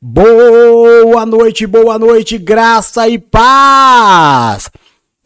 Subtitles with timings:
[0.00, 4.70] Boa noite, boa noite, graça e paz!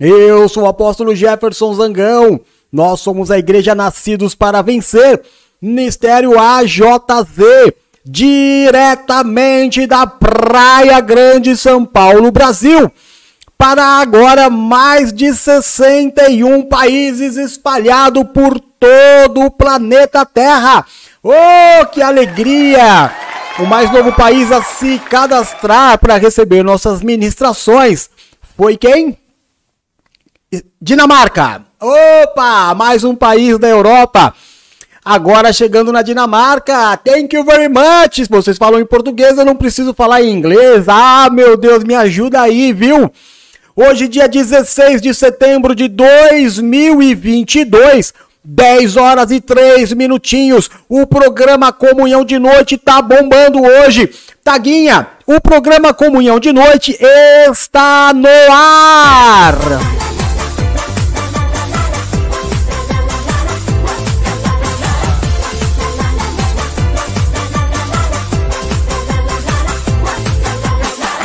[0.01, 2.41] Eu sou o apóstolo Jefferson Zangão,
[2.73, 5.21] nós somos a Igreja Nascidos para Vencer,
[5.61, 12.91] Ministério AJZ, diretamente da Praia Grande, São Paulo, Brasil.
[13.59, 20.87] Para agora mais de 61 países espalhados por todo o planeta Terra.
[21.23, 23.32] Oh, que alegria!
[23.59, 28.09] O mais novo país a se cadastrar para receber nossas ministrações
[28.57, 29.19] foi quem?
[30.81, 31.61] Dinamarca.
[31.79, 34.35] Opa, mais um país da Europa.
[35.05, 36.97] Agora chegando na Dinamarca.
[36.97, 38.27] Thank you very much.
[38.31, 40.89] Vocês falam em português, eu não preciso falar em inglês.
[40.89, 43.13] Ah, meu Deus, me ajuda aí, viu?
[43.77, 48.15] Hoje, dia 16 de setembro de 2022.
[48.45, 50.69] 10 horas e 3 minutinhos.
[50.89, 54.11] O programa Comunhão de Noite tá bombando hoje.
[54.43, 59.55] Taguinha, o programa Comunhão de Noite está no ar.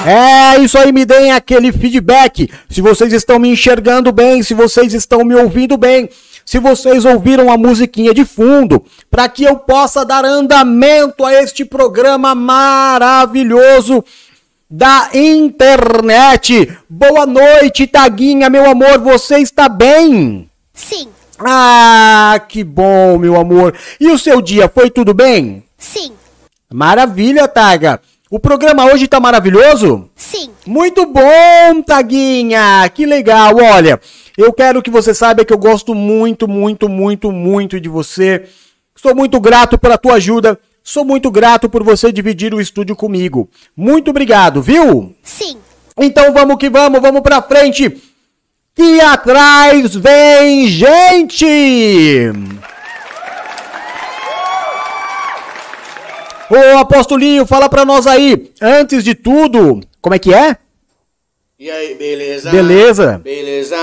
[0.05, 2.49] É isso aí, me deem aquele feedback.
[2.69, 6.07] Se vocês estão me enxergando bem, se vocês estão me ouvindo bem
[6.47, 8.81] se vocês ouviram a musiquinha de fundo,
[9.11, 14.01] para que eu possa dar andamento a este programa maravilhoso
[14.69, 16.73] da internet.
[16.89, 20.49] Boa noite, Taguinha, meu amor, você está bem?
[20.73, 21.09] Sim.
[21.37, 23.75] Ah, que bom, meu amor.
[23.99, 25.65] E o seu dia foi tudo bem?
[25.77, 26.13] Sim.
[26.71, 27.99] Maravilha, Taga.
[28.29, 30.09] O programa hoje tá maravilhoso?
[30.13, 30.49] Sim.
[30.65, 32.89] Muito bom, Taguinha.
[32.93, 33.55] Que legal.
[33.55, 34.01] Olha,
[34.37, 38.43] eu quero que você saiba que eu gosto muito, muito, muito, muito de você.
[38.95, 40.59] Sou muito grato pela tua ajuda.
[40.83, 43.49] Sou muito grato por você dividir o estúdio comigo.
[43.75, 45.15] Muito obrigado, viu?
[45.23, 45.57] Sim.
[45.97, 48.01] Então vamos que vamos, vamos pra frente.
[48.75, 52.31] Que atrás vem gente!
[56.49, 60.55] Ô apostolinho, fala pra nós aí, antes de tudo, como é que é?
[61.59, 62.51] E aí, beleza?
[62.51, 63.21] Beleza.
[63.23, 63.75] Beleza.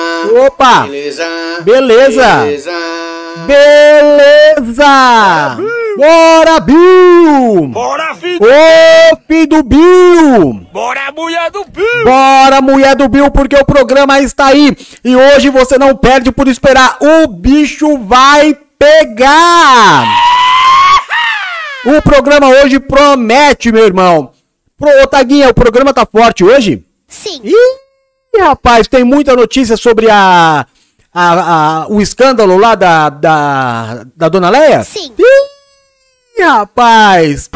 [0.47, 0.83] Opa.
[0.83, 1.25] Beleza.
[1.63, 2.45] Beleza.
[2.45, 3.05] Beleza.
[3.47, 4.87] Beleza!
[5.97, 7.67] Bora, Bill!
[7.69, 8.39] Bora, filho!
[8.41, 10.67] Ô, filho do Bill!
[10.73, 12.05] Bora, mulher do Bill!
[12.05, 14.77] Bora, mulher do Bill, porque o programa está aí.
[15.05, 16.97] E hoje você não perde por esperar.
[17.01, 20.05] O bicho vai pegar!
[21.87, 24.31] O programa hoje promete, meu irmão.
[24.79, 26.83] Pro, ô, Taguinha, o programa tá forte hoje?
[27.07, 27.41] Sim.
[27.45, 30.67] Ih, rapaz, tem muita notícia sobre a,
[31.13, 34.83] a, a- o escândalo lá da, da, da Dona Leia?
[34.83, 35.13] Sim.
[35.19, 37.49] Ih, rapaz.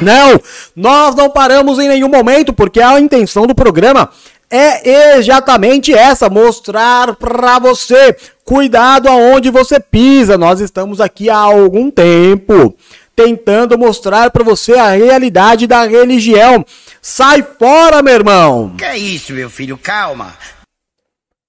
[0.00, 0.40] Não,
[0.74, 4.08] nós não paramos em nenhum momento, porque a intenção do programa
[4.50, 10.38] é exatamente essa, mostrar pra você, cuidado aonde você pisa.
[10.38, 12.74] Nós estamos aqui há algum tempo
[13.14, 16.64] tentando mostrar pra você a realidade da religião.
[17.00, 18.74] Sai fora, meu irmão.
[18.76, 19.78] Que é isso, meu filho?
[19.78, 20.34] Calma.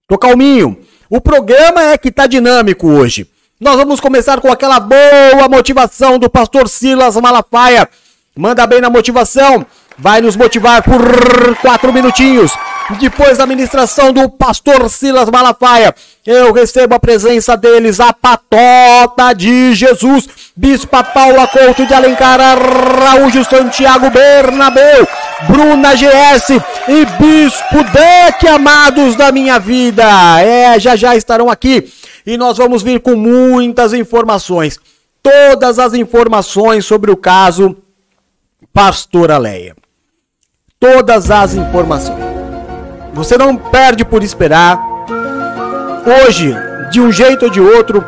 [0.07, 0.77] Tô calminho.
[1.09, 3.29] O programa é que tá dinâmico hoje.
[3.59, 7.87] Nós vamos começar com aquela boa motivação do pastor Silas Malafaia.
[8.35, 9.65] Manda bem na motivação.
[9.97, 12.51] Vai nos motivar por quatro minutinhos.
[12.99, 19.73] Depois da ministração do pastor Silas Malafaia, eu recebo a presença deles, a patota de
[19.73, 25.07] Jesus, Bispa Paula Couto de Alencar, Araújo Santiago Bernabeu,
[25.47, 26.49] Bruna GS
[26.87, 30.05] e Bispo Deck, amados da minha vida.
[30.41, 31.91] É, já já estarão aqui
[32.23, 34.79] e nós vamos vir com muitas informações.
[35.23, 37.75] Todas as informações sobre o caso
[38.71, 39.75] Pastora Leia.
[40.79, 42.23] Todas as informações.
[43.13, 44.79] Você não perde por esperar.
[46.05, 46.53] Hoje,
[46.91, 48.03] de um jeito ou de outro,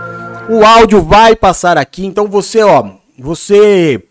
[0.49, 2.05] o áudio vai passar aqui.
[2.05, 4.03] Então você, ó, você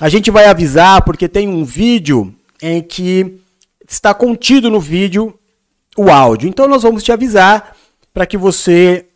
[0.00, 3.40] a gente vai avisar porque tem um vídeo em que
[3.88, 5.38] está contido no vídeo
[5.96, 6.48] o áudio.
[6.48, 7.76] Então nós vamos te avisar
[8.12, 9.06] para que você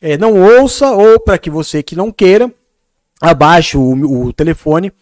[0.00, 2.52] eh, não ouça ou para que você que não queira
[3.20, 4.92] abaixe o, o telefone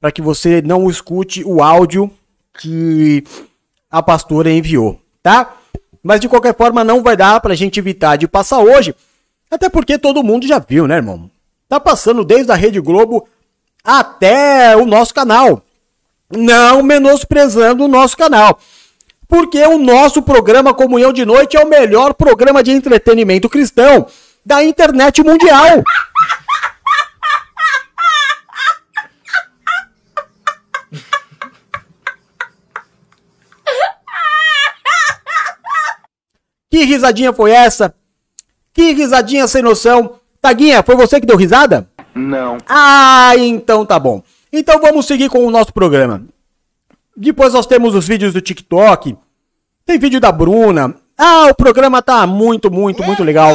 [0.00, 2.10] para que você não escute o áudio
[2.58, 3.24] que
[3.90, 5.54] a pastora enviou, tá?
[6.02, 8.94] Mas de qualquer forma não vai dar pra gente evitar de passar hoje,
[9.50, 11.30] até porque todo mundo já viu, né, irmão?
[11.68, 13.28] Tá passando desde a Rede Globo
[13.84, 15.62] até o nosso canal.
[16.32, 18.58] Não menosprezando o nosso canal.
[19.28, 24.06] Porque o nosso programa Comunhão de Noite é o melhor programa de entretenimento cristão
[24.44, 25.84] da internet mundial.
[36.70, 37.94] Que risadinha foi essa?
[38.72, 40.14] Que risadinha sem noção.
[40.40, 41.88] Taguinha, foi você que deu risada?
[42.14, 42.58] Não.
[42.68, 44.22] Ah, então tá bom.
[44.52, 46.22] Então vamos seguir com o nosso programa.
[47.16, 49.16] Depois nós temos os vídeos do TikTok.
[49.84, 50.94] Tem vídeo da Bruna.
[51.18, 53.54] Ah, o programa tá muito, muito, muito legal.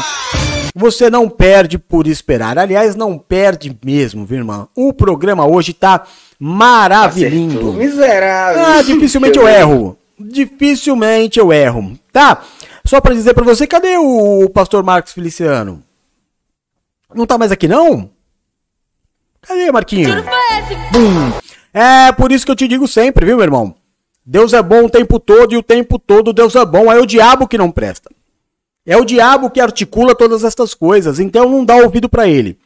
[0.75, 2.59] Você não perde por esperar.
[2.59, 4.67] Aliás, não perde mesmo, viu, irmão?
[4.75, 6.03] O programa hoje tá
[6.37, 7.73] maravilhoso.
[7.73, 8.61] Miserável.
[8.61, 9.97] Ah, dificilmente eu erro.
[10.19, 11.97] Dificilmente eu erro.
[12.11, 12.41] Tá?
[12.85, 15.83] Só pra dizer pra você, cadê o pastor Marcos Feliciano?
[17.13, 18.11] Não tá mais aqui, não?
[19.41, 20.09] Cadê, Marquinho?
[20.91, 21.31] Bum.
[21.73, 23.75] É por isso que eu te digo sempre, viu, meu irmão?
[24.25, 26.91] Deus é bom o tempo todo e o tempo todo Deus é bom.
[26.91, 28.09] É o diabo que não presta.
[28.85, 31.19] É o diabo que articula todas estas coisas.
[31.19, 32.57] Então não dá ouvido pra ele.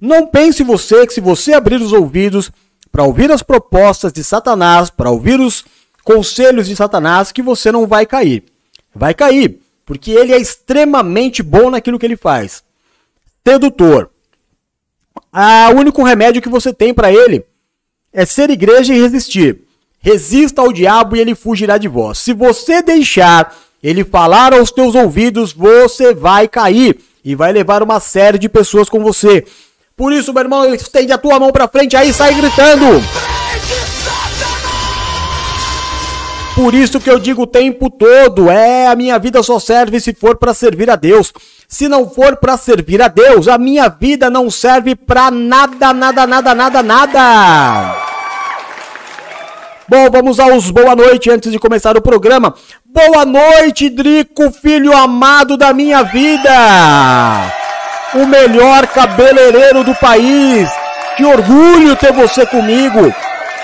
[0.00, 2.50] Não pense você que se você abrir os ouvidos
[2.90, 5.64] para ouvir as propostas de Satanás, para ouvir os
[6.04, 8.44] conselhos de Satanás, que você não vai cair.
[8.96, 12.64] Vai cair, porque ele é extremamente bom naquilo que ele faz.
[13.46, 14.10] Sedutor.
[15.32, 17.44] Ah, o único remédio que você tem para ele
[18.12, 19.60] é ser igreja e resistir.
[20.00, 22.18] Resista ao diabo e ele fugirá de vós.
[22.18, 28.00] Se você deixar ele falar aos teus ouvidos, você vai cair e vai levar uma
[28.00, 29.44] série de pessoas com você.
[29.96, 32.86] Por isso, meu irmão, estende a tua mão para frente aí, sai gritando.
[36.56, 40.14] Por isso que eu digo o tempo todo, é, a minha vida só serve se
[40.14, 41.30] for para servir a Deus.
[41.68, 46.26] Se não for para servir a Deus, a minha vida não serve para nada, nada,
[46.26, 47.96] nada, nada, nada.
[49.86, 52.54] Bom, vamos aos boa noite antes de começar o programa.
[52.86, 56.50] Boa noite, Drico, filho amado da minha vida.
[58.14, 60.70] O melhor cabeleireiro do país.
[61.18, 63.14] Que orgulho ter você comigo.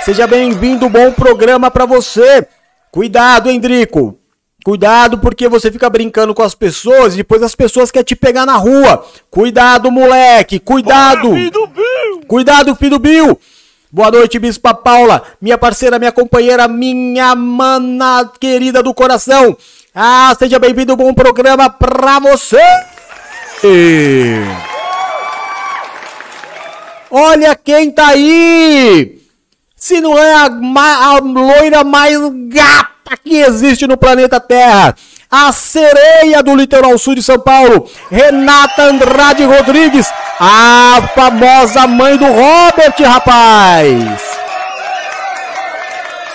[0.04, 2.46] Seja bem-vindo, bom programa para você.
[2.92, 4.18] Cuidado, hein, Drico.
[4.62, 8.44] Cuidado porque você fica brincando com as pessoas e depois as pessoas querem te pegar
[8.44, 9.04] na rua.
[9.30, 10.60] Cuidado, moleque.
[10.60, 11.30] Cuidado.
[11.30, 12.20] Bora, filho do Bill.
[12.28, 13.40] Cuidado, filho do Bill.
[13.90, 19.56] Boa noite, Bispa Paula, minha parceira, minha companheira, minha mana querida do coração.
[19.94, 22.58] Ah, seja bem-vindo, bom programa pra você.
[27.10, 29.21] Olha quem tá aí!
[29.82, 34.94] Se não é a, a loira mais gata que existe no planeta Terra,
[35.28, 40.08] a sereia do litoral sul de São Paulo, Renata Andrade Rodrigues,
[40.38, 43.98] a famosa mãe do Robert, rapaz!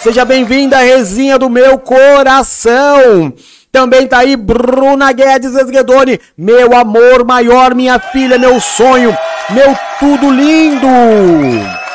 [0.02, 3.34] Seja bem-vinda resinha do meu coração.
[3.72, 9.18] Também tá aí Bruna Guedes Esguedoni, meu amor maior, minha filha, meu sonho,
[9.50, 11.87] meu tudo lindo.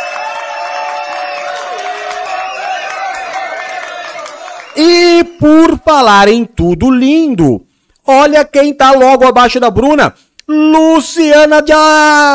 [4.76, 7.62] E por falar em tudo lindo,
[8.06, 10.14] olha quem tá logo abaixo da Bruna.
[10.48, 11.72] Luciana de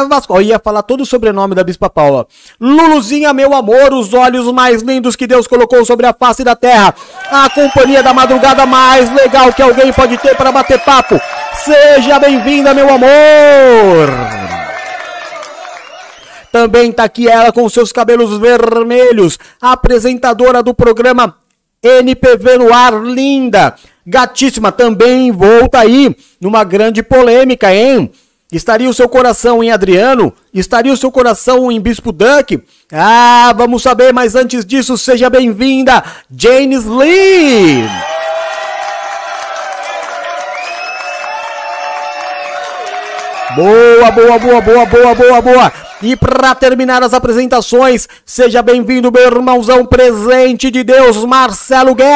[0.07, 0.36] Vasco.
[0.36, 2.25] Eu ia falar todo o sobrenome da Bispa Paula.
[2.60, 6.95] Luluzinha, meu amor, os olhos mais lindos que Deus colocou sobre a face da terra.
[7.30, 11.19] A companhia da madrugada mais legal que alguém pode ter para bater papo.
[11.63, 14.10] Seja bem-vinda, meu amor.
[16.51, 21.36] Também tá aqui ela com seus cabelos vermelhos, apresentadora do programa
[21.81, 23.75] NPV no ar, linda,
[24.06, 28.11] gatíssima, também volta aí numa grande polêmica, hein?
[28.52, 30.33] Estaria o seu coração em Adriano?
[30.54, 32.63] Estaria o seu coração em Bispo Duck?
[32.92, 37.83] Ah, vamos saber, mas antes disso, seja bem-vinda, Janes Lee!
[43.56, 45.86] Boa, boa, boa, boa, boa, boa, boa.
[46.01, 52.07] E para terminar as apresentações, seja bem-vindo, meu irmãozão presente de Deus, Marcelo Guedes.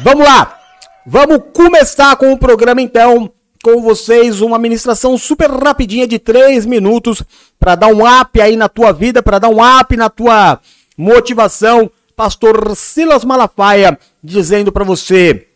[0.00, 0.58] Vamos lá.
[1.06, 3.30] Vamos começar com o programa então.
[3.62, 7.22] Com vocês, uma ministração super rapidinha de 3 minutos
[7.60, 10.58] para dar um up aí na tua vida, para dar um up na tua
[10.98, 11.88] motivação.
[12.22, 15.48] Pastor Silas Malafaia dizendo para você: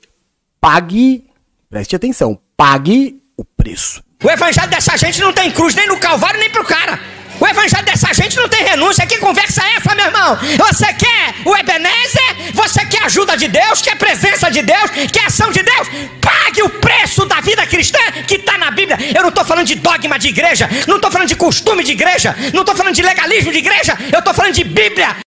[0.61, 1.23] pague,
[1.70, 4.02] preste atenção, pague o preço.
[4.20, 6.99] O evangelho dessa gente não tem cruz nem no Calvário nem pro cara.
[7.38, 9.06] O evangelho dessa gente não tem renúncia.
[9.06, 10.37] Que conversa é essa, meu irmão?
[10.58, 12.52] Você quer o Ebenezer?
[12.54, 13.80] Você quer ajuda de Deus?
[13.80, 14.90] Quer presença de Deus?
[15.12, 15.87] Quer ação de Deus?
[16.20, 18.99] Pague o preço da vida cristã que está na Bíblia.
[19.14, 22.35] Eu não estou falando de dogma de igreja, não estou falando de costume de igreja,
[22.52, 25.25] não estou falando de legalismo de igreja, eu estou falando de Bíblia.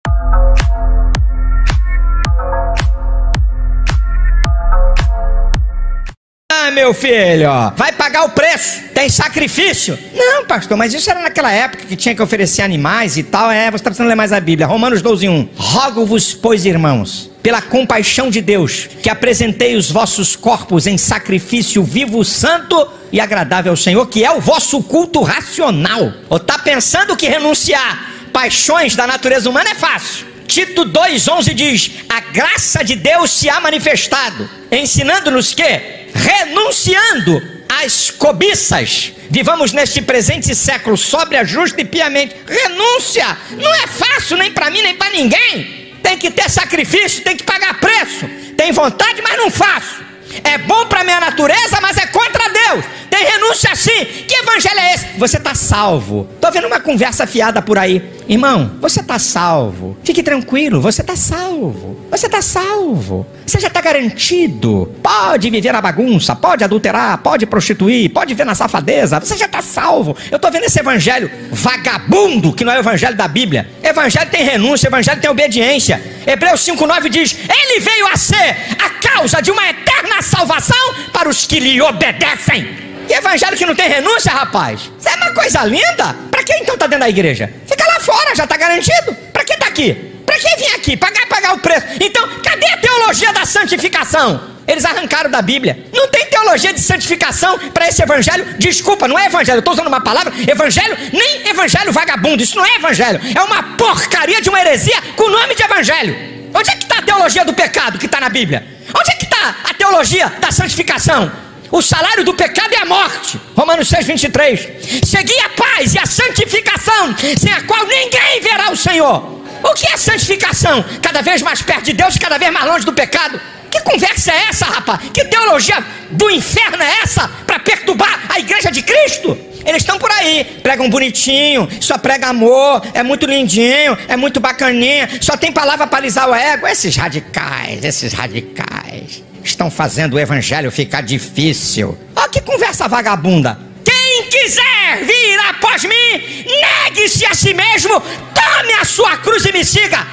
[6.61, 8.81] Ah, meu filho, vai pagar o preço.
[8.93, 9.97] Tem sacrifício.
[10.13, 13.49] Não, pastor, mas isso era naquela época que tinha que oferecer animais e tal.
[13.49, 14.67] É, você está precisando ler mais a Bíblia.
[14.67, 15.49] Romanos 12, 1.
[15.55, 22.25] Rogo-vos, pois, irmãos, pela compaixão de Deus, que apresentei os vossos corpos em sacrifício vivo,
[22.25, 26.11] santo e agradável ao Senhor, que é o vosso culto racional.
[26.29, 30.27] Ou está pensando que renunciar paixões da natureza humana é fácil?
[30.49, 35.63] Tito 2,11 diz: A graça de Deus se há manifestado, ensinando-nos que,
[36.11, 42.35] renunciando às cobiças, vivamos neste presente século sóbria, justa e piamente.
[42.47, 45.95] Renúncia não é fácil nem para mim nem para ninguém.
[46.01, 48.27] Tem que ter sacrifício, tem que pagar preço.
[48.57, 50.08] Tem vontade, mas não faço.
[50.43, 52.85] É bom para minha natureza, mas é contra Deus.
[53.09, 54.05] Tem renúncia assim.
[54.27, 55.05] Que evangelho é esse?
[55.17, 56.27] Você está salvo.
[56.35, 58.19] Estou vendo uma conversa fiada por aí.
[58.27, 59.97] Irmão, você está salvo.
[60.03, 61.99] Fique tranquilo, você está salvo.
[62.11, 63.25] Você está salvo.
[63.45, 64.93] Você já está garantido.
[65.01, 69.19] Pode viver na bagunça, pode adulterar, pode prostituir, pode viver na safadeza.
[69.19, 70.15] Você já está salvo.
[70.29, 73.67] Eu estou vendo esse evangelho vagabundo, que não é o evangelho da Bíblia.
[73.81, 75.99] Evangelho tem renúncia, evangelho tem obediência.
[76.27, 81.45] Hebreus 5,9 diz: Ele veio a ser a causa de uma eterna salvação para os
[81.45, 82.89] que lhe obedecem.
[83.07, 84.81] Que evangelho que não tem renúncia, rapaz?
[84.99, 86.15] Isso é uma coisa linda.
[86.29, 87.51] Para que então tá dentro da igreja?
[87.65, 89.15] Fica lá fora, já tá garantido.
[89.33, 89.93] Para que tá aqui?
[90.25, 90.95] Para que vir aqui?
[90.95, 91.87] Pagar pagar o preço.
[91.99, 94.59] Então, cadê a teologia da santificação?
[94.67, 95.87] Eles arrancaram da Bíblia.
[95.91, 98.45] Não tem teologia de santificação para esse evangelho.
[98.59, 99.57] Desculpa, não é evangelho.
[99.57, 100.31] Eu estou usando uma palavra.
[100.47, 102.43] Evangelho, nem evangelho vagabundo.
[102.43, 103.19] Isso não é evangelho.
[103.35, 106.15] É uma porcaria de uma heresia com nome de evangelho.
[106.53, 108.63] Onde é que está a teologia do pecado que está na Bíblia?
[108.95, 111.31] Onde é que está a teologia da santificação?
[111.71, 113.39] O salário do pecado é a morte.
[113.55, 114.59] Romanos 6, 23.
[115.05, 119.39] Segui a paz e a santificação, sem a qual ninguém verá o Senhor.
[119.63, 120.83] O que é santificação?
[121.01, 123.39] Cada vez mais perto de Deus cada vez mais longe do pecado.
[123.69, 124.99] Que conversa é essa, rapaz?
[125.13, 129.37] Que teologia do inferno é essa para perturbar a igreja de Cristo?
[129.69, 135.07] Eles estão por aí, pregam bonitinho, só prega amor, é muito lindinho, é muito bacaninha,
[135.21, 136.65] só tem palavra para alisar o ego.
[136.65, 141.95] Esses radicais, esses radicais estão fazendo o evangelho ficar difícil.
[142.15, 143.59] Olha que conversa vagabunda.
[143.85, 149.63] Quem quiser vir após mim, negue-se a si mesmo, tome a sua cruz e me
[149.63, 150.03] siga.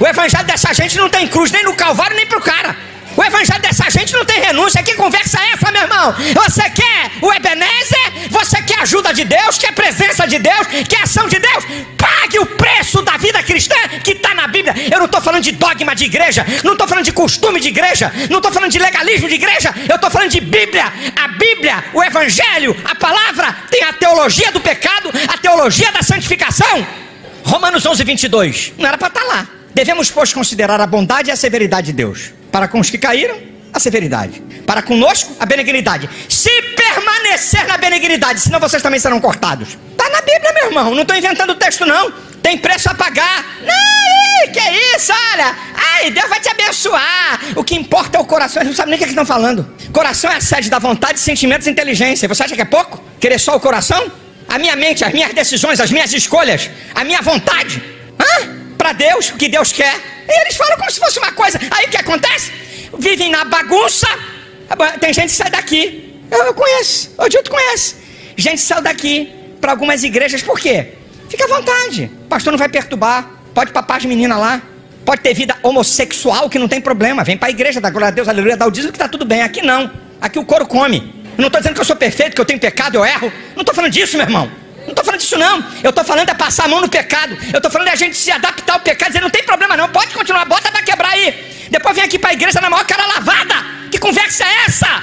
[0.00, 2.76] O evangelho dessa gente não tem cruz nem no Calvário nem pro cara.
[3.16, 4.82] O evangelho dessa gente não tem renúncia.
[4.82, 6.14] Que conversa é essa, meu irmão?
[6.34, 8.28] Você quer o Ebenezer?
[8.30, 9.58] Você quer ajuda de Deus?
[9.58, 10.66] Quer presença de Deus?
[10.88, 11.64] Quer ação de Deus?
[11.96, 14.74] Pague o preço da vida cristã que está na Bíblia.
[14.90, 18.12] Eu não estou falando de dogma de igreja, não estou falando de costume de igreja,
[18.30, 20.92] não estou falando de legalismo de igreja, eu estou falando de Bíblia.
[21.16, 26.86] A Bíblia, o Evangelho, a palavra tem a teologia do pecado, a teologia da santificação.
[27.44, 28.72] Romanos 11, 22.
[28.78, 29.53] Não era para estar tá lá.
[29.74, 32.32] Devemos, pois, considerar a bondade e a severidade de Deus.
[32.52, 33.36] Para com os que caíram,
[33.72, 34.40] a severidade.
[34.64, 36.08] Para conosco, a benignidade.
[36.28, 39.76] Se permanecer na benignidade, senão vocês também serão cortados.
[39.90, 40.94] Está na Bíblia, meu irmão.
[40.94, 42.12] Não estou inventando o texto, não.
[42.40, 43.44] Tem preço a pagar.
[43.62, 44.60] Não, que
[44.96, 45.56] isso, olha.
[45.74, 47.40] Ai, Deus vai te abençoar.
[47.56, 48.62] O que importa é o coração.
[48.62, 49.68] Eles não sabem nem o que, é que estão falando.
[49.92, 52.28] Coração é a sede da vontade, sentimentos e inteligência.
[52.28, 53.02] Você acha que é pouco?
[53.18, 54.12] Querer só o coração?
[54.46, 57.82] A minha mente, as minhas decisões, as minhas escolhas, a minha vontade.
[58.20, 58.63] Hã?
[58.76, 59.94] Para Deus o que Deus quer.
[60.28, 61.58] E eles falam como se fosse uma coisa.
[61.70, 62.52] Aí o que acontece?
[62.98, 64.06] Vivem na bagunça.
[65.00, 66.20] Tem gente que sai daqui.
[66.30, 67.12] Eu, eu conheço.
[67.18, 67.96] O Dito conhece.
[68.36, 70.42] Gente saiu daqui para algumas igrejas.
[70.42, 70.88] Por quê?
[71.28, 72.10] Fica à vontade.
[72.24, 73.30] O pastor não vai perturbar.
[73.54, 74.62] Pode papar as meninas lá.
[75.04, 77.22] Pode ter vida homossexual que não tem problema.
[77.22, 79.24] Vem para a igreja, dá glória a Deus, aleluia, dá o dízimo que está tudo
[79.24, 79.42] bem.
[79.42, 79.90] Aqui não.
[80.20, 81.14] Aqui o couro come.
[81.36, 83.32] Eu não estou dizendo que eu sou perfeito, que eu tenho pecado, eu erro.
[83.54, 84.50] Não estou falando disso, meu irmão.
[84.84, 85.64] Não estou falando disso, não.
[85.82, 87.36] Eu estou falando é passar a mão no pecado.
[87.52, 89.88] Eu estou falando é a gente se adaptar ao pecado, dizer não tem problema, não.
[89.88, 91.68] Pode continuar, bota para quebrar aí.
[91.70, 93.54] Depois vem aqui para a igreja na maior cara lavada.
[93.90, 95.02] Que conversa é essa?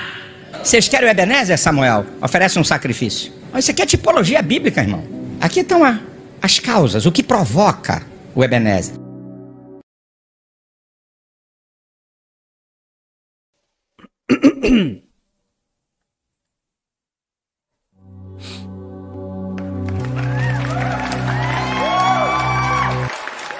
[0.63, 2.05] Vocês querem o Ebenezer, Samuel?
[2.21, 3.33] Oferece um sacrifício.
[3.57, 5.03] Isso aqui é tipologia bíblica, irmão.
[5.41, 5.81] Aqui estão
[6.41, 8.03] as causas, o que provoca
[8.35, 8.95] o Ebenezer.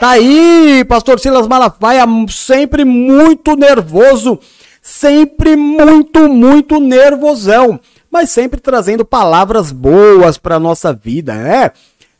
[0.02, 4.40] Tá aí, pastor Silas Malafaia, sempre muito nervoso,
[4.82, 7.80] sempre muito, muito nervosão,
[8.10, 11.70] mas sempre trazendo palavras boas para nossa vida, né?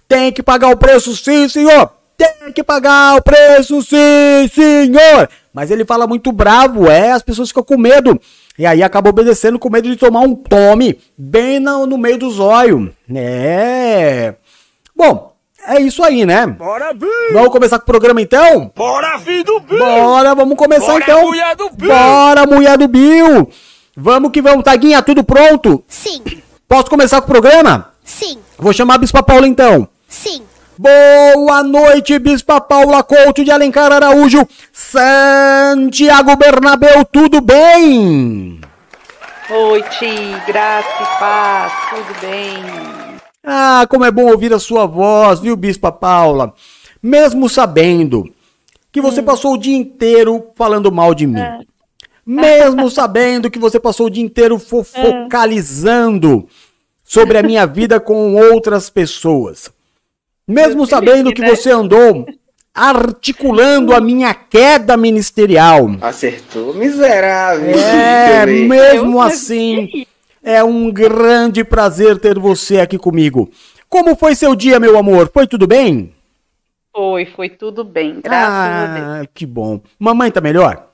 [0.08, 1.92] Tem que pagar o preço, sim, senhor.
[2.16, 5.28] Tem que pagar o preço, sim, senhor.
[5.52, 8.22] Mas ele fala muito bravo, é, as pessoas ficam com medo.
[8.60, 12.30] E aí acaba obedecendo com medo de tomar um tome bem no, no meio do
[12.30, 12.94] zóio.
[13.12, 14.36] É.
[14.96, 15.31] Bom,
[15.78, 16.46] é isso aí, né?
[16.48, 17.10] Bora, Bill!
[17.34, 18.72] Vamos começar com o programa então?
[18.76, 19.80] Bora, filho do Bill!
[19.80, 21.22] Bora, vamos começar Bora, então!
[21.28, 21.90] mulher do Bill!
[21.90, 23.50] Bora, mulher do Bill!
[23.96, 25.84] Vamos que vamos, Taguinha, tudo pronto?
[25.88, 26.22] Sim,
[26.68, 27.92] Posso começar com o programa?
[28.04, 29.88] sim, Vou chamar a Bispa Paula então.
[30.08, 30.44] sim.
[30.78, 38.60] Boa noite, Bispa Paula Couto de Alencar Araújo, Santiago Bernabeu, tudo bem?
[39.48, 40.08] Noite,
[40.48, 43.11] graça e paz, tudo bem?
[43.44, 46.54] Ah, como é bom ouvir a sua voz, viu, Bispa Paula?
[47.02, 48.30] Mesmo sabendo
[48.92, 51.42] que você passou o dia inteiro falando mal de mim.
[52.26, 56.48] Mesmo sabendo que você passou o dia inteiro fo- focalizando
[57.04, 59.72] sobre a minha vida com outras pessoas.
[60.48, 61.50] Mesmo sabendo feliz, que né?
[61.50, 62.26] você andou
[62.74, 65.90] articulando a minha queda ministerial.
[66.02, 67.72] Acertou, miserável.
[67.78, 70.06] É, mesmo assim,
[70.44, 73.50] é um grande prazer ter você aqui comigo.
[73.88, 75.30] Como foi seu dia, meu amor?
[75.34, 76.14] Foi tudo bem?
[76.94, 79.08] Foi, foi tudo bem, graças a Deus.
[79.08, 79.82] ah, que bom.
[79.98, 80.88] Mamãe tá melhor?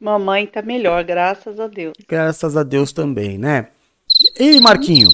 [0.00, 1.94] Mamãe tá melhor, graças a Deus.
[2.08, 3.68] Graças a Deus também, né?
[4.38, 5.08] E Marquinho?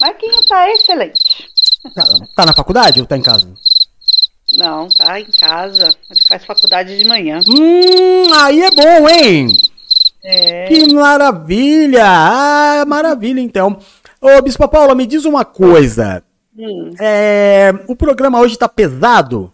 [0.00, 1.48] Marquinho tá excelente.
[1.94, 2.04] Tá,
[2.36, 3.52] tá na faculdade ou tá em casa?
[4.52, 5.94] Não, tá em casa.
[6.10, 7.38] Ele faz faculdade de manhã.
[7.48, 9.52] Hum, aí é bom, hein?
[10.22, 10.66] É.
[10.66, 12.04] Que maravilha!
[12.04, 13.78] Ah, maravilha, então.
[14.20, 16.22] Ô, Bispa Paula, me diz uma coisa.
[16.56, 19.52] Hum, É, o programa hoje tá pesado?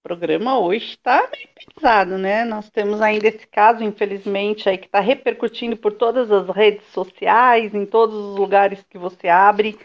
[0.00, 2.42] o programa hoje tá meio pesado, né?
[2.44, 7.74] Nós temos ainda esse caso, infelizmente, aí que tá repercutindo por todas as redes sociais,
[7.74, 9.78] em todos os lugares que você abre.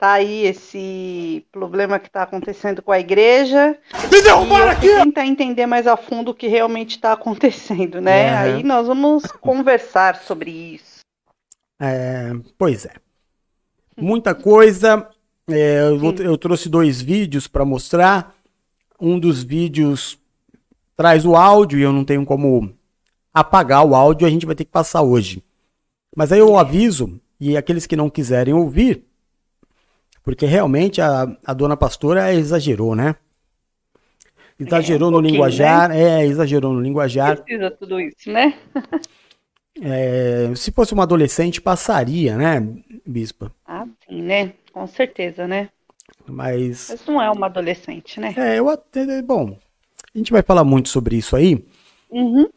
[0.00, 3.78] Tá aí esse problema que tá acontecendo com a igreja.
[4.10, 8.28] Me E eu fui tentar entender mais a fundo o que realmente está acontecendo, né?
[8.28, 8.34] É.
[8.34, 11.00] Aí nós vamos conversar sobre isso.
[11.78, 12.94] É, pois é.
[13.94, 15.06] Muita coisa.
[15.46, 18.34] É, eu, vou- eu trouxe dois vídeos para mostrar.
[18.98, 20.18] Um dos vídeos
[20.96, 22.72] traz o áudio e eu não tenho como
[23.34, 25.44] apagar o áudio, a gente vai ter que passar hoje.
[26.16, 29.04] Mas aí eu aviso, e aqueles que não quiserem ouvir,
[30.22, 33.16] porque realmente a, a dona pastora exagerou, né?
[34.58, 37.40] Exagerou um no linguajar, é, exagerou no linguajar.
[37.40, 38.54] Precisa tudo isso, né?
[39.82, 42.60] É, se fosse uma adolescente, passaria, né,
[43.06, 43.50] Bispa?
[43.66, 44.52] Ah, sim, né?
[44.72, 45.70] Com certeza, né?
[46.26, 48.34] Mas, Mas não é uma adolescente, né?
[48.36, 49.56] é, eu até, bom,
[50.14, 51.64] a gente vai falar muito sobre isso aí,
[52.10, 52.48] Uhum.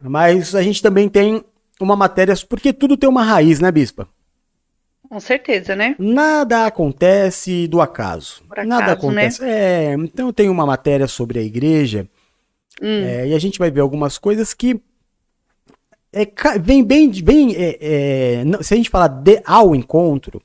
[0.00, 1.42] mas a gente também tem
[1.80, 4.08] uma matéria, porque tudo tem uma raiz, né, Bispa?
[5.14, 5.94] Com certeza, né?
[5.96, 8.42] Nada acontece do acaso.
[8.50, 9.44] Acaso, Nada acontece.
[9.44, 12.08] É, então eu tenho uma matéria sobre a igreja,
[12.82, 14.82] Hum, é, e a gente vai ver algumas coisas que
[16.12, 16.26] é,
[16.60, 20.42] vem bem, bem é, é, se a gente falar de ao encontro,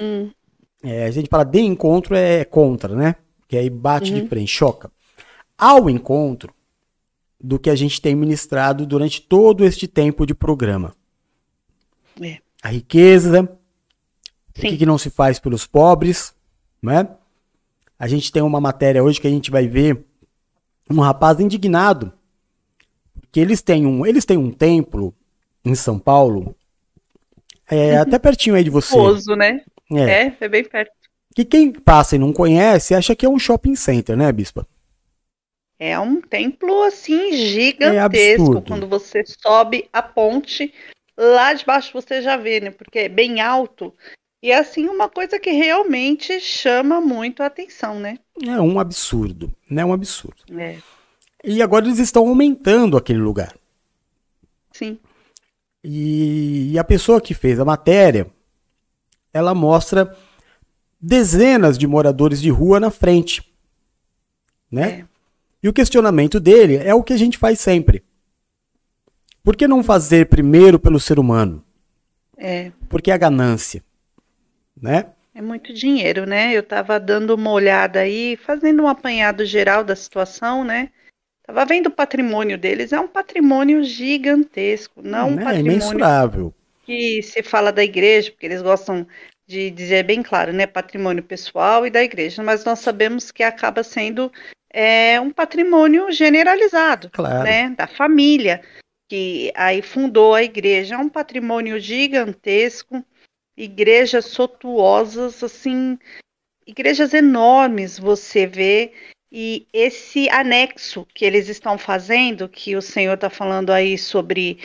[0.00, 0.32] hum,
[0.82, 3.14] É, a gente fala de encontro é contra, né?
[3.46, 4.20] Que aí bate Uhum.
[4.20, 4.90] de frente, choca.
[5.56, 6.52] Ao encontro
[7.40, 10.92] do que a gente tem ministrado durante todo este tempo de programa.
[12.20, 12.38] É.
[12.60, 13.48] A riqueza,
[14.56, 14.68] o Sim.
[14.68, 16.34] que, que não se faz pelos pobres,
[16.82, 17.08] né?
[17.98, 20.04] A gente tem uma matéria hoje que a gente vai ver
[20.90, 22.12] um rapaz indignado
[23.30, 25.14] que eles têm um, eles têm um templo
[25.64, 26.54] em São Paulo,
[27.70, 28.94] é, até pertinho aí de você.
[28.94, 29.62] Pozo, né?
[29.90, 30.26] É.
[30.26, 30.92] É, é bem perto.
[31.34, 34.66] Que quem passa e não conhece acha que é um shopping center, né, Bispa?
[35.78, 38.58] É um templo assim gigantesco.
[38.58, 38.60] É.
[38.60, 40.72] Quando você sobe a ponte,
[41.16, 42.70] lá de baixo você já vê, né?
[42.70, 43.94] Porque é bem alto.
[44.42, 48.18] E é assim uma coisa que realmente chama muito a atenção, né?
[48.44, 49.84] É um absurdo, né?
[49.84, 50.42] Um absurdo.
[50.58, 50.78] É,
[51.44, 53.56] E agora eles estão aumentando aquele lugar.
[54.72, 54.98] sim.
[55.84, 58.30] E, e a pessoa que fez a matéria,
[59.32, 60.16] ela mostra
[61.00, 63.42] dezenas de moradores de rua na frente,
[64.70, 65.00] né?
[65.00, 65.04] É.
[65.60, 68.04] E o questionamento dele é o que a gente faz sempre.
[69.42, 71.64] Por que não fazer primeiro pelo ser humano?
[72.36, 73.82] É, Porque a ganância,
[74.82, 75.06] né?
[75.34, 76.52] é muito dinheiro, né?
[76.52, 80.90] Eu tava dando uma olhada aí, fazendo um apanhado geral da situação, né?
[81.46, 86.54] Tava vendo o patrimônio deles, é um patrimônio gigantesco, não um é patrimônio imensurável.
[86.84, 89.06] que se fala da igreja, porque eles gostam
[89.46, 93.82] de dizer bem claro, né, patrimônio pessoal e da igreja, mas nós sabemos que acaba
[93.82, 94.30] sendo
[94.72, 97.42] é, um patrimônio generalizado, Claro.
[97.42, 98.62] né, da família
[99.08, 103.04] que aí fundou a igreja, é um patrimônio gigantesco,
[103.56, 105.98] igrejas sotuosas, assim,
[106.66, 108.92] igrejas enormes você vê
[109.30, 114.58] e esse anexo que eles estão fazendo, que o senhor está falando aí sobre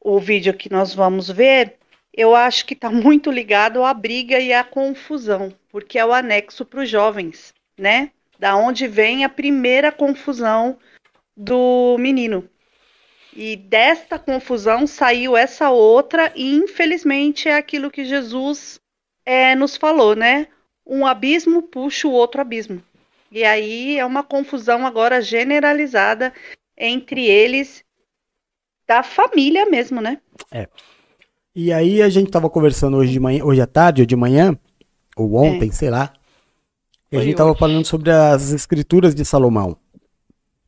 [0.00, 1.76] o vídeo que nós vamos ver,
[2.12, 6.64] eu acho que está muito ligado à briga e à confusão, porque é o anexo
[6.64, 8.10] para os jovens, né?
[8.38, 10.78] Da onde vem a primeira confusão
[11.36, 12.48] do menino.
[13.36, 18.80] E desta confusão saiu essa outra, e infelizmente é aquilo que Jesus
[19.26, 20.46] é, nos falou, né?
[20.86, 22.82] Um abismo puxa o outro abismo.
[23.32, 26.32] E aí é uma confusão agora generalizada
[26.78, 27.84] entre eles
[28.86, 30.20] da família mesmo, né?
[31.54, 34.56] E aí a gente tava conversando hoje de manhã, hoje à tarde ou de manhã,
[35.16, 36.12] ou ontem, sei lá.
[37.10, 37.58] E a gente tava hoje.
[37.58, 39.76] falando sobre as escrituras de Salomão.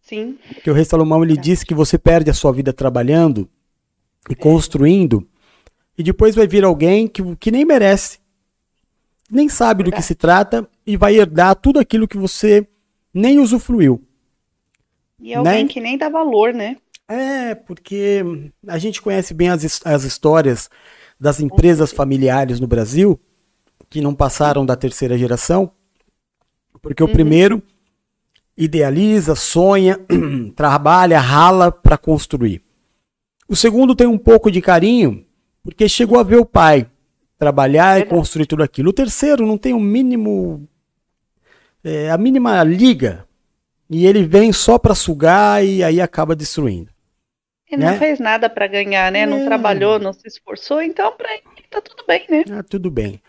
[0.09, 3.49] Sim, Que o rei Salomão ele disse que você perde a sua vida trabalhando
[4.31, 5.29] e construindo,
[5.99, 8.21] e depois vai vir alguém que, que nem merece,
[9.29, 12.69] nem sabe do que se trata e vai herdar tudo aquilo que você
[13.13, 14.01] nem usufruiu.
[15.21, 15.69] e alguém Né?
[15.73, 16.77] que nem dá valor, né?
[17.09, 18.23] É, porque
[18.67, 20.71] a gente conhece bem as, as histórias
[21.19, 23.19] das empresas familiares no Brasil
[23.91, 25.73] que não passaram da terceira geração,
[26.81, 27.61] porque o primeiro
[28.57, 29.99] idealiza, sonha,
[30.57, 32.63] trabalha, rala para construir.
[33.49, 35.25] O segundo tem um pouco de carinho,
[35.63, 36.87] porque chegou a ver o pai
[37.39, 38.91] trabalhar e construir tudo aquilo.
[38.91, 40.67] O terceiro não tem o mínimo,
[41.85, 43.27] é, a mínima liga,
[43.89, 46.91] e ele vem só para sugar e aí acaba destruindo.
[47.71, 47.93] Ele Né?
[47.93, 49.27] não fez nada para ganhar, né?
[49.27, 49.45] Não É.
[49.45, 52.45] trabalhou, não se esforçou, então para ele tá tudo bem, né?
[52.53, 53.21] Ah, tudo bem.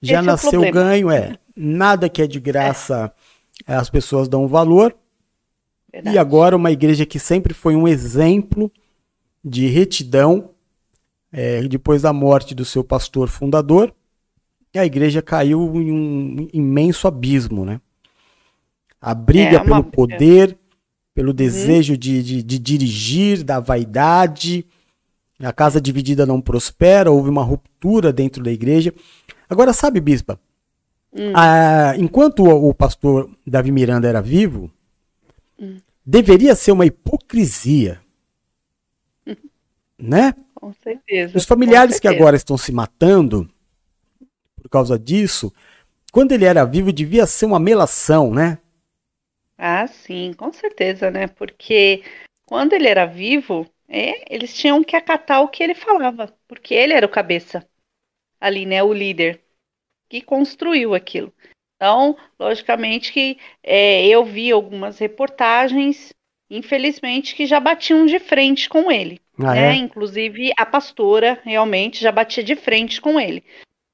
[0.00, 1.36] Já Esse é o nasceu ganho, é.
[1.56, 3.12] Nada que é de graça
[3.66, 4.94] as pessoas dão valor.
[5.92, 6.16] Verdade.
[6.16, 8.70] E agora uma igreja que sempre foi um exemplo
[9.44, 10.50] de retidão,
[11.32, 13.94] é, depois da morte do seu pastor fundador,
[14.74, 17.80] a igreja caiu em um imenso abismo, né?
[19.00, 20.56] A briga É, uma- pelo poder,
[21.14, 24.64] pelo desejo de, de, de dirigir, da vaidade.
[25.40, 28.94] A casa dividida não prospera, houve uma ruptura dentro da igreja.
[29.50, 30.38] Agora, sabe, bispa,
[31.34, 34.70] ah, enquanto o, pastor Davi Miranda era vivo,
[36.04, 38.00] deveria ser uma hipocrisia,
[39.98, 40.34] né?
[40.54, 41.36] Com certeza.
[41.36, 42.22] Os familiares com que certeza.
[42.22, 43.50] agora estão se matando
[44.56, 45.52] por causa disso,
[46.12, 48.58] quando ele era vivo, devia ser uma melação, né?
[49.58, 51.26] Ah, sim, com certeza, né?
[51.26, 52.02] Porque
[52.46, 56.92] quando ele era vivo, é, eles tinham que acatar o que ele falava, porque ele
[56.92, 57.66] era o cabeça
[58.40, 58.82] ali, né?
[58.82, 59.41] O líder
[60.12, 61.32] que construiu aquilo.
[61.76, 66.12] Então, logicamente que é, eu vi algumas reportagens,
[66.50, 69.20] infelizmente, que já batiam de frente com ele.
[69.38, 69.72] Ah, né?
[69.72, 69.74] é?
[69.74, 73.42] Inclusive a pastora realmente já batia de frente com ele.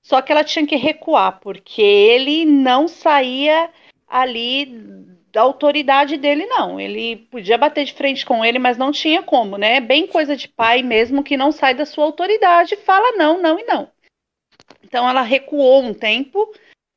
[0.02, 3.70] Só que ela tinha que recuar, porque ele não saía
[4.08, 4.66] ali
[5.30, 6.80] da autoridade dele, não.
[6.80, 9.78] Ele podia bater de frente com ele, mas não tinha como, né?
[9.80, 13.64] Bem coisa de pai mesmo que não sai da sua autoridade, fala não, não e
[13.64, 13.88] não.
[14.88, 16.50] Então ela recuou um tempo,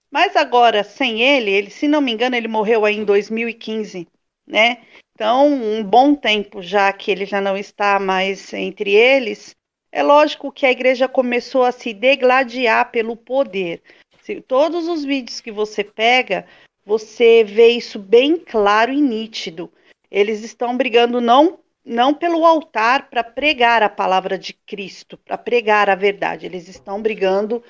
[0.09, 4.07] mas agora sem ele, ele, se não me engano, ele morreu aí em 2015,
[4.47, 4.81] né?
[5.13, 9.53] Então, um bom tempo já que ele já não está mais entre eles,
[9.91, 13.83] é lógico que a igreja começou a se degladiar pelo poder.
[14.21, 16.47] Se, todos os vídeos que você pega,
[16.85, 19.69] você vê isso bem claro e nítido.
[20.09, 25.89] Eles estão brigando não não pelo altar para pregar a palavra de Cristo, para pregar
[25.89, 26.45] a verdade.
[26.45, 27.63] Eles estão brigando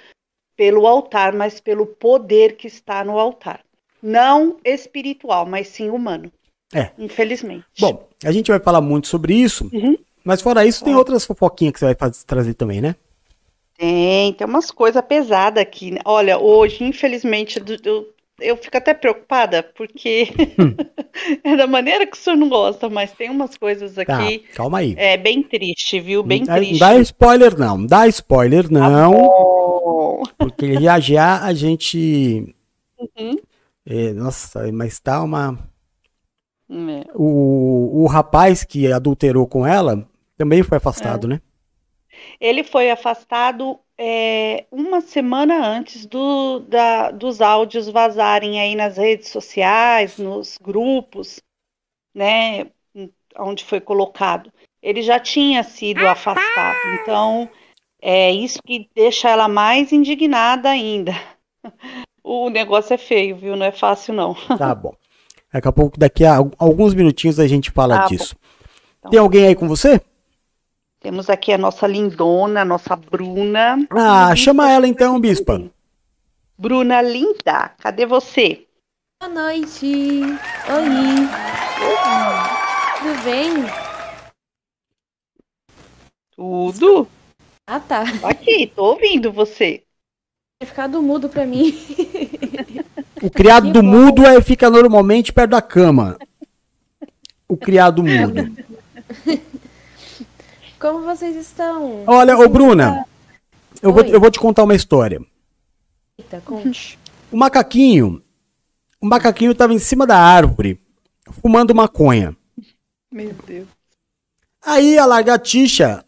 [0.56, 3.62] pelo altar, mas pelo poder que está no altar.
[4.02, 6.32] Não espiritual, mas sim humano.
[6.74, 6.91] É.
[6.97, 7.65] Infelizmente.
[7.80, 9.97] Bom, a gente vai falar muito sobre isso, Uhum.
[10.24, 12.95] mas fora isso, tem outras fofoquinhas que você vai faz- trazer também, né?
[13.78, 15.91] Tem, tem umas coisas pesadas aqui.
[15.91, 16.00] né?
[16.06, 18.08] Olha, hoje, infelizmente, do-
[18.41, 20.27] eu fico até preocupada, porque
[21.43, 24.80] é da maneira que o senhor não gosta, mas tem umas coisas Tá, aqui calma
[24.80, 24.93] aí.
[24.97, 26.23] é bem triste, viu?
[26.23, 26.71] Bem não, triste.
[26.73, 30.23] não dá spoiler não, não dá spoiler Tá não, bom.
[30.38, 32.54] porque já já a gente...
[32.99, 33.36] Uhum.
[33.86, 35.58] é, nossa, mas tá uma...
[36.69, 37.04] É.
[37.15, 41.41] O, o rapaz que adulterou com ela também foi afastado, né?
[42.41, 49.30] Ele foi afastado é, uma semana antes do, da- dos áudios vazarem aí nas redes
[49.30, 51.39] sociais, nos grupos,
[52.15, 52.65] né,
[53.38, 54.51] onde foi colocado.
[54.82, 57.47] Ele já tinha sido afastado, então
[58.01, 61.12] é isso que deixa ela mais indignada ainda.
[62.23, 63.56] O negócio é feio, viu?
[63.56, 64.36] Não é fácil, não.
[64.58, 64.93] Tá bom.
[65.51, 68.36] Daqui a pouco, daqui a al- alguns minutinhos a gente fala Tá disso.
[68.99, 69.12] Então.
[69.12, 69.99] Tem alguém aí com você?
[71.01, 73.75] Temos aqui a nossa lindona, a nossa Bruna.
[73.89, 75.59] Ah, chama ela então, bispa.
[76.55, 78.67] Bruna linda, cadê você?
[79.19, 80.21] Boa noite.
[80.21, 81.27] Oi.
[82.99, 83.51] Tudo bem?
[86.35, 87.07] Tudo?
[87.67, 88.03] Ah, tá.
[88.19, 89.81] Tô Aqui, tô ouvindo você.
[90.59, 91.73] Tinha ficado mudo pra mim.
[93.23, 93.87] O criado Que do bom.
[93.89, 96.19] mudo é, fica normalmente perto da cama.
[97.47, 98.55] O criado mudo.
[100.81, 102.03] Como vocês estão?
[102.07, 103.05] Olha, ô Bruna,
[103.83, 105.21] eu vou, eu vou te contar uma história.
[106.17, 106.97] Eita, conte.
[107.31, 108.19] O macaquinho,
[108.99, 110.81] o macaquinho tava em cima da árvore,
[111.39, 112.35] fumando maconha.
[113.11, 113.67] Meu Deus.
[114.65, 116.03] Aí a lagartixa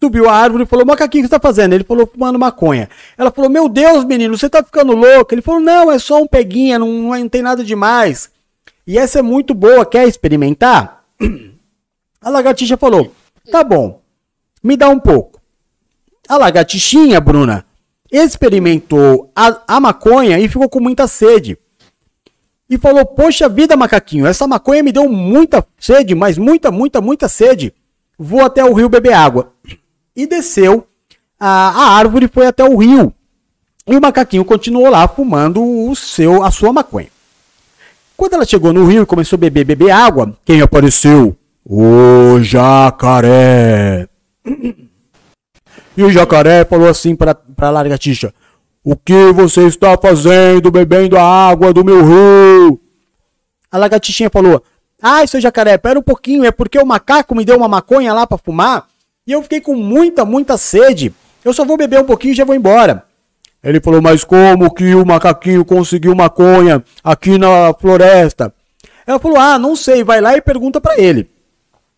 [0.00, 1.72] subiu a árvore e falou: Macaquinho, o que você tá fazendo?
[1.72, 2.88] Ele falou: fumando maconha.
[3.18, 5.34] Ela falou: Meu Deus, menino, você tá ficando louco.
[5.34, 8.30] Ele falou: Não, é só um peguinha, não, não, é- não tem nada demais.
[8.86, 11.04] E essa é muito boa, quer experimentar?
[12.22, 13.12] A lagartixa falou:
[13.50, 14.02] Tá bom,
[14.62, 15.40] me dá um pouco.
[16.28, 17.64] A lagartixinha, Bruna,
[18.10, 21.56] experimentou a, a maconha e ficou com muita sede.
[22.68, 27.28] E falou: Poxa vida, macaquinho, essa maconha me deu muita sede, mas muita, muita, muita
[27.28, 27.74] sede.
[28.18, 29.52] Vou até o rio beber água.
[30.14, 30.86] E desceu
[31.40, 33.12] a, a árvore foi até o rio.
[33.86, 37.08] E o macaquinho continuou lá fumando o seu, a sua maconha.
[38.16, 41.34] Quando ela chegou no rio e começou a beber, beber água, quem apareceu?
[41.64, 44.08] O jacaré.
[45.96, 48.32] E o jacaré falou assim para a lagartixa:
[48.82, 52.80] O que você está fazendo bebendo a água do meu rio?
[53.70, 54.62] A lagartixinha falou:
[55.02, 58.26] Ai, seu jacaré, pera um pouquinho, é porque o macaco me deu uma maconha lá
[58.26, 58.86] para fumar
[59.26, 61.14] e eu fiquei com muita, muita sede.
[61.44, 63.04] Eu só vou beber um pouquinho e já vou embora.
[63.62, 68.52] Ele falou: Mas como que o macaquinho conseguiu maconha aqui na floresta?
[69.06, 71.30] Ela falou: Ah, não sei, vai lá e pergunta para ele.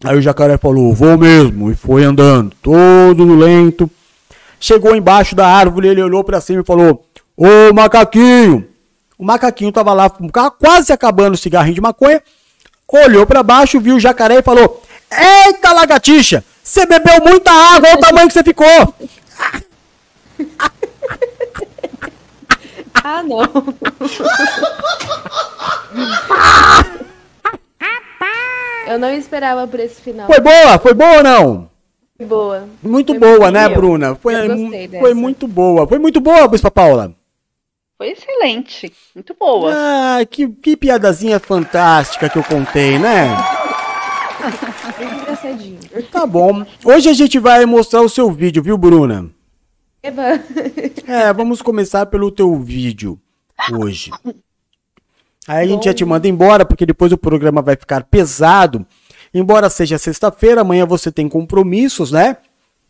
[0.05, 1.71] Aí o jacaré falou: Vou mesmo.
[1.71, 3.91] E foi andando, todo lento.
[4.59, 7.05] Chegou embaixo da árvore, ele olhou para cima e falou:
[7.37, 8.69] Ô macaquinho!
[9.19, 10.11] O macaquinho tava lá
[10.59, 12.23] quase acabando o cigarrinho de maconha.
[12.89, 16.45] Olhou para baixo, viu o jacaré e falou: Eita lagartixa!
[16.63, 18.65] Você bebeu muita água, olha o tamanho que você ficou!
[23.05, 23.41] Ah, não.
[28.87, 30.27] Eu não esperava por esse final.
[30.27, 30.79] Foi boa?
[30.79, 31.71] Foi boa ou não?
[32.17, 32.69] Foi boa.
[32.83, 33.77] Muito Foi boa, muito né, boa.
[33.77, 34.15] Bruna?
[34.15, 34.35] Foi,
[35.01, 35.87] foi muito boa.
[35.87, 37.15] Foi muito boa, Bispa Paula.
[37.97, 38.93] Foi excelente.
[39.15, 39.73] Muito boa.
[39.75, 43.29] Ah, que, que piadazinha fantástica que eu contei, né?
[45.01, 45.79] Engraçadinho.
[46.11, 46.65] Tá bom.
[46.85, 49.31] Hoje a gente vai mostrar o seu vídeo, viu, Bruna?
[50.03, 50.41] Eba.
[51.07, 53.21] É, vamos começar pelo teu vídeo
[53.73, 54.11] hoje.
[55.47, 58.87] Aí a gente já te manda embora, porque depois o programa vai ficar pesado.
[59.35, 62.37] Embora seja sexta-feira, amanhã você tem compromissos, né?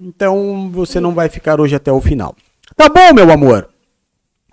[0.00, 2.34] Então você não vai ficar hoje até o final.
[2.76, 3.68] Tá bom, meu amor?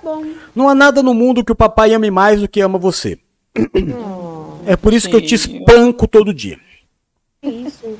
[0.02, 0.24] Bom.
[0.56, 3.18] Não há nada no mundo que o papai ame mais do que ama você.
[4.66, 6.58] É por isso que eu te espanco todo dia,
[7.42, 7.98] isso?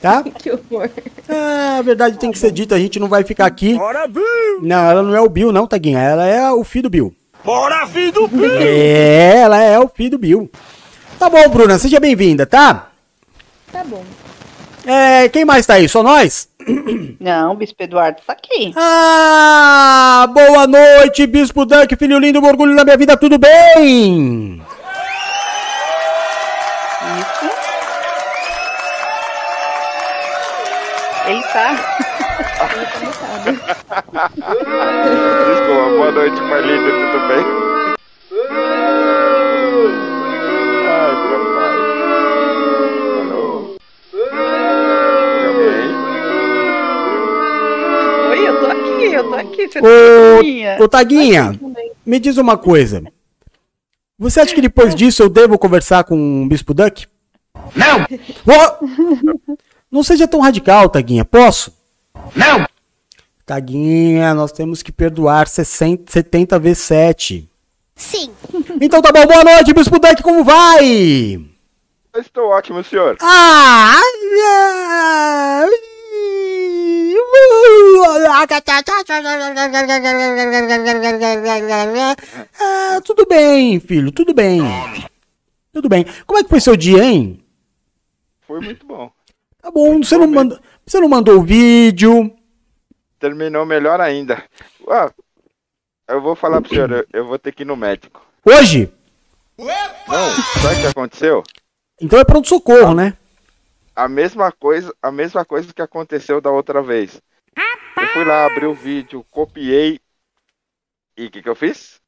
[0.00, 0.22] tá?
[0.38, 0.90] Que horror.
[1.28, 3.74] Ah, a verdade tem que ser dita, a gente não vai ficar aqui.
[3.74, 4.60] Bora, Bill!
[4.60, 6.00] Não, ela não é o Bill, não, Taguinha.
[6.00, 7.14] Ela é o filho do Bill.
[7.44, 8.60] Bora, filho do Bill!
[8.60, 10.50] É, ela é o filho do Bill.
[11.18, 12.88] Tá bom, Bruna, seja bem-vinda, tá?
[13.70, 14.04] Tá bom.
[14.86, 15.88] É, quem mais tá aí?
[15.88, 16.48] Só nós?
[17.20, 18.72] Não, o Bispo Eduardo tá aqui.
[18.76, 24.62] Ah, boa noite, Bispo Dunk, filho lindo, um orgulho da minha vida, tudo bem?
[31.26, 31.74] Ele tá.
[35.48, 37.44] Desculpa, boa noite, lindo, tudo bem?
[40.88, 41.76] Ai, papai.
[43.20, 43.76] Alô?
[45.58, 45.88] Tem?
[48.30, 49.68] Oi, eu tô aqui, eu tô aqui.
[49.68, 49.86] Você tá
[50.80, 51.60] Ô, ô Taguinha,
[52.04, 53.02] me diz uma coisa.
[54.18, 57.06] Você acha que depois disso eu devo conversar com o Bispo Duck?
[57.76, 58.06] Não!
[59.92, 61.70] Não seja tão radical, Taguinha, posso?
[62.34, 62.66] Não!
[63.44, 67.46] Taguinha, nós temos que perdoar 60, 70 vezes 7.
[67.94, 68.32] Sim.
[68.80, 71.34] Então tá bom, boa noite, Bispo Duck, como vai?
[72.14, 73.18] Eu estou ótimo, senhor.
[73.20, 74.00] Ah!
[82.58, 84.62] Ah, tudo bem, filho, tudo bem.
[85.70, 86.06] Tudo bem.
[86.26, 87.44] Como é que foi seu dia, hein?
[88.46, 89.10] Foi muito bom.
[89.62, 92.36] Tá bom, você não mandou, você não mandou o vídeo.
[93.20, 94.42] Terminou melhor ainda.
[94.90, 95.12] Ah,
[96.08, 98.26] eu vou falar pro senhor, eu, eu vou ter que ir no médico.
[98.44, 98.92] Hoje?
[99.56, 101.44] Não, sabe o que aconteceu?
[102.00, 103.16] Então é pronto socorro, né?
[103.94, 107.22] A mesma coisa, a mesma coisa que aconteceu da outra vez.
[107.96, 110.00] Eu fui lá, abri o vídeo, copiei
[111.16, 112.00] e o que, que eu fiz?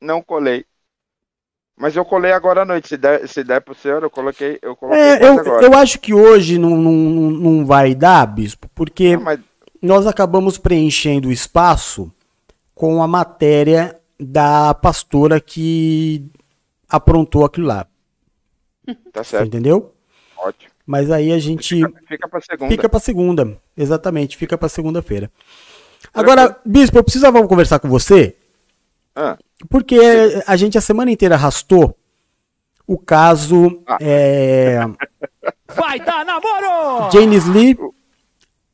[0.00, 0.64] Não colei.
[1.78, 2.88] Mas eu colei agora à noite.
[2.88, 5.64] Se der, se der pro senhor, eu coloquei, eu coloquei É, eu, agora.
[5.64, 9.40] eu acho que hoje não, não, não vai dar, bispo, porque Não, mas
[9.80, 12.12] nós acabamos preenchendo o espaço
[12.74, 16.24] com a matéria da pastora que
[16.88, 17.86] aprontou aquilo lá.
[19.12, 19.94] tá Você certo, entendeu?
[20.36, 20.70] ótimo.
[20.86, 22.70] Mas aí a gente Fica, fica pra segunda.
[22.70, 23.60] fica pra segunda.
[23.76, 25.30] Exatamente, fica pra segunda-feira.
[26.14, 28.36] Agora, Bispo, eu precisava conversar com você,
[29.20, 29.36] Ah,
[29.68, 29.98] porque
[30.46, 31.98] a gente a semana inteira arrastou
[32.86, 33.98] o caso Ah.
[34.00, 34.78] é,
[35.74, 37.10] Vai dar namoro!
[37.12, 37.76] James Lee,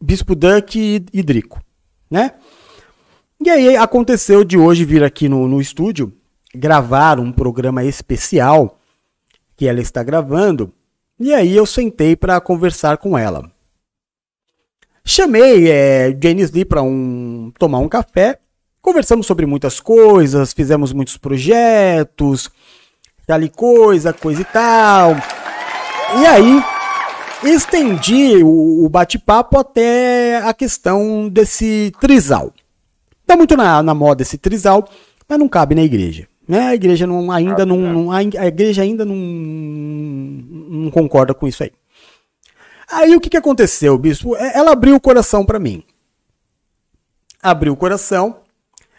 [0.01, 1.61] Bispo Duck e, e Drico,
[2.11, 2.33] né?
[3.43, 6.13] E aí aconteceu de hoje vir aqui no, no estúdio
[6.55, 8.79] gravar um programa especial
[9.57, 10.73] que ela está gravando.
[11.19, 13.51] E aí eu sentei para conversar com ela.
[15.05, 18.39] Chamei é, James Lee para um, tomar um café.
[18.85, 22.51] Conversamos sobre muitas coisas, fizemos muitos projetos,
[23.27, 25.13] tal coisa, coisa e tal.
[26.21, 26.63] E aí
[27.45, 32.53] estendi o, bate-papo até a questão desse trisal.
[33.27, 34.87] Tá muito na, na moda esse trisal,
[35.27, 36.29] mas não cabe na igreja.
[36.47, 36.61] Né?
[36.67, 41.63] A igreja não, ainda não, não- a a igreja ainda não, não concorda com isso
[41.63, 41.73] aí.
[42.93, 44.37] Aí o que, que aconteceu, bispo?
[44.37, 45.83] É, Ela abriu o coração para mim.
[47.43, 48.44] Abriu o coração,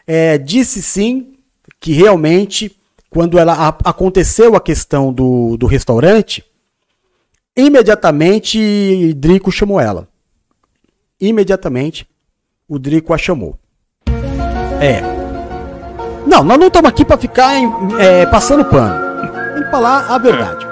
[0.07, 1.33] é, disse sim
[1.79, 2.75] que realmente,
[3.09, 6.43] quando ela a- aconteceu a questão do, do restaurante,
[7.55, 10.07] imediatamente Drico chamou ela.
[11.19, 12.07] Imediatamente
[12.67, 13.57] o Drico a chamou.
[14.81, 15.01] É.
[16.27, 19.05] Não, nós não estamos aqui para ficar em- é, passando pano.
[19.55, 20.65] Tem que falar a verdade.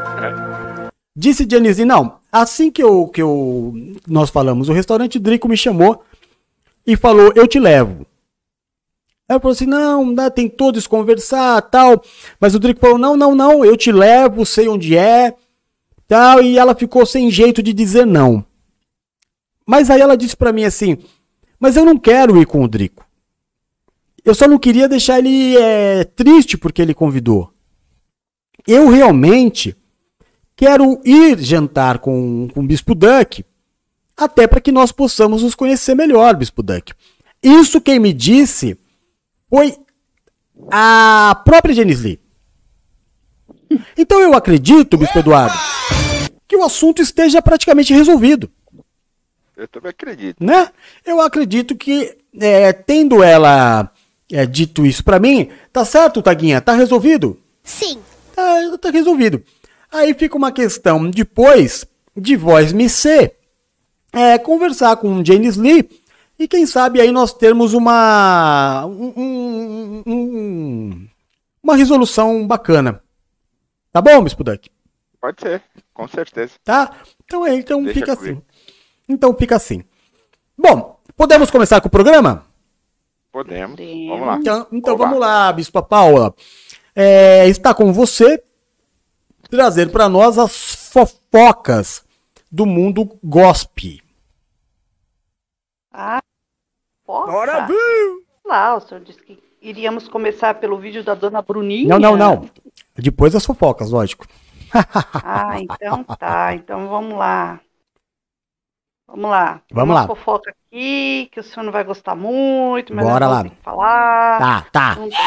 [1.15, 3.73] Disse Dionísio, não, assim que eu, que eu
[4.07, 6.03] nós falamos, o restaurante Drico me chamou
[6.85, 8.05] e falou, eu te levo.
[9.33, 12.01] Ela falou assim, não, dá, tem todos conversar, tal.
[12.39, 15.33] Mas o Drico falou, não, não, não, eu te levo, sei onde é,
[16.07, 16.41] tal.
[16.41, 18.45] E ela ficou sem jeito de dizer não.
[19.65, 20.97] Mas aí ela disse pra mim assim,
[21.59, 23.05] mas eu não quero ir com o Drico.
[24.23, 27.51] Eu só não queria deixar ele é, triste porque ele convidou.
[28.67, 29.75] Eu realmente
[30.55, 33.43] quero ir jantar com, com o Bispo Duck,
[34.15, 36.93] até para que nós possamos nos conhecer melhor, Bispo Duck.
[37.41, 38.77] Isso quem me disse
[39.53, 39.75] foi
[40.71, 42.19] a própria Janice Lee.
[43.95, 45.55] Então eu acredito, Bispo Eduardo,
[46.47, 48.51] que o assunto esteja praticamente resolvido
[49.55, 50.43] eu também acredito.
[50.43, 50.71] né?
[51.05, 53.91] Eu acredito que, é, tendo ela
[54.31, 56.59] é, dito isso pra mim, tá certo, Taguinha?
[56.59, 57.39] Tá resolvido?
[57.63, 57.99] Sim.
[58.35, 59.43] Tá, tá resolvido.
[59.91, 61.85] Aí fica uma questão depois
[62.17, 63.35] de voz me ser,
[64.11, 65.87] é, conversar com o James Lee
[66.37, 71.07] e quem sabe aí nós termos uma um- um- um-
[71.61, 73.01] uma resolução bacana.
[73.91, 74.69] Tá bom, Bispo Duck?
[75.21, 75.61] Pode ser,
[75.93, 76.53] com certeza.
[76.63, 76.91] Tá?
[77.23, 78.37] Então é, então Deixa fica comigo.
[78.39, 78.43] assim.
[79.07, 79.83] Então fica assim.
[80.57, 82.45] Bom, podemos começar com o programa?
[83.31, 83.77] Podemos.
[84.09, 84.37] Vamos lá.
[84.37, 86.33] Então, então vamos lá, Bispa Paula.
[86.95, 88.43] É, está com você
[89.49, 90.55] trazer para nós as
[90.91, 92.03] fofocas
[92.51, 93.97] do mundo gospel.
[95.93, 96.19] Ah,
[97.05, 97.73] Bora, poxa.
[98.45, 101.87] Lá, o senhor disse que iríamos começar pelo vídeo da dona Bruninha.
[101.87, 102.49] Não, não, não.
[102.95, 104.25] Depois as fofocas, lógico.
[105.23, 106.55] Ah, então tá.
[106.55, 107.59] Então vamos lá.
[109.07, 109.61] Vamos lá.
[109.67, 110.07] Tem Vamos uma lá.
[110.07, 113.45] fofoca aqui que o senhor não vai gostar muito, mas Bora eu lá.
[113.61, 114.39] falar.
[114.39, 114.95] Tá, tá.
[114.95, 115.23] Não tem jeito.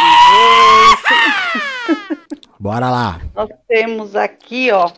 [2.58, 3.20] Bora lá.
[3.34, 4.90] Nós temos aqui, ó,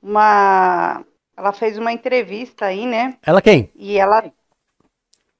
[0.00, 1.04] uma.
[1.36, 3.18] Ela fez uma entrevista aí, né?
[3.26, 3.68] Ela quem?
[3.74, 4.22] E ela.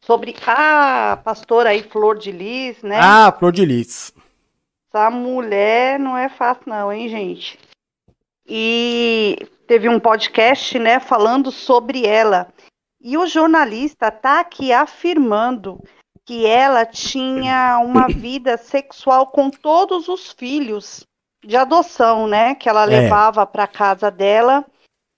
[0.04, 2.98] Sobre a pastora aí, Flor de Lis, né?
[3.00, 4.12] Ah, Flor de Lis.
[4.88, 7.58] Essa mulher não é fácil, não, hein, gente?
[8.46, 12.48] E teve um podcast, né, falando sobre ela.
[13.00, 15.80] E o jornalista tá aqui afirmando
[16.26, 21.04] que ela tinha uma vida sexual com todos os filhos
[21.44, 22.86] de adoção, né, que ela É.
[22.86, 24.64] levava para casa dela.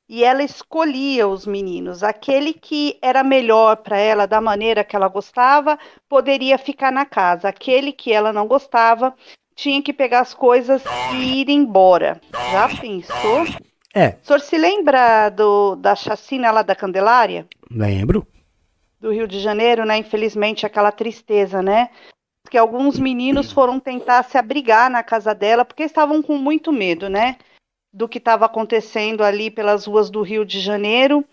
[0.08, 2.02] E ela escolhia os meninos.
[2.02, 7.48] Aquele que era melhor para ela, da maneira que ela gostava, poderia ficar na casa.
[7.48, 9.14] Aquele que ela não gostava,
[9.56, 10.82] tinha que pegar as coisas
[11.14, 12.20] e ir embora.
[12.52, 13.44] Já pensou?
[13.94, 18.26] É, O senhor se lembra do, da chacina lá da Candelária, lembro.
[19.00, 19.96] do Rio de Janeiro, né?
[19.96, 21.88] Infelizmente, aquela tristeza, né?
[22.50, 27.08] Que alguns meninos foram tentar se abrigar na casa dela porque estavam com muito medo,
[27.08, 27.36] né?
[27.94, 31.24] Do que estava acontecendo ali pelas ruas do Rio de Janeiro.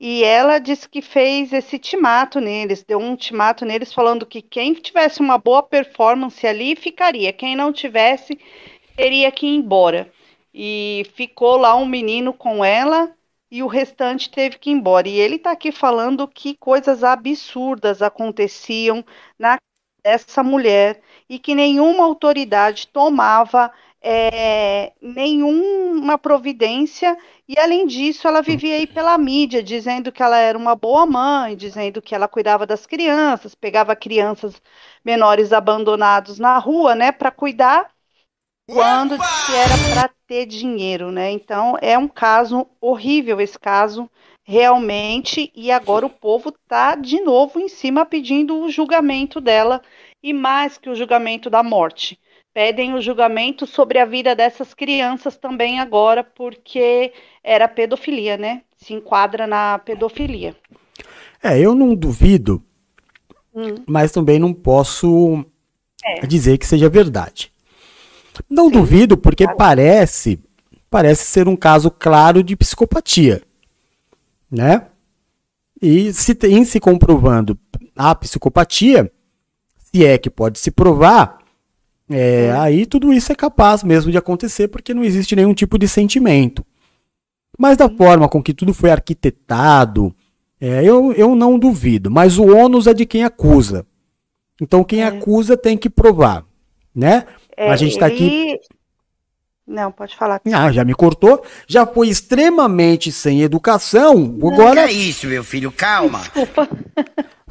[0.00, 4.72] E ela disse que fez esse timato neles, deu um timato neles falando que quem
[4.72, 8.40] tivesse uma boa performance ali ficaria, quem não tivesse
[8.96, 10.10] teria que ir embora.
[10.54, 13.14] E ficou lá um menino com ela
[13.50, 15.06] e o restante teve que ir embora.
[15.06, 19.04] E ele está aqui falando que coisas absurdas aconteciam
[19.38, 19.58] na
[20.02, 23.72] dessa mulher e que nenhuma autoridade tomava
[24.08, 27.18] é, nenhuma providência.
[27.48, 31.56] E além disso, ela vivia aí pela mídia, dizendo que ela era uma boa mãe,
[31.56, 34.62] dizendo que ela cuidava das crianças, pegava crianças
[35.04, 37.90] menores abandonados na rua, né, para cuidar,
[38.70, 41.30] quando era para ter dinheiro, né?
[41.32, 44.08] Então é um caso horrível esse caso
[44.44, 49.82] realmente e agora o povo tá de novo em cima pedindo o julgamento dela
[50.22, 52.18] e mais que o julgamento da morte
[52.56, 57.12] pedem o julgamento sobre a vida dessas crianças também agora, porque
[57.44, 58.62] era pedofilia, né?
[58.78, 60.56] Se enquadra na pedofilia.
[61.42, 62.64] É, eu não duvido,
[63.54, 63.74] hum.
[63.86, 65.44] mas também não posso
[66.02, 66.26] é.
[66.26, 67.52] dizer que seja verdade.
[68.48, 69.58] Não Sim, duvido porque claro.
[69.58, 70.40] parece
[70.88, 73.42] parece ser um caso claro de psicopatia,
[74.50, 74.86] né?
[75.82, 77.58] E se tem se comprovando
[77.94, 79.12] a psicopatia,
[79.76, 81.35] se é que pode se provar,
[82.08, 85.88] é, aí tudo isso é capaz mesmo de acontecer porque não existe nenhum tipo de
[85.88, 86.64] sentimento.
[87.58, 90.14] Mas da forma com que tudo foi arquitetado,
[90.60, 92.10] é, eu, eu não duvido.
[92.10, 93.86] Mas o ônus é de quem acusa.
[94.60, 95.06] Então quem é.
[95.06, 96.44] acusa tem que provar,
[96.94, 97.26] né?
[97.56, 98.58] É, a gente está aqui.
[99.66, 100.40] Não, pode falar.
[100.54, 101.42] Ah, já me cortou.
[101.66, 104.36] Já foi extremamente sem educação.
[104.36, 104.74] Agora.
[104.74, 106.20] Não é isso, meu filho, calma.
[106.20, 106.68] Desculpa.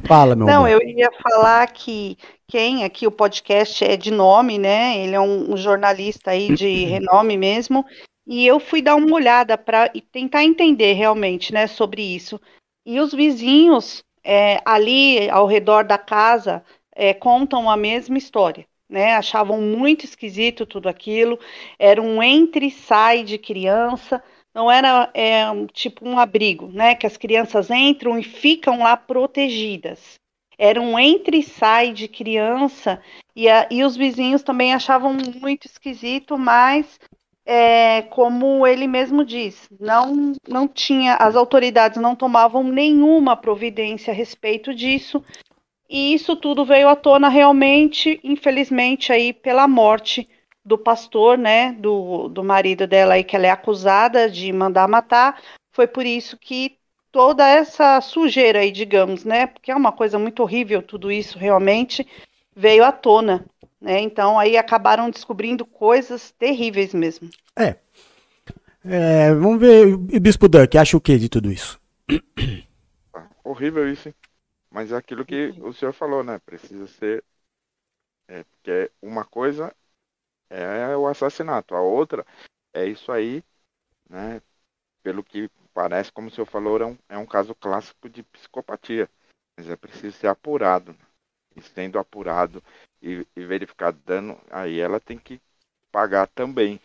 [0.06, 0.70] Fala, meu Não, amor.
[0.70, 2.16] eu ia falar que
[2.48, 4.98] quem aqui o podcast é de nome, né?
[4.98, 7.84] Ele é um, um jornalista aí de renome mesmo.
[8.26, 12.40] E eu fui dar uma olhada para tentar entender realmente, né, sobre isso.
[12.84, 18.66] E os vizinhos é, ali ao redor da casa é, contam a mesma história.
[18.88, 21.40] Né, achavam muito esquisito tudo aquilo,
[21.76, 24.22] era um entre e sai de criança,
[24.56, 25.44] não era é,
[25.74, 30.14] tipo um abrigo, né, que as crianças entram e ficam lá protegidas.
[30.58, 32.98] Era um entre e sai de criança,
[33.36, 36.98] e, a, e os vizinhos também achavam muito esquisito, mas
[37.44, 44.16] é, como ele mesmo diz, não, não tinha, as autoridades não tomavam nenhuma providência a
[44.16, 45.22] respeito disso,
[45.86, 50.26] e isso tudo veio à tona realmente, infelizmente, aí pela morte
[50.66, 55.40] do pastor, né, do, do marido dela aí, que ela é acusada de mandar matar,
[55.72, 56.76] foi por isso que
[57.12, 59.46] toda essa sujeira aí, digamos, né?
[59.46, 62.04] Porque é uma coisa muito horrível tudo isso realmente
[62.54, 63.46] veio à tona,
[63.80, 64.00] né?
[64.00, 67.30] Então aí acabaram descobrindo coisas terríveis mesmo.
[67.56, 67.76] É.
[68.84, 71.80] é vamos ver, o Bispo Duck acha o que de tudo isso?
[73.44, 74.14] horrível isso, hein?
[74.68, 76.40] Mas é aquilo que o senhor falou, né?
[76.44, 77.22] Precisa ser.
[78.28, 79.72] É, porque uma coisa
[80.50, 82.24] é o assassinato, a outra
[82.76, 83.42] é isso aí,
[84.08, 84.40] né?
[85.02, 89.08] Pelo que parece, como o senhor falou, é um, é um caso clássico de psicopatia.
[89.56, 90.92] Mas é preciso ser apurado.
[90.92, 90.98] Né?
[91.56, 92.62] E sendo apurado
[93.00, 95.40] e, e verificado dano, aí ela tem que
[95.90, 96.80] pagar também.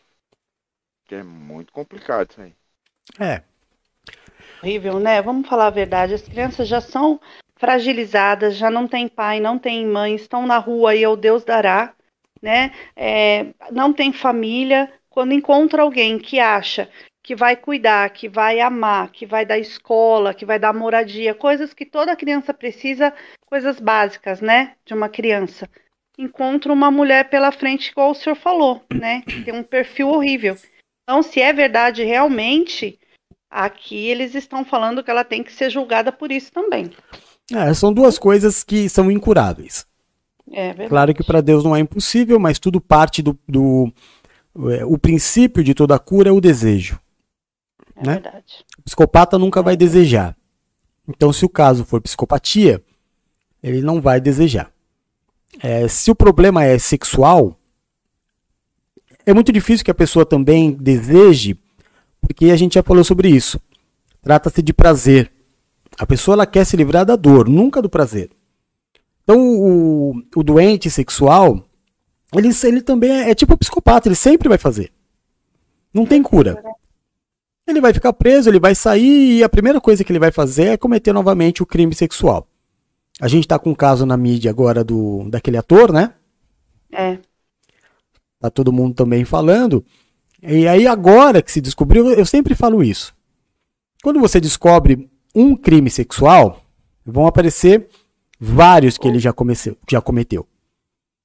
[1.05, 2.55] Que é muito complicado isso aí.
[3.20, 3.43] É.
[4.64, 5.22] Horrível, né?
[5.22, 6.14] Vamos falar a verdade.
[6.14, 7.20] As crianças já são
[7.55, 11.93] fragilizadas, já não tem pai, não tem mãe, estão na rua e o Deus dará,
[12.42, 12.72] né?
[12.96, 14.92] É, não tem família.
[15.10, 16.89] Quando encontra alguém que acha
[17.24, 21.74] que vai cuidar, que vai amar, que vai dar escola, que vai dar moradia, coisas
[21.74, 23.14] que toda criança precisa,
[23.46, 25.70] coisas básicas, né, de uma criança.
[26.18, 30.58] Encontra uma mulher pela frente, igual o senhor falou, né, que tem um perfil horrível.
[31.04, 33.00] Então, se é verdade realmente,
[33.50, 36.92] aqui eles estão falando que ela tem que ser julgada por isso também.
[37.54, 39.86] É, são duas coisas que são incuráveis.
[40.52, 40.74] É.
[40.88, 43.91] Claro que para Deus não é impossível, mas tudo parte do, do
[44.70, 46.99] é, o princípio de toda cura é o desejo.
[47.95, 48.14] É né?
[48.16, 48.66] verdade.
[48.78, 50.36] O psicopata nunca vai desejar.
[51.08, 52.84] Então, se o caso for psicopatia,
[53.62, 54.72] ele não vai desejar.
[55.60, 57.58] É, se o problema é sexual,
[59.26, 61.58] é muito difícil que a pessoa também deseje,
[62.20, 63.60] porque a gente já falou sobre isso.
[64.22, 65.32] Trata-se de prazer.
[65.97, 68.30] A pessoa ela quer se livrar da dor, nunca do prazer.
[69.24, 71.63] Então, o, o doente sexual,
[72.34, 74.91] ele, ele também é, é tipo psicopata, ele sempre vai fazer.
[75.93, 76.61] Não tem cura.
[77.67, 80.67] Ele vai ficar preso, ele vai sair e a primeira coisa que ele vai fazer
[80.69, 82.47] é cometer novamente o crime sexual.
[83.19, 86.13] A gente tá com um caso na mídia agora do daquele ator, né?
[86.91, 87.19] É.
[88.39, 89.86] Tá todo mundo também falando.
[90.41, 93.13] E aí agora que se descobriu, eu sempre falo isso.
[94.01, 96.63] Quando você descobre um crime sexual,
[97.05, 97.88] vão aparecer
[98.44, 100.48] vários que ele já, comeceu, já cometeu.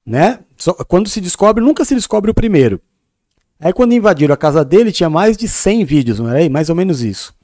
[0.05, 0.41] Né?
[0.55, 2.79] Só, quando se descobre, nunca se descobre o primeiro.
[3.59, 6.51] Aí quando invadiram a casa dele, tinha mais de 100 vídeos, não era aí?
[6.51, 7.35] Mais ou menos isso.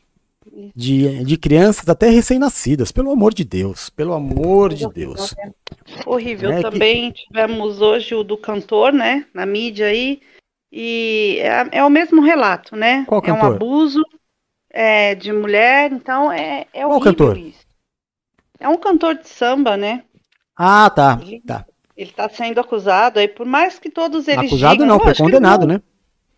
[0.77, 5.35] De, de crianças até recém-nascidas, pelo amor de Deus, pelo amor de Deus.
[6.05, 6.53] Horrível.
[6.53, 7.25] É Também que...
[7.25, 10.21] tivemos hoje o do cantor, né, na mídia aí,
[10.71, 13.05] E é, é o mesmo relato, né?
[13.09, 13.57] Qual é um cantor?
[13.57, 14.03] abuso
[14.71, 17.39] é, de mulher, então é, é Qual horrível cantor?
[17.39, 17.62] isso.
[18.63, 20.05] É um cantor de samba, né?
[20.57, 21.19] Ah, tá.
[21.47, 21.67] Tá.
[21.97, 25.67] Ele está sendo acusado aí, por mais que todos eles Acusado digam, não, foi condenado,
[25.67, 25.83] não, né?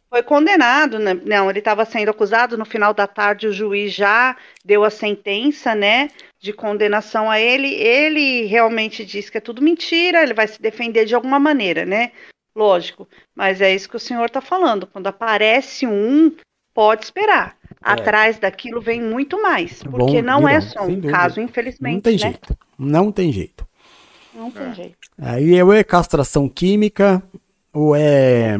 [0.09, 1.15] Foi condenado, né?
[1.25, 2.57] Não, ele estava sendo acusado.
[2.57, 6.09] No final da tarde, o juiz já deu a sentença, né,
[6.41, 7.75] de condenação a ele.
[7.75, 10.23] Ele realmente diz que é tudo mentira.
[10.23, 12.13] Ele vai se defender de alguma maneira, né?
[12.57, 13.09] Lógico.
[13.35, 14.87] Mas é isso que o senhor está falando.
[14.87, 16.35] Quando aparece um,
[16.75, 17.57] pode esperar.
[17.81, 20.23] Atrás daquilo vem muito mais, porque É.
[20.23, 21.11] Bom, não é só um dúvida.
[21.11, 22.19] caso, infelizmente, Não tem né?
[22.19, 22.59] jeito.
[22.79, 23.67] Não tem jeito.
[24.35, 24.97] Não tem jeito.
[25.19, 27.23] Aí ou é castração química
[27.73, 28.57] ou é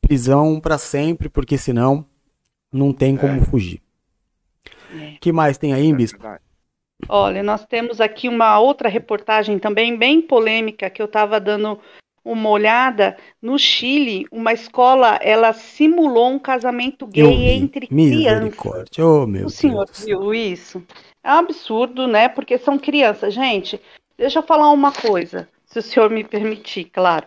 [0.00, 2.06] prisão pra sempre, porque senão
[2.72, 3.80] não tem como fugir.
[4.94, 5.16] É.
[5.20, 6.20] que mais tem aí, Bispo?
[6.20, 6.42] Verdade.
[7.08, 11.80] Olha, nós temos aqui uma outra reportagem também bem polêmica que eu estava dando
[12.24, 13.16] uma olhada.
[13.40, 17.44] No Chile, uma escola ela simulou um casamento gay vi.
[17.50, 18.98] entre crianças.
[18.98, 20.04] Oh, meu O senhor Deus.
[20.04, 20.82] viu isso?
[21.22, 22.28] É um absurdo, né?
[22.28, 23.34] Porque são crianças.
[23.34, 23.80] Gente,
[24.16, 27.26] deixa eu falar uma coisa, se o senhor me permitir, claro.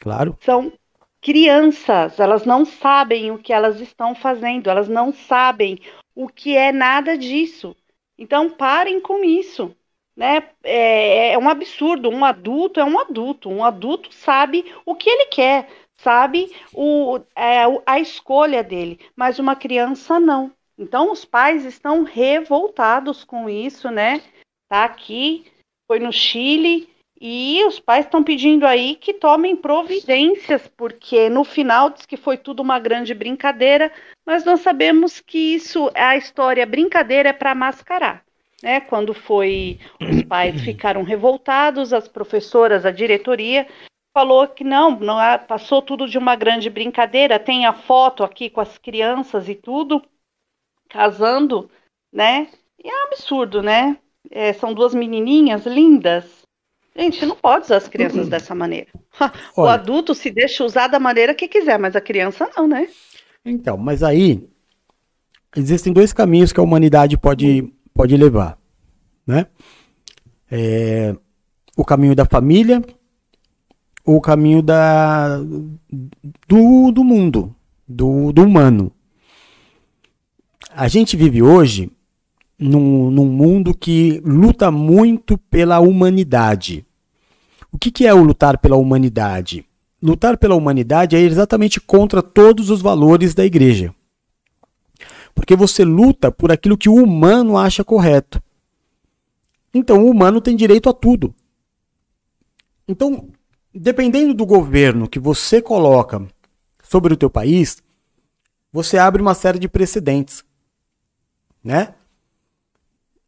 [0.00, 0.36] Claro.
[0.40, 0.72] São
[1.20, 5.80] crianças, elas não sabem o que elas estão fazendo, elas não sabem
[6.14, 7.74] o que é nada disso.
[8.18, 9.74] Então parem com isso,
[10.16, 10.48] né?
[10.64, 12.08] É, é um absurdo.
[12.08, 13.50] Um adulto é um adulto.
[13.50, 19.54] Um adulto sabe o que ele quer, sabe o, é, a escolha dele, mas uma
[19.54, 20.50] criança não.
[20.78, 24.22] Então os pais estão revoltados com isso, né?
[24.68, 25.44] Tá aqui,
[25.86, 26.88] foi no Chile
[27.18, 32.36] e os pais estão pedindo aí que tomem providências, porque no final diz que foi
[32.36, 33.90] tudo uma grande brincadeira,
[34.26, 38.25] mas nós sabemos que isso, a história brincadeira é para mascarar.
[38.62, 38.80] Né?
[38.80, 43.66] Quando foi, os pais ficaram revoltados, as professoras, a diretoria
[44.16, 47.38] falou que não, não passou tudo de uma grande brincadeira.
[47.38, 50.02] Tem a foto aqui com as crianças e tudo
[50.88, 51.70] casando,
[52.12, 52.48] né?
[52.82, 53.98] E é um absurdo, né?
[54.30, 56.46] É, são duas menininhas lindas.
[56.96, 58.88] Gente, não pode usar as crianças dessa maneira.
[59.54, 59.74] o Olha.
[59.74, 62.88] adulto se deixa usar da maneira que quiser, mas a criança não, né?
[63.44, 64.48] Então, mas aí
[65.54, 68.58] existem dois caminhos que a humanidade pode, pode levar,
[69.26, 69.46] né?
[70.50, 71.16] É,
[71.76, 72.82] o caminho da família
[74.04, 75.38] ou o caminho da,
[76.46, 77.54] do, do mundo,
[77.88, 78.92] do, do humano.
[80.72, 81.90] A gente vive hoje
[82.58, 86.86] num, num mundo que luta muito pela humanidade.
[87.72, 89.64] O que, que é o lutar pela humanidade?
[90.00, 93.94] Lutar pela humanidade é exatamente contra todos os valores da igreja.
[95.36, 98.42] Porque você luta por aquilo que o humano acha correto.
[99.72, 101.34] Então o humano tem direito a tudo.
[102.88, 103.28] Então,
[103.72, 106.26] dependendo do governo que você coloca
[106.82, 107.82] sobre o teu país,
[108.72, 110.42] você abre uma série de precedentes,
[111.62, 111.94] né?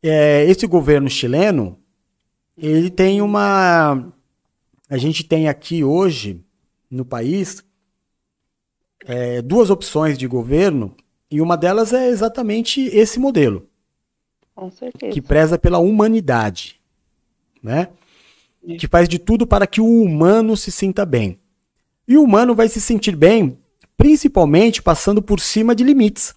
[0.02, 1.78] É, esse governo chileno,
[2.56, 4.10] ele tem uma,
[4.88, 6.42] a gente tem aqui hoje
[6.90, 7.62] no país
[9.04, 10.96] é, duas opções de governo
[11.30, 13.68] e uma delas é exatamente esse modelo
[14.54, 15.12] Com certeza.
[15.12, 16.80] que preza pela humanidade,
[17.62, 17.88] né?
[18.78, 21.38] Que faz de tudo para que o humano se sinta bem.
[22.06, 23.58] E o humano vai se sentir bem,
[23.96, 26.34] principalmente passando por cima de limites.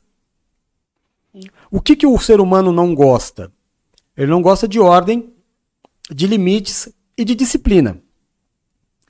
[1.70, 3.52] O que, que o ser humano não gosta?
[4.16, 5.34] Ele não gosta de ordem,
[6.10, 8.02] de limites e de disciplina.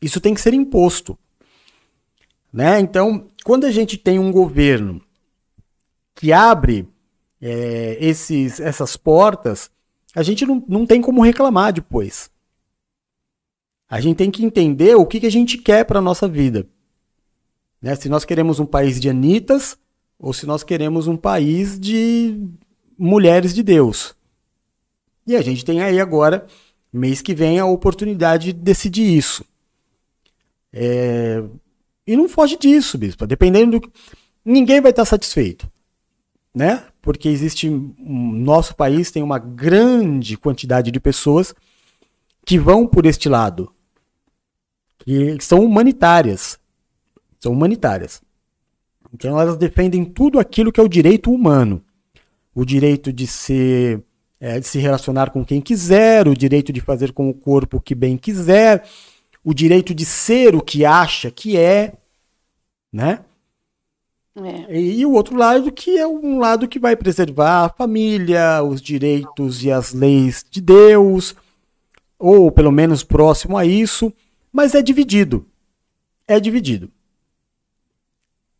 [0.02, 1.18] Isso tem que ser imposto.
[2.52, 2.80] Né?
[2.80, 5.02] Então, quando a gente tem um governo
[6.16, 6.88] que abre
[7.42, 9.72] é, esses, essas portas,
[10.16, 12.30] a gente não, não tem como reclamar depois.
[13.90, 16.68] A gente tem que entender o que, que a gente quer para a nossa vida.
[17.82, 17.96] Né?
[17.96, 19.78] Se nós queremos um país de anitas
[20.20, 22.38] ou se nós queremos um país de
[22.98, 24.16] mulheres de Deus.
[25.26, 26.46] E a gente tem aí agora,
[26.92, 29.46] mês que vem, a oportunidade de decidir isso.
[30.74, 31.44] É,
[32.06, 33.26] E não foge disso, bispo.
[33.26, 33.92] Dependendo do.
[34.44, 35.71] Ninguém vai estar satisfeito.
[36.54, 36.84] Né?
[37.02, 37.70] Porque existe.
[37.70, 41.56] Nosso país tem uma grande quantidade de pessoas
[42.46, 43.74] que vão por este lado.
[45.00, 46.60] Que são humanitárias.
[47.40, 48.22] São humanitárias.
[49.14, 51.84] Então elas defendem tudo aquilo que é o direito humano.
[52.54, 54.04] O direito de ser.
[54.40, 57.82] é, de se relacionar com quem quiser, o direito de fazer com o corpo o
[57.82, 58.84] que bem quiser,
[59.44, 61.94] o direito de ser o que acha que é,
[62.92, 63.24] né?
[64.36, 64.80] É.
[64.80, 68.82] E, e o outro lado que é um lado que vai preservar a família, os
[68.82, 71.36] direitos e as leis de Deus,
[72.18, 74.12] ou pelo menos próximo a isso,
[74.52, 75.46] mas é dividido.
[76.28, 76.90] É dividido.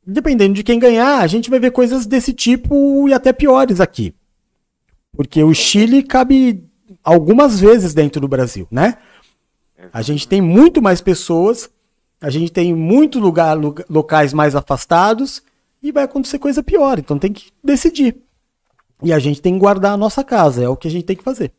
[0.06, 4.14] dependendo de quem ganhar, a gente vai ver coisas desse tipo e até piores aqui.
[5.16, 6.64] Porque o Chile cabe
[7.04, 8.98] algumas vezes dentro do Brasil, né?
[9.94, 11.70] A gente tem muito mais pessoas,
[12.20, 15.42] a gente tem muito lugar, lu- locais mais afastados
[15.82, 17.00] e vai acontecer coisa pior.
[17.00, 18.22] Então tem que decidir.
[19.04, 21.16] E a gente tem que guardar a nossa casa, é o que a gente tem
[21.16, 21.52] que fazer.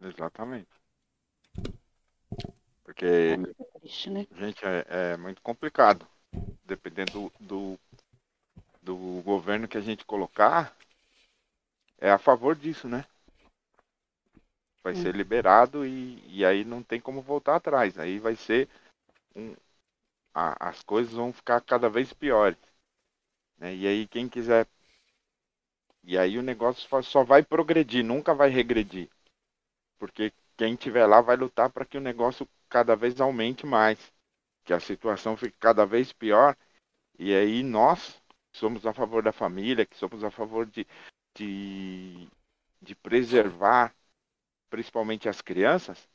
[0.00, 0.68] Exatamente.
[2.84, 3.36] Porque,
[3.80, 4.26] Triste, né?
[4.36, 6.06] gente, é, é muito complicado.
[6.64, 7.78] Dependendo do, do,
[8.80, 10.76] do governo que a gente colocar,
[11.98, 13.04] é a favor disso, né?
[14.82, 17.98] Vai ser liberado e, e aí não tem como voltar atrás.
[17.98, 18.68] Aí vai ser.
[19.36, 19.54] Um,
[20.34, 22.58] a- as coisas vão ficar cada vez piores.
[23.58, 23.74] Né?
[23.76, 24.66] E aí quem quiser.
[26.04, 29.08] E aí o negócio só- vai progredir, nunca vai regredir.
[29.98, 33.98] Porque quem tiver lá vai lutar para que o negócio cada vez aumente mais,
[34.64, 36.56] que a situação fique cada vez pior.
[37.18, 38.20] E aí nós
[38.52, 40.86] que somos a favor da família, que somos a favor de,
[41.36, 42.28] de,
[42.82, 43.94] de preservar
[44.70, 46.08] principalmente as crianças,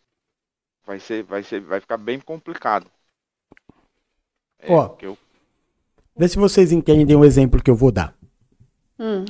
[0.86, 2.89] vai ser, vai ser, vai ficar bem complicado.
[4.68, 4.95] É, Ó.
[5.01, 5.18] eu,
[6.18, 8.16] Vê se vocês entendem o exemplo que eu vou dar.
[8.99, 9.26] Hum,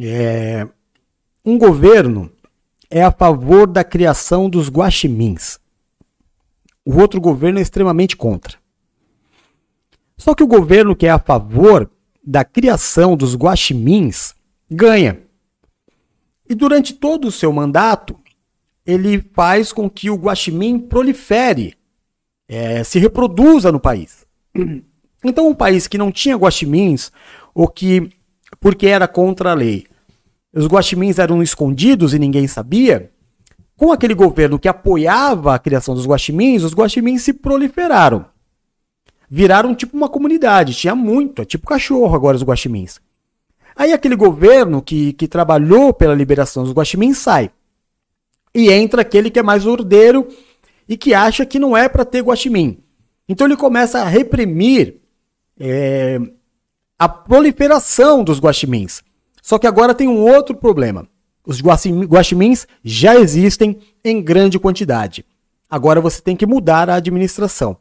[0.00, 0.66] É,
[1.44, 2.30] um governo
[2.88, 5.58] é a favor da criação dos guaximins.
[6.84, 8.58] O outro governo é extremamente contra.
[10.16, 11.90] Só que o governo que é a favor
[12.24, 14.34] da criação dos guaximins
[14.70, 15.20] ganha.
[16.48, 18.18] E durante todo o seu mandato,
[18.86, 21.74] ele faz com que o guaxinim prolifere,
[22.48, 24.19] é, se reproduza no país.
[25.24, 27.12] Então, um país que não tinha guaximins,
[27.54, 28.10] ou que,
[28.58, 29.86] porque era contra a lei,
[30.52, 33.10] os guaximins eram escondidos e ninguém sabia,
[33.76, 38.26] com aquele governo que apoiava a criação dos guaximins, os guaximins se proliferaram.
[39.28, 43.00] Viraram tipo uma comunidade, tinha muito, é tipo cachorro agora os guaximins.
[43.76, 47.50] Aí aquele governo que, que trabalhou pela liberação dos guaximins sai.
[48.54, 50.26] E entra aquele que é mais ordeiro
[50.88, 52.82] e que acha que não é para ter guaxinim.
[53.30, 54.96] Então ele começa a reprimir
[55.56, 56.18] é,
[56.98, 59.02] a proliferação dos guaximins.
[59.40, 61.06] Só que agora tem um outro problema.
[61.46, 65.24] Os guaxim- guaximins já existem em grande quantidade.
[65.70, 67.76] Agora você tem que mudar a administração.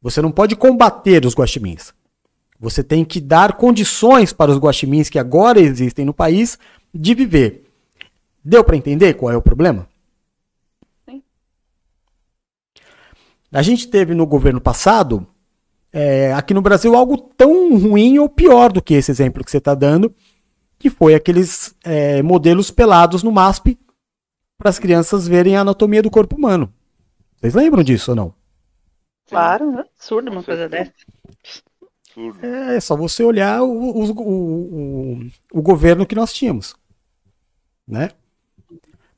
[0.00, 1.92] Você não pode combater os guaximins.
[2.60, 6.56] Você tem que dar condições para os guaximins que agora existem no país
[6.94, 7.64] de viver.
[8.44, 9.88] Deu para entender qual é o problema?
[13.50, 15.26] A gente teve no governo passado,
[15.92, 19.58] é, aqui no Brasil, algo tão ruim ou pior do que esse exemplo que você
[19.58, 20.14] está dando,
[20.78, 23.78] que foi aqueles é, modelos pelados no MASP
[24.58, 26.72] para as crianças verem a anatomia do corpo humano.
[27.36, 28.34] Vocês lembram disso ou não?
[29.28, 30.92] claro, é absurdo uma coisa dessa.
[32.02, 32.46] absurdo.
[32.46, 36.74] É só você olhar o, o, o, o, o governo que nós tínhamos.
[37.86, 38.10] Né?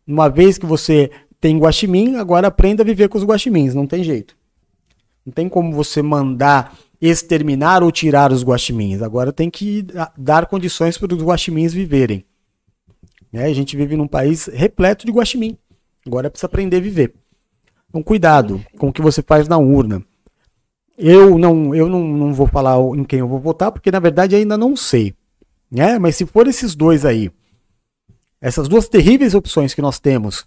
[0.06, 1.10] Uma vez que você
[1.40, 4.36] tem guaxinim, agora aprenda a viver com os guaximins, não tem jeito.
[5.24, 9.00] Não tem como você mandar exterminar ou tirar os guaximins.
[9.00, 12.24] Agora tem que da- dar condições para os guaximins viverem.
[13.32, 13.44] Né?
[13.44, 15.56] A gente vive num país repleto de guaxinim.
[16.06, 17.14] Agora precisa aprender a viver.
[17.88, 20.04] Então cuidado com o que você faz na urna.
[20.96, 24.36] Eu não, eu não, não vou falar em quem eu vou votar, porque na verdade
[24.36, 25.14] ainda não sei.
[25.70, 25.98] Né?
[25.98, 27.30] Mas se for esses dois aí,
[28.40, 30.46] essas duas terríveis opções que nós temos,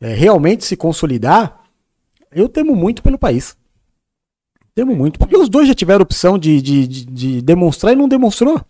[0.00, 1.64] é, realmente se consolidar,
[2.30, 3.56] eu temo muito pelo país.
[4.74, 5.18] Temo muito.
[5.18, 8.60] Porque os dois já tiveram opção de, de, de, de demonstrar e não demonstrou.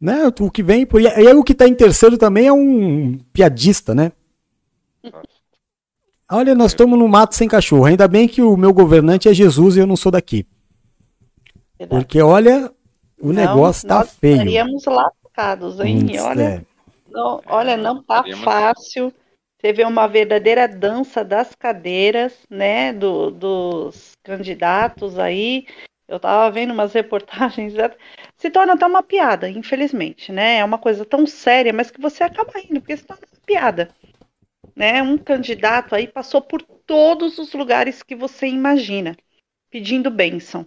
[0.00, 0.30] Né?
[0.40, 0.86] O que vem.
[1.00, 4.12] E aí o que está em terceiro também é um piadista, né?
[6.30, 7.86] Olha, nós estamos no mato sem cachorro.
[7.86, 10.46] Ainda bem que o meu governante é Jesus e eu não sou daqui.
[11.78, 12.02] Verdade.
[12.02, 12.70] Porque olha,
[13.20, 14.34] o Não, negócio tá feio.
[14.34, 16.06] Estaríamos lascados, hein?
[16.10, 16.64] Hum, olha, é.
[17.10, 19.12] Não, olha, não tá fácil.
[19.60, 22.92] Você vê uma verdadeira dança das cadeiras, né?
[22.92, 25.66] do- dos candidatos aí.
[26.06, 27.74] Eu tava vendo umas reportagens.
[27.76, 27.96] é-
[28.36, 30.58] Se torna até uma piada, infelizmente, né?
[30.58, 33.90] É uma coisa tão séria, mas que você acaba rindo, porque se torna uma piada.
[34.76, 35.02] Né?
[35.02, 39.16] Um candidato aí passou por todos os lugares que você imagina,
[39.70, 40.66] pedindo bênção.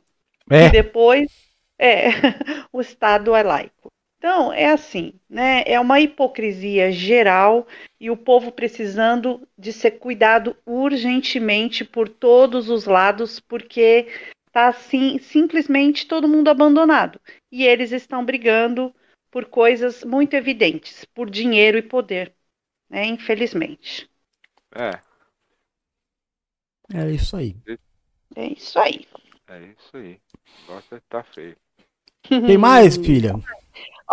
[0.50, 0.66] É.
[0.66, 1.32] E depois,
[1.80, 2.10] é,
[2.74, 3.81] o Estado é laico.
[4.22, 5.64] Então, é assim, né?
[5.66, 7.66] É uma hipocrisia geral
[8.00, 14.10] e o povo precisando de ser cuidado urgentemente por todos os lados, porque
[14.52, 17.20] tá assim, simplesmente todo mundo abandonado.
[17.52, 18.94] E eles estão brigando
[19.32, 22.32] por coisas muito evidentes, por dinheiro e poder,
[22.92, 23.04] né?
[23.06, 24.08] Infelizmente.
[24.76, 25.02] É,
[26.94, 27.56] É isso aí.
[28.36, 29.08] É isso aí.
[29.48, 30.22] É isso aí.
[30.68, 31.58] Gosta tá feio.
[32.30, 33.34] Tem mais, filha?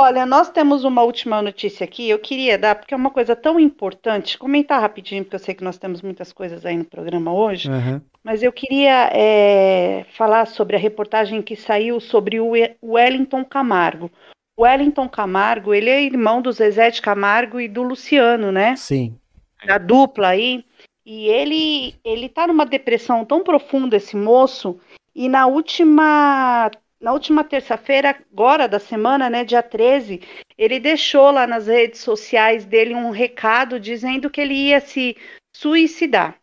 [0.00, 2.08] Olha, nós temos uma última notícia aqui.
[2.08, 5.64] Eu queria dar, porque é uma coisa tão importante, comentar rapidinho, porque eu sei que
[5.64, 7.68] nós temos muitas coisas aí no programa hoje.
[7.68, 8.00] Aham.
[8.22, 14.08] Mas eu queria é, falar sobre a reportagem que saiu sobre o We- Wellington Camargo.
[14.56, 18.76] O Wellington Camargo, ele é irmão do Zezé de Camargo e do Luciano, né?
[18.76, 19.18] Sim.
[19.66, 20.64] Da dupla aí.
[21.04, 24.78] E ele, ele tá numa depressão tão profunda, esse moço,
[25.12, 26.70] e na última,
[27.00, 30.20] na última terça-feira, agora da semana, né, dia 13,
[30.56, 35.16] ele deixou lá nas redes sociais dele um recado dizendo que ele ia se
[35.54, 36.38] suicidar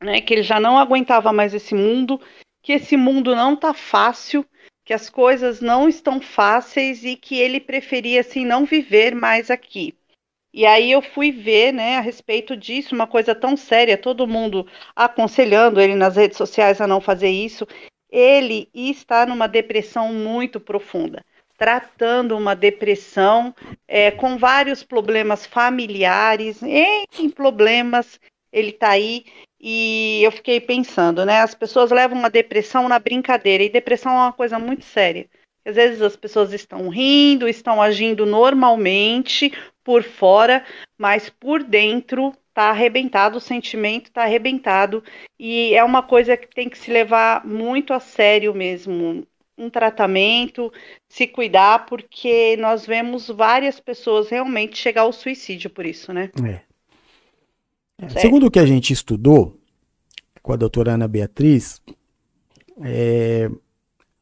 [0.00, 2.20] né, que ele já não aguentava mais esse mundo,
[2.62, 4.44] que esse mundo não tá fácil,
[4.84, 9.94] que as coisas não estão fáceis e que ele preferia assim não viver mais aqui.
[10.52, 14.66] E aí eu fui ver, né, a respeito disso, uma coisa tão séria, todo mundo
[14.96, 17.66] aconselhando ele nas redes sociais a não fazer isso.
[18.10, 21.24] Ele está numa depressão muito profunda,
[21.56, 23.54] tratando uma depressão
[23.86, 28.18] é, com vários problemas familiares, em problemas,
[28.52, 29.24] ele está aí
[29.60, 31.40] e eu fiquei pensando, né?
[31.40, 35.28] As pessoas levam a depressão na brincadeira, e depressão é uma coisa muito séria.
[35.64, 39.52] Às vezes as pessoas estão rindo, estão agindo normalmente
[39.84, 40.64] por fora,
[40.96, 45.04] mas por dentro tá arrebentado, o sentimento tá arrebentado,
[45.38, 49.24] e é uma coisa que tem que se levar muito a sério mesmo.
[49.56, 50.72] Um tratamento,
[51.08, 56.32] se cuidar, porque nós vemos várias pessoas realmente chegar ao suicídio por isso, né?
[56.44, 56.60] É.
[58.04, 58.08] É.
[58.08, 59.56] Segundo o que a gente estudou
[60.42, 61.80] com a doutora Ana Beatriz,
[62.82, 63.48] é,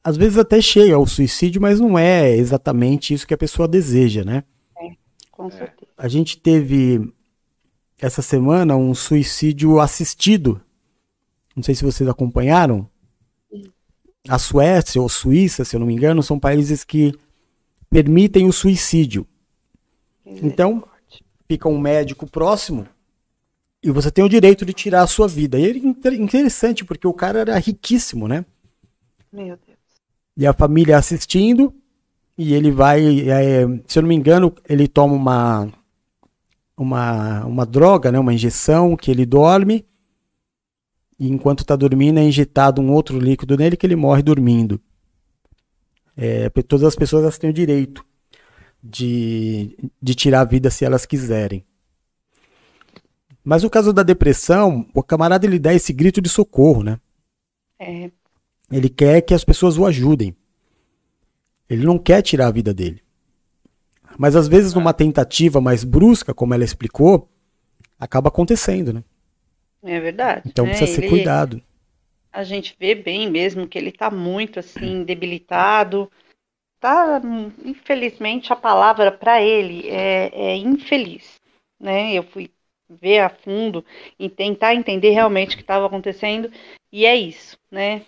[0.04, 4.24] às vezes até chega ao suicídio, mas não é exatamente isso que a pessoa deseja,
[4.24, 4.44] né?
[5.30, 5.90] Com certeza.
[5.96, 7.15] A gente teve
[7.98, 10.60] essa semana um suicídio assistido.
[11.54, 12.88] Não sei se vocês acompanharam.
[14.28, 17.14] A Suécia ou Suíça, se eu não me engano, são países que
[17.88, 19.26] permitem o suicídio.
[20.24, 20.86] Então,
[21.48, 22.86] fica um médico próximo
[23.82, 25.58] e você tem o direito de tirar a sua vida.
[25.58, 28.44] E é inter- interessante, porque o cara era riquíssimo, né?
[29.32, 29.78] Meu Deus.
[30.36, 31.72] E a família assistindo,
[32.36, 35.72] e ele vai, é, se eu não me engano, ele toma uma,
[36.76, 39.84] uma, uma droga, né, uma injeção, que ele dorme,
[41.18, 44.80] e enquanto está dormindo é injetado um outro líquido nele que ele morre dormindo.
[46.16, 48.04] É, todas as pessoas elas têm o direito
[48.82, 51.64] de, de tirar a vida se elas quiserem.
[53.42, 56.98] Mas no caso da depressão, o camarada ele dá esse grito de socorro, né?
[57.78, 58.10] É,
[58.70, 60.34] Ele quer que as pessoas o ajudem.
[61.68, 63.05] Ele não quer tirar a vida dele.
[64.18, 67.28] Mas às vezes, numa tentativa mais brusca, como ela explicou,
[67.98, 69.04] acaba acontecendo, né?
[69.82, 70.42] é verdade.
[70.46, 70.70] Então né?
[70.70, 71.62] precisa ser Ele- cuidado.
[72.32, 76.10] A gente vê bem mesmo que ele tá muito assim debilitado.
[76.78, 77.20] Tá,
[77.64, 81.36] infelizmente a palavra para ele é, é infeliz,
[81.80, 82.12] né?
[82.12, 82.50] Eu fui
[82.88, 83.84] ver a fundo
[84.18, 86.52] e tentar entender realmente o que estava acontecendo
[86.92, 88.02] e é isso, né?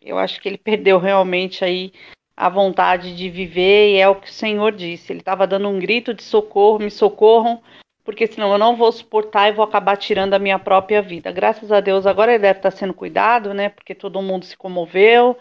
[0.00, 1.90] Eu acho que ele perdeu realmente aí
[2.36, 5.12] a vontade de viver e é o que o Senhor disse.
[5.12, 7.62] Ele estava dando um grito de socorro, me socorram,
[8.04, 11.30] porque senão eu não vou suportar e vou acabar tirando a minha própria vida.
[11.32, 13.68] Graças a Deus, agora ele deve estar sendo cuidado, né?
[13.68, 15.38] Porque todo mundo se comoveu,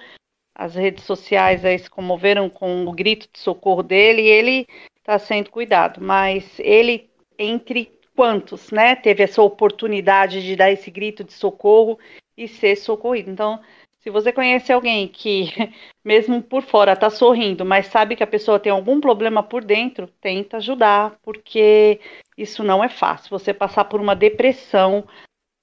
[0.55, 4.67] as redes sociais aí se comoveram com o grito de socorro dele e ele
[4.97, 5.99] está sendo cuidado.
[5.99, 8.95] Mas ele, entre quantos, né?
[8.95, 11.97] Teve essa oportunidade de dar esse grito de socorro
[12.37, 13.31] e ser socorrido.
[13.31, 13.59] Então,
[14.03, 15.45] se você conhece alguém que,
[16.03, 20.07] mesmo por fora, está sorrindo, mas sabe que a pessoa tem algum problema por dentro,
[20.21, 21.99] tenta ajudar, porque
[22.37, 23.29] isso não é fácil.
[23.29, 25.07] Você passar por uma depressão,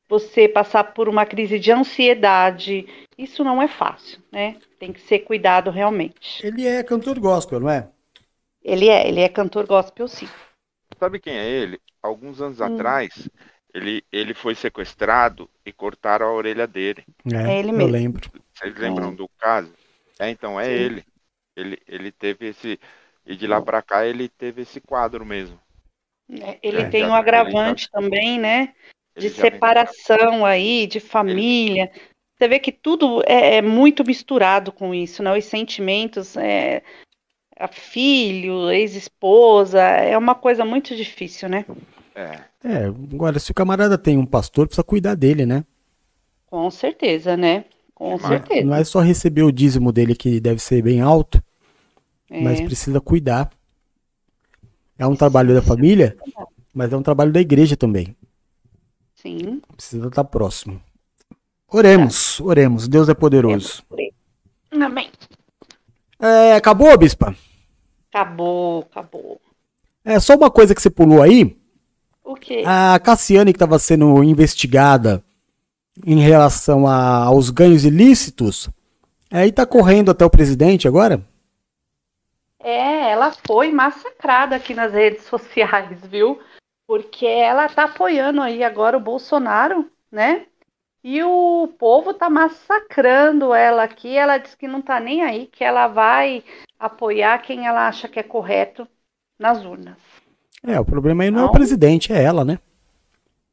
[0.09, 2.87] você passar por uma crise de ansiedade,
[3.19, 4.57] isso não é fácil, né?
[4.79, 6.43] Tem que ser cuidado realmente.
[6.43, 7.89] Ele é cantor gospel, não é?
[8.65, 10.27] Ele é, ele é cantor gospel sim.
[10.99, 11.81] Sabe quem é ele?
[12.03, 12.67] Alguns anos Hum.
[12.67, 13.29] atrás,
[13.75, 17.05] ele, ele foi sequestrado e cortaram a orelha dele.
[17.33, 17.93] É ele eu mesmo.
[17.93, 18.31] lembro.
[18.55, 19.73] Vocês lembram do caso?
[20.19, 20.71] É, então é Sim.
[20.71, 21.05] ele.
[21.57, 21.79] Ele.
[21.89, 22.79] Ele teve esse.
[23.27, 25.59] E de lá pra cá ele teve esse quadro mesmo.
[26.41, 28.75] É, Ele É, tem já- um agravante também, né?
[29.17, 31.91] De Ele já separação aí, de família.
[32.37, 35.37] Você vê que tudo é, é muito misturado com isso, né?
[35.37, 36.83] Os sentimentos, é,
[37.57, 41.67] a filho, ex-esposa, é uma coisa muito difícil, né?
[42.15, 42.41] É.
[42.63, 45.65] É, agora, se o camarada tem um pastor, precisa cuidar dele, né?
[46.47, 47.65] Com certeza, né?
[47.95, 48.67] Com Mas- certeza.
[48.67, 51.43] Não é só receber o dízimo dele, que deve ser bem alto,
[52.31, 53.51] É, mas precisa cuidar.
[54.99, 56.17] É um trabalho da família,
[56.75, 58.15] mas é um trabalho da igreja também.
[59.15, 59.61] sim.
[59.77, 60.81] Precisa estar próximo.
[61.69, 62.89] Oremos, oremos.
[62.89, 63.83] Deus é poderoso.
[64.73, 65.11] Amém.
[66.19, 67.35] É, acabou, Bispa?
[68.13, 69.41] Acabou, acabou.
[70.05, 71.57] É só uma coisa que você pulou aí.
[72.31, 72.63] O quê?
[72.67, 75.23] A Cassiane, que estava sendo investigada
[76.07, 78.71] em relação a- aos ganhos ilícitos,
[79.31, 81.23] aí tá correndo até o presidente agora?
[82.59, 86.41] É, ela foi massacrada aqui nas redes sociais, viu?
[86.87, 90.47] Porque ela tá apoiando aí agora o Bolsonaro, né?
[91.05, 94.17] E o povo tá massacrando ela aqui.
[94.17, 96.45] Ela diz que não tá nem aí, que ela vai
[96.79, 98.89] apoiar quem ela acha que é correto
[99.39, 99.99] nas urnas.
[100.67, 101.53] É, o problema aí não é o Não.
[101.53, 102.59] presidente, é ela, né?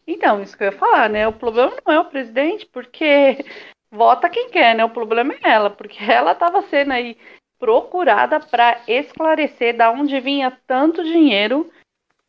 [0.06, 1.28] Então, isso que eu ia falar, né?
[1.28, 3.44] O problema não é o presidente, porque
[3.92, 4.84] vota quem quer, né?
[4.86, 7.18] O problema é ela, porque ela estava sendo aí
[7.60, 11.70] procurada para esclarecer da onde vinha tanto dinheiro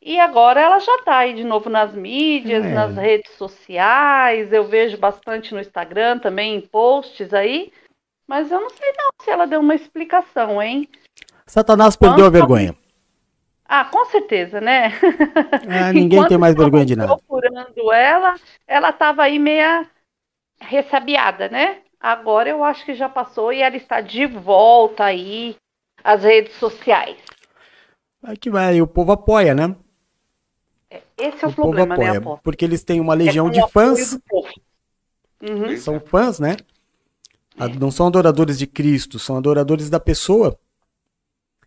[0.00, 2.72] e agora ela já está aí de novo nas mídias, É.
[2.72, 4.52] nas redes sociais.
[4.52, 7.70] Eu vejo bastante no Instagram também, em posts aí.
[8.26, 10.88] Mas eu não sei não se ela deu uma explicação, hein?
[11.46, 12.74] Satanás perdeu a Quanto- vergonha.
[13.68, 14.92] Ah, com certeza, né?
[15.68, 17.16] Ah, ninguém tem mais vergonha de nada.
[17.16, 18.34] procurando ela,
[18.66, 19.86] ela estava aí meia
[20.60, 21.82] ressabiada, né?
[22.00, 25.56] Agora eu acho que já passou e ela está de volta aí
[26.02, 27.18] às redes sociais.
[28.40, 29.76] Que vai, o povo apoia, né?
[31.18, 32.18] Esse é o, o povo problema, né, apoia.
[32.18, 32.42] Aposto?
[32.42, 34.18] Porque eles têm uma É legião o de fãs.
[35.42, 35.76] Uhum.
[35.76, 36.56] são fãs, né?
[37.58, 40.58] A- Não são adoradores de Cristo, são adoradores da pessoa.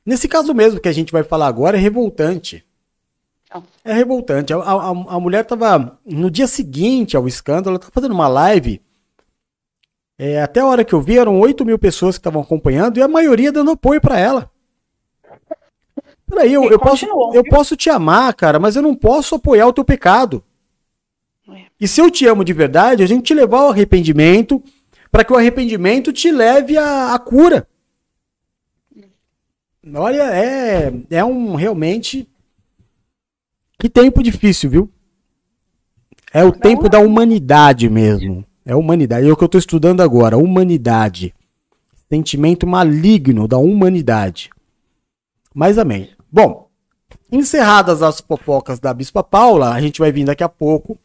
[0.06, 2.66] Nesse caso mesmo que a gente vai falar agora, é revoltante.
[3.54, 3.64] Não.
[3.84, 4.54] É revoltante.
[4.54, 8.82] A, a- a mulher tava, no dia seguinte ao escândalo, ela tava fazendo uma live.
[10.18, 13.02] É, até a hora que eu vi, eram 8 mil pessoas que estavam acompanhando e
[13.02, 14.50] a maioria dando apoio pra ela.
[16.28, 19.74] Peraí, eu, eu, posso, eu posso te amar, cara, mas eu não posso apoiar o
[19.74, 20.44] teu pecado.
[21.50, 21.64] É.
[21.80, 24.64] E se eu te amo de verdade, a gente te levar ao arrependimento,
[25.12, 27.68] para que o arrependimento te leve à, à cura.
[29.96, 32.28] Olha, é, é um realmente.
[33.80, 34.90] Que tempo difícil, viu?
[36.32, 38.46] É o tempo da humanidade mesmo.
[38.64, 39.28] É a humanidade.
[39.28, 40.38] É o que eu estou estudando agora.
[40.38, 41.34] Humanidade.
[42.08, 44.50] Sentimento maligno da humanidade.
[45.54, 46.12] Mas amém.
[46.32, 46.70] Bom,
[47.32, 50.98] encerradas as fofocas da Bispa Paula, a gente vai vir daqui a pouco,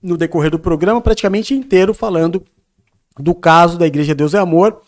[0.00, 2.42] no decorrer do programa, praticamente inteiro falando
[3.18, 4.80] do caso da Igreja Deus é Amor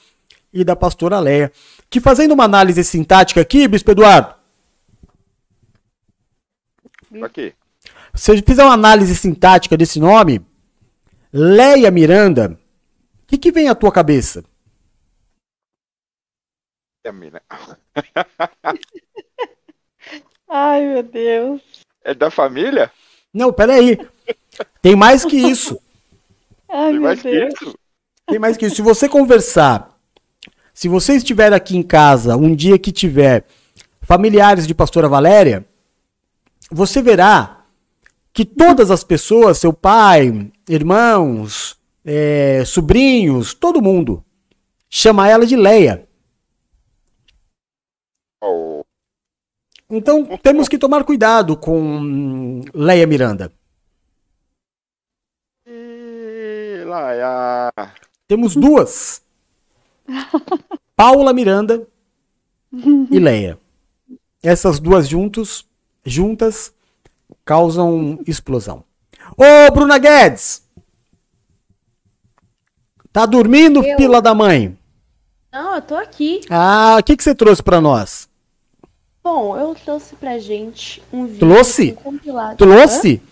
[0.55, 1.53] e da pastora Leia.
[1.91, 4.35] Que fazendo uma análise sintática aqui, Bispo Eduardo,
[7.23, 7.53] Aqui.
[8.15, 10.41] se eu fizer uma análise sintática desse nome,
[11.33, 12.59] Leia Miranda,
[13.23, 14.45] o que, que vem à tua cabeça?
[17.05, 17.43] É a mina.
[20.49, 21.61] Ai, meu Deus.
[22.03, 22.91] É da família?
[23.33, 23.99] Não, peraí.
[24.81, 25.79] Tem mais que isso.
[26.69, 27.55] Ai, Tem meu mais que Deus.
[27.55, 27.79] isso?
[28.27, 28.77] Tem mais que isso.
[28.77, 29.94] Se você conversar,
[30.75, 33.47] se você estiver aqui em casa um dia que tiver
[34.03, 35.65] familiares de pastora Valéria,
[36.71, 37.65] você verá
[38.33, 44.25] que todas as pessoas, seu pai, irmãos, eh, sobrinhos, todo mundo,
[44.91, 46.09] chama ela de Leia.
[49.89, 53.53] Então temos que tomar cuidado com Leia Miranda.
[55.67, 57.73] e lá, é a...
[58.27, 59.24] Temos duas.
[60.97, 61.87] Paula Miranda
[63.11, 63.59] e Leia.
[64.43, 65.67] Essas duas juntos,
[66.05, 66.73] juntas
[67.45, 68.85] causam explosão.
[69.37, 70.63] Ô, Bruna Guedes!
[73.13, 73.97] Tá dormindo, Eu?
[73.97, 74.77] fila da mãe?
[75.53, 76.41] Não, eu tô aqui.
[76.51, 78.29] Ah, o que, que você trouxe pra nós?
[79.23, 81.39] Bom, eu trouxe pra gente um vídeo.
[81.39, 81.93] Trouxe?
[81.93, 82.57] com compilado.
[82.57, 83.23] Trouxe?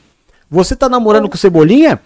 [0.49, 2.01] Você tá namorando com Cebolinha?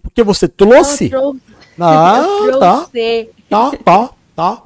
[0.00, 0.50] Porque você Hã?
[0.56, 1.04] trouxe?
[1.06, 1.40] Eu trouxe.
[1.80, 3.35] Ah, eu tá, trouxe, tá,
[3.84, 4.62] tá, tá.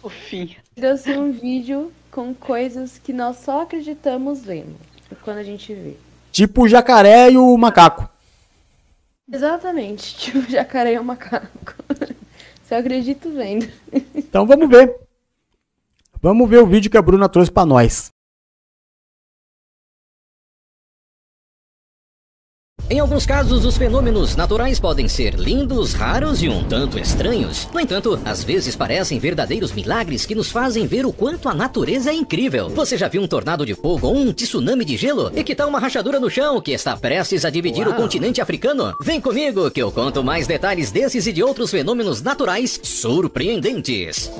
[0.00, 0.56] Fofinho.
[0.74, 4.76] trouxe um vídeo com coisas que nós só acreditamos vendo.
[5.22, 5.96] Quando a gente vê.
[6.32, 8.08] Tipo o jacaré e o macaco.
[9.30, 10.14] Exatamente.
[10.18, 11.74] Tipo jacaré e o macaco.
[12.68, 13.68] Só acredito vendo.
[14.14, 14.94] Então vamos ver.
[16.20, 18.13] Vamos ver o vídeo que a Bruna trouxe pra nós.
[22.90, 27.66] Em alguns casos, os fenômenos naturais podem ser lindos, raros e um tanto estranhos.
[27.72, 32.10] No entanto, às vezes parecem verdadeiros milagres que nos fazem ver o quanto a natureza
[32.10, 32.68] é incrível.
[32.68, 35.32] Você já viu um tornado de fogo ou um tsunami de gelo?
[35.34, 38.94] E que tal uma rachadura no chão que está prestes a dividir o continente africano?
[39.00, 44.30] Vem comigo que eu conto mais detalhes desses e de outros fenômenos naturais surpreendentes.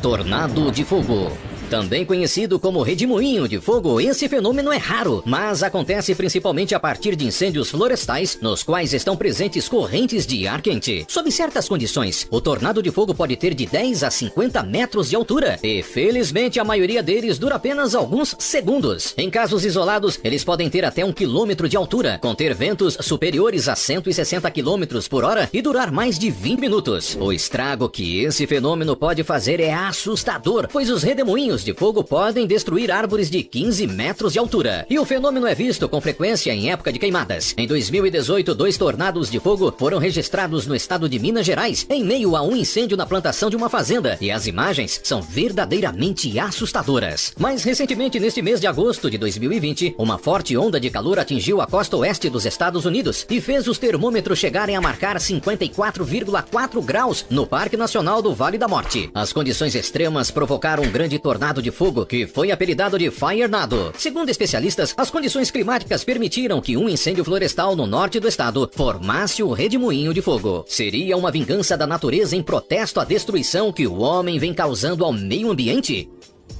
[0.00, 1.45] Tornado de fogo.
[1.70, 7.16] Também conhecido como redemoinho de fogo, esse fenômeno é raro, mas acontece principalmente a partir
[7.16, 11.04] de incêndios florestais, nos quais estão presentes correntes de ar quente.
[11.08, 15.16] Sob certas condições, o tornado de fogo pode ter de 10 a 50 metros de
[15.16, 19.12] altura, e felizmente a maioria deles dura apenas alguns segundos.
[19.18, 23.74] Em casos isolados, eles podem ter até um quilômetro de altura, conter ventos superiores a
[23.74, 27.16] 160 quilômetros por hora e durar mais de 20 minutos.
[27.18, 32.46] O estrago que esse fenômeno pode fazer é assustador, pois os redemoinhos de fogo podem
[32.46, 34.86] destruir árvores de 15 metros de altura.
[34.88, 37.54] E o fenômeno é visto com frequência em época de queimadas.
[37.56, 42.36] Em 2018, dois tornados de fogo foram registrados no estado de Minas Gerais, em meio
[42.36, 47.32] a um incêndio na plantação de uma fazenda, e as imagens são verdadeiramente assustadoras.
[47.38, 51.66] Mais recentemente, neste mês de agosto de 2020, uma forte onda de calor atingiu a
[51.66, 57.46] costa oeste dos Estados Unidos e fez os termômetros chegarem a marcar 54,4 graus no
[57.46, 59.10] Parque Nacional do Vale da Morte.
[59.14, 63.92] As condições extremas provocaram um grande tornado de fogo que foi apelidado de Firenado.
[63.96, 69.42] Segundo especialistas, as condições climáticas permitiram que um incêndio florestal no norte do estado formasse
[69.42, 70.64] o redemoinho de fogo.
[70.68, 75.12] Seria uma vingança da natureza em protesto à destruição que o homem vem causando ao
[75.12, 76.08] meio ambiente?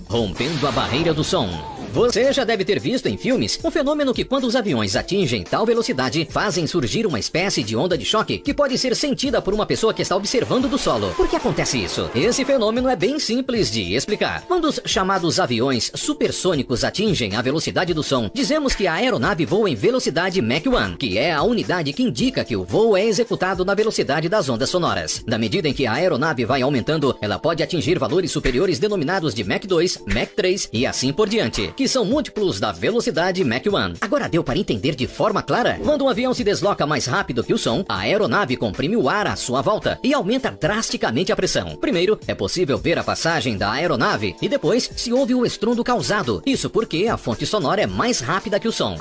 [0.08, 1.75] Rompendo a barreira do som.
[1.96, 5.64] Você já deve ter visto em filmes um fenômeno que, quando os aviões atingem tal
[5.64, 9.64] velocidade, fazem surgir uma espécie de onda de choque que pode ser sentida por uma
[9.64, 11.14] pessoa que está observando do solo.
[11.16, 12.10] Por que acontece isso?
[12.14, 14.42] Esse fenômeno é bem simples de explicar.
[14.42, 19.70] Quando os chamados aviões supersônicos atingem a velocidade do som, dizemos que a aeronave voa
[19.70, 23.64] em velocidade Mach 1, que é a unidade que indica que o voo é executado
[23.64, 25.24] na velocidade das ondas sonoras.
[25.26, 29.42] Na medida em que a aeronave vai aumentando, ela pode atingir valores superiores denominados de
[29.42, 33.94] Mach 2, Mach 3 e assim por diante, que são múltiplos da velocidade Mach 1.
[34.00, 35.78] Agora deu para entender de forma clara?
[35.82, 39.26] Quando um avião se desloca mais rápido que o som, a aeronave comprime o ar
[39.26, 41.76] à sua volta e aumenta drasticamente a pressão.
[41.76, 46.42] Primeiro, é possível ver a passagem da aeronave e depois se ouve o estrondo causado.
[46.46, 48.96] Isso porque a fonte sonora é mais rápida que o som.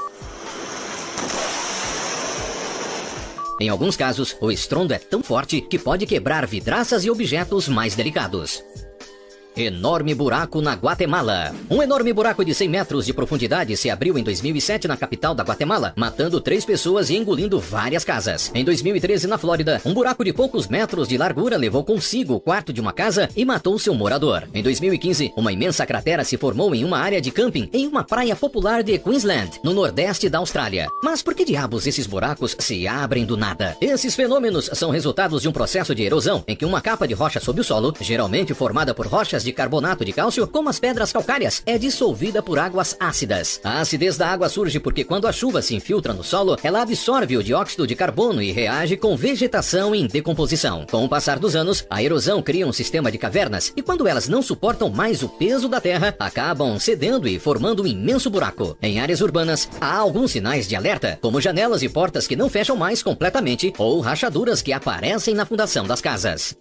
[3.60, 7.96] Em alguns casos, o estrondo é tão forte que pode quebrar vidraças e objetos mais
[7.96, 8.62] delicados.
[9.58, 11.56] Enorme buraco na Guatemala.
[11.70, 15.44] Um enorme buraco de 100 metros de profundidade se abriu em 2007 na capital da
[15.44, 18.52] Guatemala, matando três pessoas e engolindo várias casas.
[18.54, 22.74] Em 2013, na Flórida, um buraco de poucos metros de largura levou consigo o quarto
[22.74, 24.44] de uma casa e matou seu morador.
[24.54, 28.36] Em 2015, uma imensa cratera se formou em uma área de camping em uma praia
[28.36, 30.90] popular de Queensland, no nordeste da Austrália.
[31.02, 33.78] Mas por que diabos esses buracos se abrem do nada?
[33.80, 37.40] Esses fenômenos são resultados de um processo de erosão em que uma capa de rocha
[37.40, 41.62] sob o solo, geralmente formada por rochas de carbonato de cálcio, como as pedras calcárias,
[41.66, 43.62] é dissolvida por águas ácidas.
[43.64, 47.38] A acidez da água surge porque quando a chuva se infiltra no solo, ela absorve
[47.38, 50.86] o dióxido de carbono e reage com vegetação em decomposição.
[50.90, 54.28] Com o passar dos anos, a erosão cria um sistema de cavernas e quando elas
[54.28, 58.76] não suportam mais o peso da terra, acabam cedendo e formando um imenso buraco.
[58.82, 62.76] Em áreas urbanas, há alguns sinais de alerta, como janelas e portas que não fecham
[62.76, 66.56] mais completamente ou rachaduras que aparecem na fundação das casas.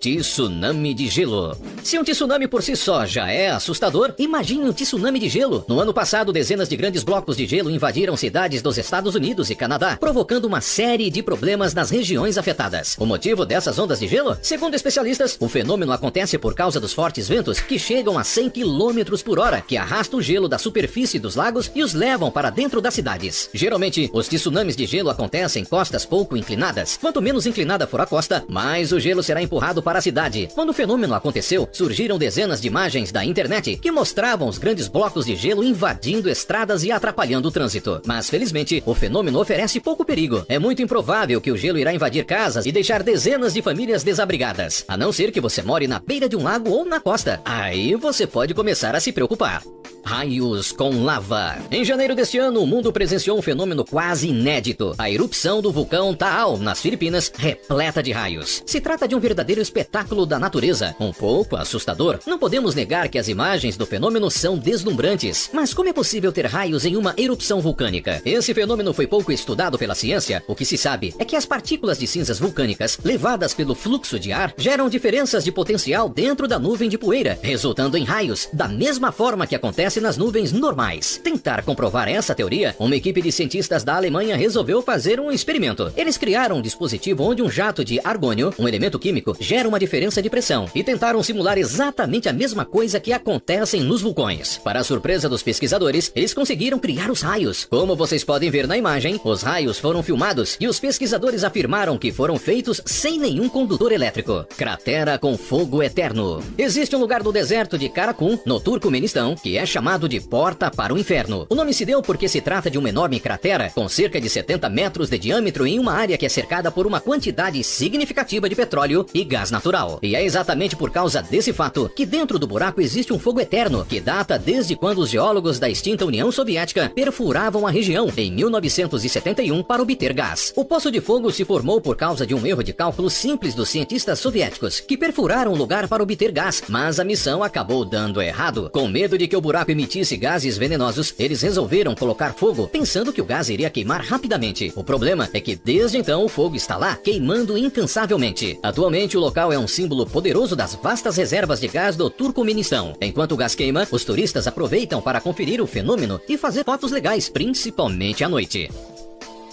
[0.00, 1.56] Tsunami de gelo.
[1.82, 5.64] Se um tsunami por si só já é assustador, imagine um tsunami de gelo.
[5.66, 9.54] No ano passado, dezenas de grandes blocos de gelo invadiram cidades dos Estados Unidos e
[9.54, 12.96] Canadá, provocando uma série de problemas nas regiões afetadas.
[12.98, 14.36] O motivo dessas ondas de gelo?
[14.42, 19.22] Segundo especialistas, o fenômeno acontece por causa dos fortes ventos que chegam a 100 km
[19.24, 22.80] por hora, que arrastam o gelo da superfície dos lagos e os levam para dentro
[22.80, 23.48] das cidades.
[23.54, 26.98] Geralmente, os tsunamis de gelo acontecem em costas pouco inclinadas.
[27.00, 30.48] Quanto menos inclinada for a costa, mais o gelo será empurrado para a cidade.
[30.54, 35.26] Quando o fenômeno aconteceu, surgiram dezenas de imagens da internet que mostravam os grandes blocos
[35.26, 38.00] de gelo invadindo estradas e atrapalhando o trânsito.
[38.04, 40.44] Mas felizmente, o fenômeno oferece pouco perigo.
[40.48, 44.84] É muito improvável que o gelo irá invadir casas e deixar dezenas de famílias desabrigadas,
[44.88, 47.40] a não ser que você more na beira de um lago ou na costa.
[47.44, 49.62] Aí você pode começar a se preocupar.
[50.04, 51.56] Raios com lava.
[51.70, 56.14] Em janeiro deste ano, o mundo presenciou um fenômeno quase inédito: a erupção do vulcão
[56.14, 58.62] Taal, nas Filipinas, repleta de raios.
[58.66, 62.20] Se trata de um verdadeiro espetáculo da natureza, um pouco assustador.
[62.24, 65.50] Não podemos negar que as imagens do fenômeno são deslumbrantes.
[65.52, 68.22] Mas como é possível ter raios em uma erupção vulcânica?
[68.24, 70.44] Esse fenômeno foi pouco estudado pela ciência.
[70.46, 74.30] O que se sabe é que as partículas de cinzas vulcânicas, levadas pelo fluxo de
[74.30, 79.10] ar, geram diferenças de potencial dentro da nuvem de poeira, resultando em raios, da mesma
[79.10, 81.20] forma que acontece nas nuvens normais.
[81.24, 85.92] Tentar comprovar essa teoria, uma equipe de cientistas da Alemanha resolveu fazer um experimento.
[85.96, 90.22] Eles criaram um dispositivo onde um jato de argônio, um elemento químico, gera uma diferença
[90.22, 94.58] de pressão e tentaram simular exatamente a mesma coisa que acontecem nos vulcões.
[94.58, 97.66] Para a surpresa dos pesquisadores, eles conseguiram criar os raios.
[97.70, 102.12] Como vocês podem ver na imagem, os raios foram filmados e os pesquisadores afirmaram que
[102.12, 104.44] foram feitos sem nenhum condutor elétrico.
[104.56, 106.42] Cratera com fogo eterno.
[106.58, 110.92] Existe um lugar do deserto de Karakum, no Turcomenistão, que é chamado de Porta para
[110.92, 111.46] o Inferno.
[111.48, 114.68] O nome se deu porque se trata de uma enorme cratera com cerca de 70
[114.68, 119.06] metros de diâmetro em uma área que é cercada por uma quantidade significativa de petróleo
[119.14, 120.00] e gás natural.
[120.02, 123.86] E é exatamente por causa desse fato que dentro do buraco existe um fogo eterno
[123.88, 129.62] que data desde quando os geólogos da extinta União Soviética perfuravam a região em 1971
[129.62, 130.52] para obter gás.
[130.56, 133.68] O poço de fogo se formou por causa de um erro de cálculo simples dos
[133.68, 138.68] cientistas soviéticos que perfuraram o lugar para obter gás, mas a missão acabou dando errado.
[138.72, 143.20] Com medo de que o buraco emitisse gases venenosos, eles resolveram colocar fogo, pensando que
[143.20, 144.72] o gás iria queimar rapidamente.
[144.74, 148.58] O problema é que desde então o fogo está lá, queimando incansavelmente.
[148.62, 152.96] Atualmente o local é um símbolo poderoso das vastas reservas de gás do Turcomenistão.
[153.00, 157.28] Enquanto o gás queima, os turistas aproveitam para conferir o fenômeno e fazer fotos legais,
[157.28, 158.70] principalmente à noite.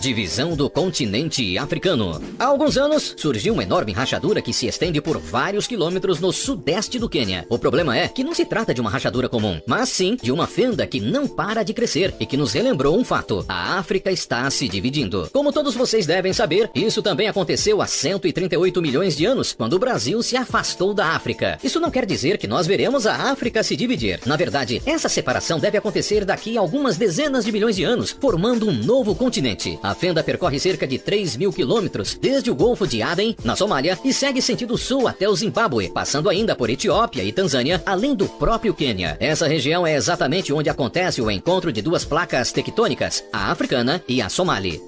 [0.02, 2.20] Divisão do continente africano.
[2.40, 6.98] Há alguns anos, surgiu uma enorme rachadura que se estende por vários quilômetros no sudeste
[6.98, 7.46] do Quênia.
[7.48, 10.48] O problema é que não se trata de uma rachadura comum, mas sim de uma
[10.48, 14.50] fenda que não para de crescer e que nos relembrou um fato: a África está
[14.50, 15.30] se dividindo.
[15.32, 19.80] Como todos vocês devem saber, isso também aconteceu há 138 milhões de anos, quando o
[19.80, 21.60] Brasil se afastou da África.
[21.64, 24.20] Isso não quer dizer que nós veremos a África se dividir.
[24.26, 28.68] Na verdade, essa separação deve acontecer daqui a algumas dezenas de milhões de anos, formando
[28.68, 29.78] um novo continente.
[29.84, 33.98] A fenda percorre cerca de 3 mil quilômetros, desde o Golfo de Aden, na Somália,
[34.04, 38.28] e segue sentido sul até o Zimbábue, passando ainda por Etiópia e Tanzânia, além do
[38.28, 39.18] próprio Quênia.
[39.20, 44.22] Essa região é exatamente onde acontece o encontro de duas placas tectônicas, a africana e
[44.22, 44.82] a somali.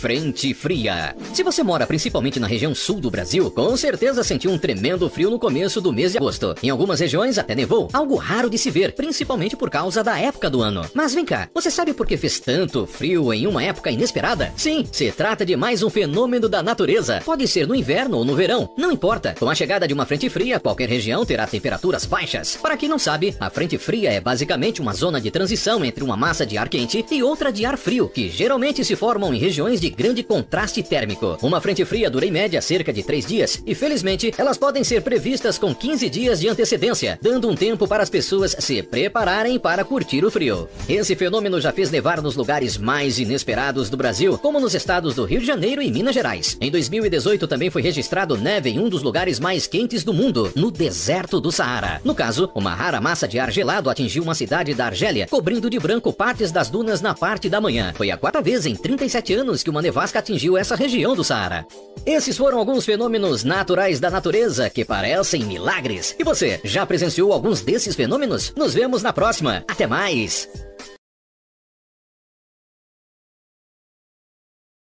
[0.00, 1.14] Frente fria.
[1.34, 5.28] Se você mora principalmente na região sul do Brasil, com certeza sentiu um tremendo frio
[5.28, 6.54] no começo do mês de agosto.
[6.62, 10.48] Em algumas regiões até nevou, algo raro de se ver, principalmente por causa da época
[10.48, 10.88] do ano.
[10.94, 14.50] Mas vem cá, você sabe por que fez tanto frio em uma época inesperada?
[14.56, 17.20] Sim, se trata de mais um fenômeno da natureza.
[17.22, 19.34] Pode ser no inverno ou no verão, não importa.
[19.38, 22.56] Com a chegada de uma frente fria, qualquer região terá temperaturas baixas.
[22.56, 26.16] Para quem não sabe, a frente fria é basicamente uma zona de transição entre uma
[26.16, 29.78] massa de ar quente e outra de ar frio, que geralmente se formam em regiões
[29.78, 31.36] de grande contraste térmico.
[31.42, 35.02] Uma frente fria dura em média cerca de 3 dias e, felizmente, elas podem ser
[35.02, 39.84] previstas com 15 dias de antecedência, dando um tempo para as pessoas se prepararem para
[39.84, 40.68] curtir o frio.
[40.88, 45.24] Esse fenômeno já fez nevar nos lugares mais inesperados do Brasil, como nos estados do
[45.24, 46.56] Rio de Janeiro e Minas Gerais.
[46.60, 50.70] Em 2018 também foi registrado neve em um dos lugares mais quentes do mundo, no
[50.70, 52.00] deserto do Saara.
[52.04, 55.78] No caso, uma rara massa de ar gelado atingiu uma cidade da Argélia, cobrindo de
[55.78, 57.92] branco partes das dunas na parte da manhã.
[57.96, 61.66] Foi a quarta vez em 37 anos que uma nevasca atingiu essa região do Saara.
[62.04, 66.14] Esses foram alguns fenômenos naturais da natureza que parecem milagres.
[66.18, 68.52] E você, já presenciou alguns desses fenômenos?
[68.56, 69.64] Nos vemos na próxima.
[69.68, 70.48] Até mais!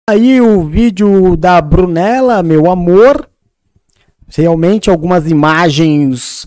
[0.09, 3.29] Aí o vídeo da Brunella, meu amor.
[4.27, 6.45] Realmente algumas imagens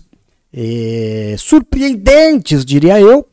[0.53, 3.25] eh, surpreendentes, diria eu.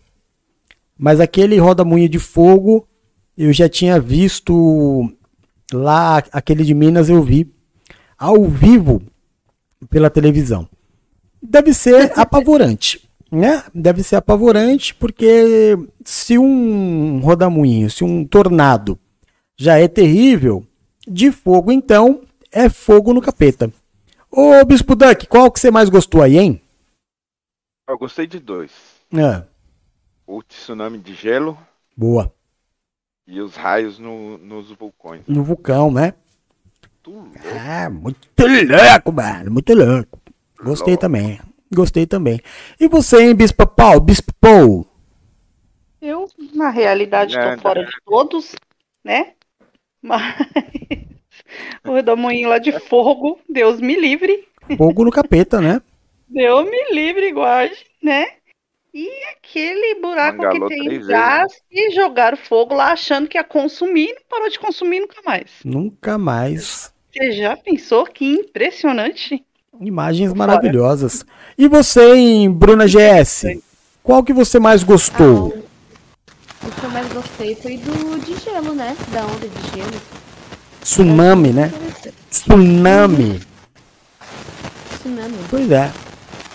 [0.96, 2.88] Mas aquele roda-moinho de fogo
[3.37, 5.12] eu já tinha visto
[5.72, 7.53] lá, aquele de Minas eu vi
[8.18, 9.03] ao vivo
[9.91, 10.68] pela televisão.
[11.43, 13.64] Deve ser apavorante, né?
[13.74, 18.99] Deve ser apavorante porque se um rodamuinho, se um tornado
[19.57, 20.66] já é terrível,
[21.07, 23.72] de fogo então é fogo no capeta.
[24.30, 26.61] Ô Bispo Duck, qual que você mais gostou aí, hein?
[27.89, 28.72] Eu gostei de dois.
[29.12, 29.45] É,
[30.26, 31.57] O tsunami de gelo
[31.97, 32.34] boa.
[33.26, 35.22] E os raios no- nos vulcões.
[35.26, 36.14] No vulcão, né?
[37.06, 37.30] Louco.
[37.59, 39.51] Ah, muito louco, mano.
[39.51, 40.18] Muito louco.
[40.62, 41.01] Gostei Louco.
[41.01, 41.40] também.
[41.72, 42.40] Gostei também.
[42.80, 44.01] E você, hein, Bispo Paul?
[44.01, 44.86] Bispo Paul?
[46.01, 48.55] Eu, na realidade, estou fora de todos,
[49.05, 49.32] né?
[50.01, 50.22] Mas
[51.86, 54.46] o redemoinho lá de fogo, Deus me livre.
[54.76, 55.80] Fogo no capeta, né?
[56.28, 58.26] Deus me livre, guarde, né?
[58.94, 64.10] E aquele buraco Mangalou que tem gás e jogaram fogo lá achando que ia consumir
[64.10, 65.50] e não parou de consumir nunca mais.
[65.64, 66.94] Nunca mais.
[67.12, 69.44] Você já pensou que impressionante?
[69.80, 70.46] Imagens Fora.
[70.46, 71.26] maravilhosas.
[71.58, 73.58] E você, hein, Bruna GS?
[74.00, 75.48] Qual que você mais gostou?
[76.62, 78.96] O que eu mais gostei foi do de gelo, né?
[79.10, 80.00] Da onda de gelo.
[80.80, 81.72] Tsunami, né?
[82.30, 83.40] Tsunami.
[85.00, 85.38] Tsunami.
[85.50, 86.03] Pois é.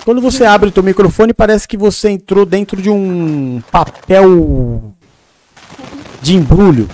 [0.09, 4.91] Quando você abre o teu microfone, parece que você entrou dentro de um papel
[6.19, 6.89] de embrulho.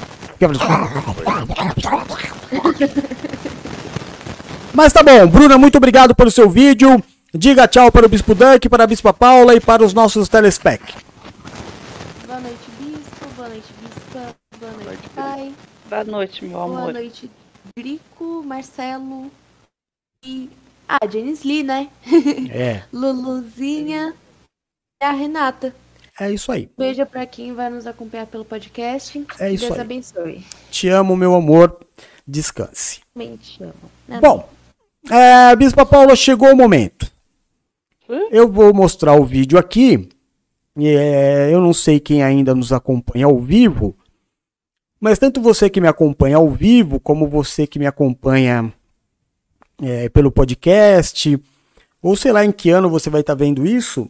[4.73, 7.01] Mas tá bom, Bruna, muito obrigado pelo seu vídeo.
[7.33, 10.83] Diga tchau para o Bispo Duck, para a Bispa Paula e para os nossos telespec.
[12.27, 13.27] Boa noite, Bispo.
[13.37, 14.35] Boa noite, Bispa.
[14.59, 15.53] Boa noite, pai.
[15.89, 16.91] Boa noite, meu Boa amor.
[16.91, 17.31] noite,
[17.77, 19.31] Drico, Marcelo
[20.21, 20.49] e.
[20.87, 21.89] Ah, Janice Lee, né?
[22.51, 24.13] É, Luluzinha
[25.01, 25.75] e a Renata.
[26.19, 26.69] é isso aí.
[26.77, 29.25] Beijo pra quem vai nos acompanhar pelo podcast.
[29.39, 29.81] É isso Deus aí.
[29.81, 30.45] abençoe.
[30.69, 31.79] Te amo, meu amor.
[32.27, 33.01] Descanse.
[33.15, 33.73] Mente amo.
[34.07, 34.19] Né?
[34.19, 34.47] Bom,
[35.09, 37.11] é, Bispa Paula, chegou o momento.
[38.31, 40.09] Eu vou mostrar o vídeo aqui.
[40.77, 43.95] É, eu não sei quem ainda nos acompanha ao vivo,
[44.99, 48.73] mas tanto você que me acompanha ao vivo, como você que me acompanha
[49.81, 51.39] é, pelo podcast,
[52.01, 54.09] ou sei lá em que ano você vai estar vendo isso,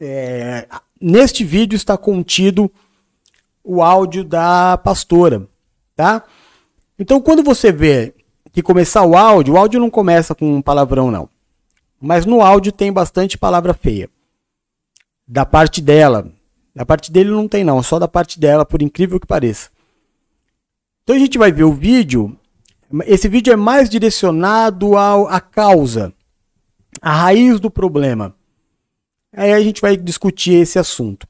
[0.00, 0.66] é,
[1.00, 2.70] neste vídeo está contido
[3.62, 5.46] o áudio da pastora,
[5.94, 6.22] tá?
[6.98, 8.14] Então, quando você vê
[8.52, 11.28] que começar o áudio, o áudio não começa com um palavrão, não.
[12.00, 14.08] Mas no áudio tem bastante palavra feia.
[15.28, 16.30] Da parte dela.
[16.74, 17.82] Da parte dele não tem, não.
[17.82, 19.68] Só da parte dela, por incrível que pareça.
[21.02, 22.34] Então a gente vai ver o vídeo.
[23.04, 26.12] Esse vídeo é mais direcionado ao, à causa,
[27.02, 28.34] à raiz do problema.
[29.34, 31.26] Aí a gente vai discutir esse assunto,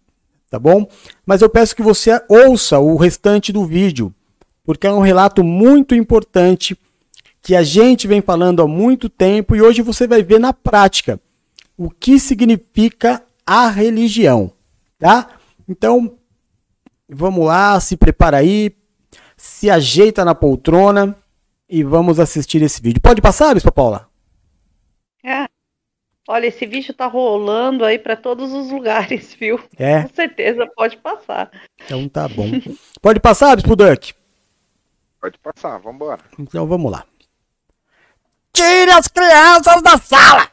[0.51, 0.87] tá bom?
[1.25, 4.15] Mas eu peço que você ouça o restante do vídeo,
[4.63, 6.79] porque é um relato muito importante
[7.43, 11.21] que a gente vem falando há muito tempo e hoje você vai ver na prática
[11.77, 14.53] o que significa a religião,
[14.99, 15.29] tá?
[15.69, 16.17] Então,
[17.09, 18.75] vamos lá, se prepara aí,
[19.37, 21.17] se ajeita na poltrona
[21.69, 23.01] e vamos assistir esse vídeo.
[23.01, 24.09] Pode passar, Bispa Paula?
[25.25, 25.47] É.
[26.29, 29.61] Olha, esse vídeo tá rolando aí pra todos os lugares, viu?
[29.77, 31.51] É, Com certeza pode passar.
[31.85, 32.51] então tá bom.
[33.01, 34.13] Pode passar, Bispo Duck?
[35.21, 36.21] Pode passar, vambora.
[36.39, 37.05] Então vamos lá.
[38.53, 40.49] Tire as crianças da sala!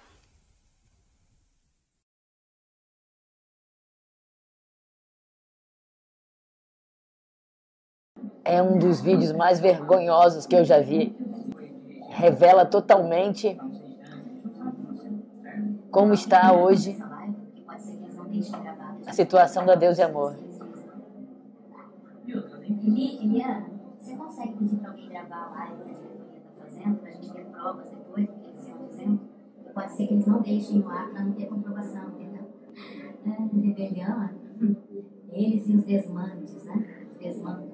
[8.43, 11.15] É um dos vídeos mais vergonhosos que eu já vi.
[12.09, 13.57] Revela totalmente
[15.89, 16.97] como está hoje
[19.05, 20.35] a situação da Deus e Amor.
[23.23, 23.65] Eliana,
[23.97, 27.13] você consegue pedir para alguém gravar a live que a diretoria está fazendo, para a
[27.13, 29.19] gente ter provas depois do que eles estão dizendo?
[29.73, 32.43] Pode ser que eles não deixem no ar para não ter comprovação, entendeu?
[33.25, 33.29] É,
[33.67, 34.29] rebelião,
[35.31, 37.07] eles e os desmandes, né?
[37.11, 37.72] Os desmandos.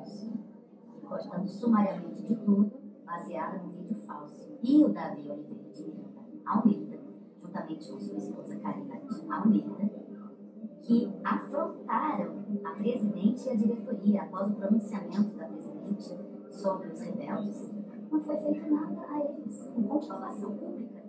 [1.09, 2.71] Gostando sumariamente de tudo,
[3.03, 4.47] baseada no vídeo falso.
[4.61, 6.99] E o Davi Oliveira de Miranda, Almeida,
[7.35, 9.89] juntamente com sua esposa Karina Almeida,
[10.79, 16.15] que afrontaram a presidente e a diretoria após o pronunciamento da presidente
[16.51, 17.73] sobre os rebeldes,
[18.11, 21.03] não foi feito nada a eles, com comprovação pública.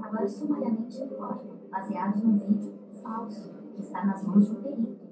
[0.00, 5.06] Agora, sumariamente, recortam, baseados num vídeo falso que está nas mãos de um perito,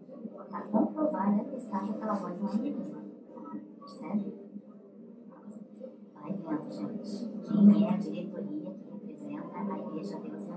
[0.50, 2.95] para comprovar e atestar que aquela voz não é.
[3.86, 4.34] Gente,
[7.46, 10.56] quem é a diretoria que representa a Igreja.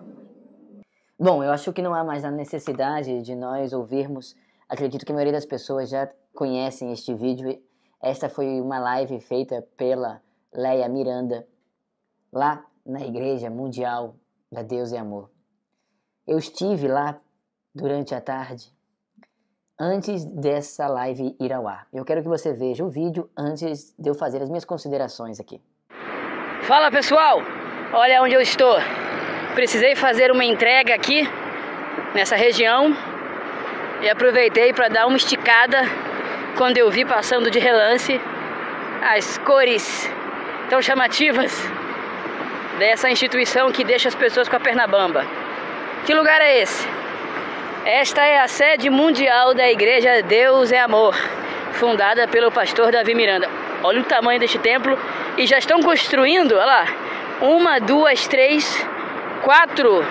[1.19, 4.35] Bom, eu acho que não há mais a necessidade de nós ouvirmos.
[4.67, 7.61] Acredito que a maioria das pessoas já conhecem este vídeo.
[8.01, 11.47] Esta foi uma live feita pela Leia Miranda,
[12.31, 14.15] lá na Igreja Mundial
[14.51, 15.29] da Deus e Amor.
[16.25, 17.21] Eu estive lá
[17.75, 18.73] durante a tarde,
[19.79, 21.87] antes dessa live ir ao ar.
[21.93, 25.61] Eu quero que você veja o vídeo antes de eu fazer as minhas considerações aqui.
[26.63, 27.41] Fala pessoal,
[27.93, 28.75] olha onde eu estou.
[29.55, 31.27] Precisei fazer uma entrega aqui
[32.13, 32.93] nessa região
[34.01, 35.77] e aproveitei para dar uma esticada
[36.57, 38.19] quando eu vi passando de relance
[39.01, 40.09] as cores
[40.69, 41.53] tão chamativas
[42.77, 45.25] dessa instituição que deixa as pessoas com a perna bamba.
[46.05, 46.85] Que lugar é esse?
[47.85, 51.15] Esta é a sede mundial da Igreja Deus é Amor,
[51.73, 53.49] fundada pelo pastor Davi Miranda.
[53.81, 54.99] Olha o tamanho deste templo
[55.37, 56.85] e já estão construindo, olha lá,
[57.41, 58.85] uma, duas, três,
[59.41, 60.05] quatro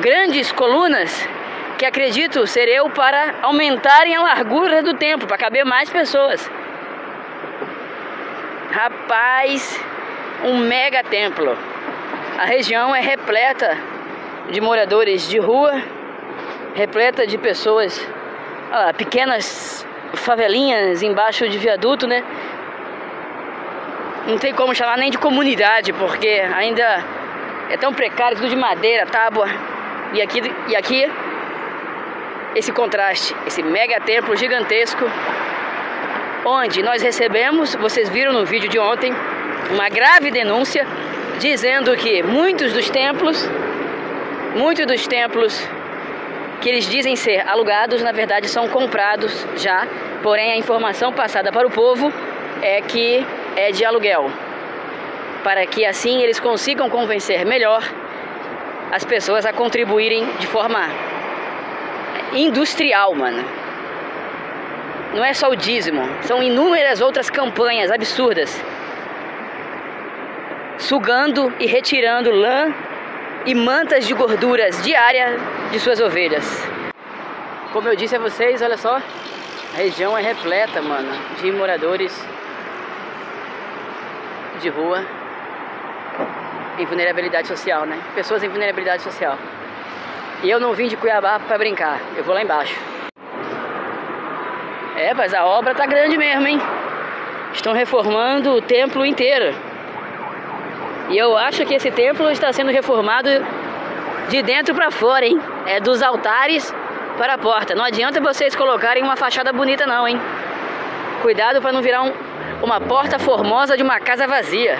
[0.00, 1.28] grandes colunas
[1.76, 6.50] que acredito ser eu para aumentarem a largura do templo, para caber mais pessoas.
[8.70, 9.78] Rapaz,
[10.42, 11.56] um mega templo.
[12.38, 13.76] A região é repleta
[14.50, 15.82] de moradores de rua,
[16.74, 18.06] repleta de pessoas,
[18.96, 22.22] pequenas favelinhas embaixo de viaduto, né?
[24.26, 27.04] Não tem como chamar nem de comunidade, porque ainda
[27.70, 29.46] é tão precário, tudo de madeira, tábua.
[30.12, 31.10] E aqui, e aqui
[32.54, 35.04] esse contraste, esse mega templo gigantesco,
[36.44, 39.12] onde nós recebemos, vocês viram no vídeo de ontem,
[39.70, 40.86] uma grave denúncia
[41.38, 43.48] dizendo que muitos dos templos,
[44.54, 45.68] muitos dos templos
[46.64, 49.86] que eles dizem ser alugados, na verdade são comprados já,
[50.22, 52.10] porém a informação passada para o povo
[52.62, 53.22] é que
[53.54, 54.30] é de aluguel,
[55.42, 57.82] para que assim eles consigam convencer melhor
[58.90, 60.88] as pessoas a contribuírem de forma
[62.32, 63.44] industrial, mano.
[65.12, 68.64] Não é só o dízimo, são inúmeras outras campanhas absurdas.
[70.78, 72.72] Sugando e retirando lã
[73.46, 75.36] e mantas de gorduras diária
[75.70, 76.44] de suas ovelhas.
[77.72, 82.12] Como eu disse a vocês, olha só, a região é repleta, mano, de moradores
[84.60, 85.04] de rua
[86.78, 88.00] em vulnerabilidade social, né?
[88.14, 89.36] Pessoas em vulnerabilidade social.
[90.42, 92.78] E eu não vim de Cuiabá para brincar, eu vou lá embaixo.
[94.96, 96.60] É, mas a obra tá grande mesmo, hein?
[97.52, 99.54] Estão reformando o templo inteiro.
[101.10, 103.28] E eu acho que esse templo está sendo reformado
[104.28, 105.38] de dentro para fora, hein?
[105.66, 106.74] É dos altares
[107.18, 107.74] para a porta.
[107.74, 110.18] Não adianta vocês colocarem uma fachada bonita não, hein?
[111.22, 112.12] Cuidado para não virar um,
[112.62, 114.78] uma porta formosa de uma casa vazia.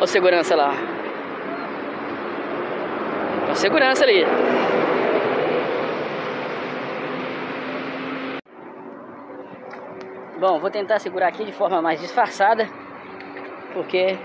[0.00, 0.72] Ô segurança lá.
[3.46, 4.24] Com segurança ali.
[10.40, 12.66] Bom, vou tentar segurar aqui de forma mais disfarçada,
[13.72, 14.18] porque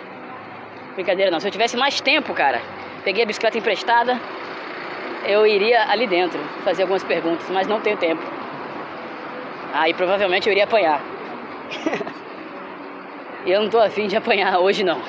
[0.98, 1.40] brincadeira não.
[1.40, 2.60] Se eu tivesse mais tempo, cara,
[3.04, 4.20] peguei a bicicleta emprestada,
[5.26, 8.22] eu iria ali dentro fazer algumas perguntas, mas não tenho tempo.
[9.74, 11.00] Aí provavelmente eu iria apanhar.
[13.46, 15.00] e eu não tô afim de apanhar hoje não.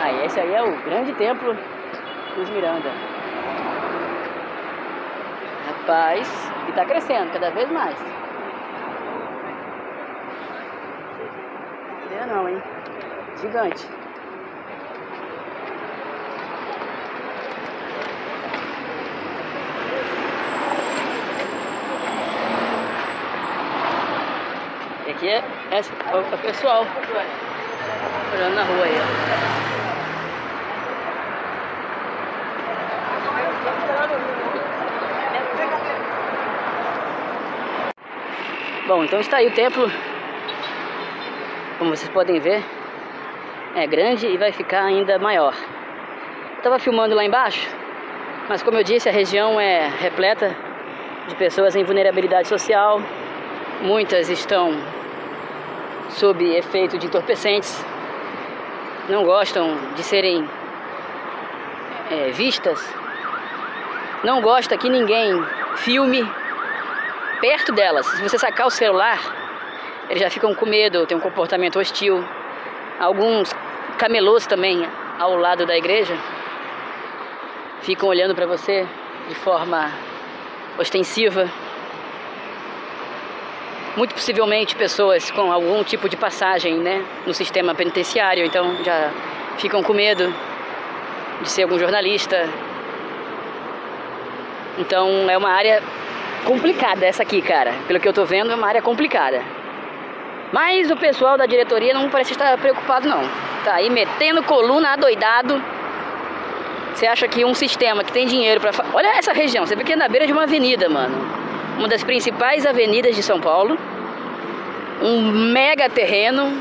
[0.00, 1.56] Aí esse aí é o grande templo
[2.34, 2.90] dos Miranda.
[5.68, 7.96] Rapaz, e tá crescendo cada vez mais.
[12.10, 12.60] Não, não, hein?
[13.40, 13.86] Gigante.
[25.18, 25.42] Aqui é,
[25.72, 26.86] é, é o pessoal
[28.32, 28.94] olhando na rua aí.
[38.86, 39.90] Bom, então está aí o templo.
[41.78, 42.62] Como vocês podem ver,
[43.74, 45.54] é grande e vai ficar ainda maior.
[46.56, 47.68] Estava filmando lá embaixo,
[48.48, 50.56] mas como eu disse, a região é repleta
[51.28, 53.00] de pessoas em vulnerabilidade social.
[53.80, 54.97] Muitas estão
[56.10, 57.84] sob efeito de entorpecentes,
[59.08, 60.48] não gostam de serem
[62.10, 62.82] é, vistas,
[64.24, 65.32] não gosta que ninguém
[65.76, 66.26] filme
[67.40, 68.06] perto delas.
[68.06, 69.18] Se você sacar o celular,
[70.08, 72.24] eles já ficam com medo, tem um comportamento hostil.
[72.98, 73.54] Alguns
[73.96, 76.16] camelôs também ao lado da igreja
[77.82, 78.86] ficam olhando para você
[79.28, 79.90] de forma
[80.78, 81.48] ostensiva.
[83.98, 89.10] Muito possivelmente pessoas com algum tipo de passagem né, no sistema penitenciário, então já
[89.58, 90.32] ficam com medo
[91.42, 92.48] de ser algum jornalista.
[94.78, 95.82] Então é uma área
[96.44, 97.74] complicada essa aqui, cara.
[97.88, 99.42] Pelo que eu tô vendo, é uma área complicada.
[100.52, 103.22] Mas o pessoal da diretoria não parece estar preocupado, não.
[103.64, 105.60] Tá aí metendo coluna adoidado.
[106.94, 108.70] Você acha que um sistema que tem dinheiro para.
[108.94, 111.47] Olha essa região, você vê que é na beira de uma avenida, mano.
[111.78, 113.78] Uma das principais avenidas de São Paulo.
[115.00, 115.22] Um
[115.52, 116.60] mega terreno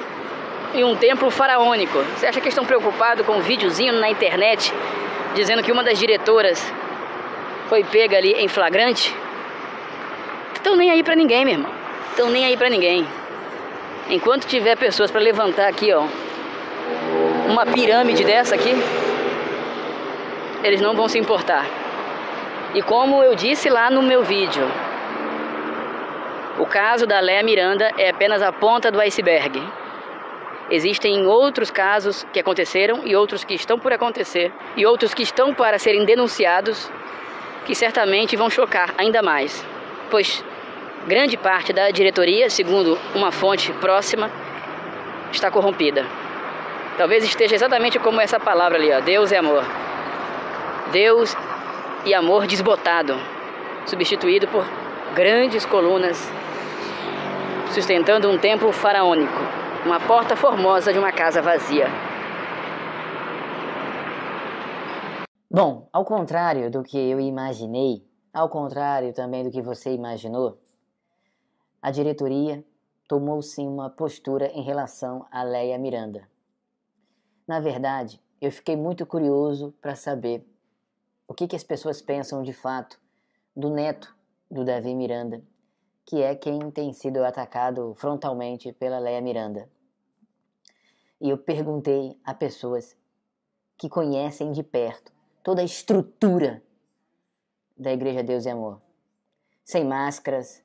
[0.75, 1.97] e um templo faraônico.
[2.15, 4.71] Você acha que estão preocupados com um videozinho na internet
[5.33, 6.71] dizendo que uma das diretoras
[7.67, 9.13] foi pega ali em flagrante?
[10.53, 11.71] Estão nem aí pra ninguém, meu irmão.
[12.11, 13.07] Estão nem aí pra ninguém.
[14.11, 16.05] Enquanto tiver pessoas para levantar aqui, ó,
[17.49, 18.71] uma pirâmide dessa aqui,
[20.63, 21.65] eles não vão se importar.
[22.75, 24.69] E como eu disse lá no meu vídeo,
[26.59, 29.61] o caso da Léa Miranda é apenas a ponta do iceberg.
[30.69, 35.53] Existem outros casos que aconteceram e outros que estão por acontecer e outros que estão
[35.53, 36.91] para serem denunciados
[37.65, 39.65] que certamente vão chocar ainda mais
[40.09, 40.43] pois
[41.05, 44.29] grande parte da diretoria, segundo uma fonte próxima,
[45.31, 46.05] está corrompida.
[46.97, 49.63] Talvez esteja exatamente como essa palavra ali, ó, Deus é amor.
[50.91, 51.35] Deus
[52.05, 53.17] e amor desbotado,
[53.85, 54.65] substituído por
[55.13, 56.29] grandes colunas
[57.73, 59.33] sustentando um templo faraônico,
[59.85, 61.87] uma porta formosa de uma casa vazia.
[65.49, 70.59] Bom, ao contrário do que eu imaginei, ao contrário também do que você imaginou,
[71.81, 72.63] a diretoria
[73.07, 76.27] tomou sim uma postura em relação a Leia Miranda.
[77.47, 80.45] Na verdade, eu fiquei muito curioso para saber
[81.27, 82.99] o que, que as pessoas pensam de fato
[83.55, 84.15] do neto
[84.51, 85.41] do Davi Miranda,
[86.07, 89.69] que é quem tem sido atacado frontalmente pela Leia Miranda.
[91.19, 92.95] E eu perguntei a pessoas
[93.77, 95.11] que conhecem de perto
[95.43, 96.63] toda a estrutura
[97.77, 98.81] da Igreja Deus e Amor.
[99.65, 100.63] Sem máscaras,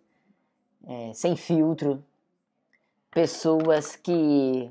[0.87, 2.05] é, sem filtro,
[3.11, 4.71] pessoas que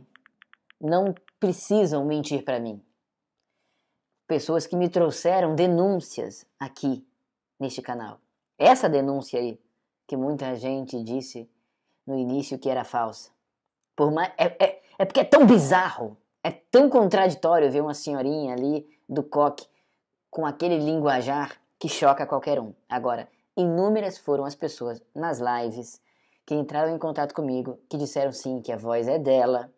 [0.80, 2.82] não precisam mentir para mim.
[4.26, 7.06] Pessoas que me trouxeram denúncias aqui
[7.60, 8.22] neste canal.
[8.58, 9.60] Essa denúncia aí,
[10.12, 11.50] que muita gente disse
[12.06, 13.32] no início que era falsa.
[13.96, 18.54] Por mais, é, é, é porque é tão bizarro, é tão contraditório ver uma senhorinha
[18.54, 19.66] ali do coque
[20.30, 22.74] com aquele linguajar que choca qualquer um.
[22.90, 23.26] Agora,
[23.56, 26.02] inúmeras foram as pessoas nas lives
[26.46, 29.72] que entraram em contato comigo, que disseram sim que a voz é dela,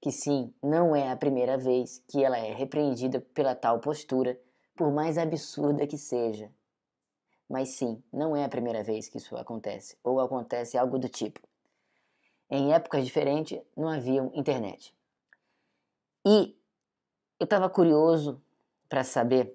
[0.00, 4.36] que sim, não é a primeira vez que ela é repreendida pela tal postura,
[4.74, 6.50] por mais absurda que seja.
[7.48, 11.40] Mas sim, não é a primeira vez que isso acontece, ou acontece algo do tipo.
[12.50, 14.94] Em épocas diferentes não havia internet.
[16.26, 16.56] E
[17.40, 18.42] eu estava curioso
[18.88, 19.54] para saber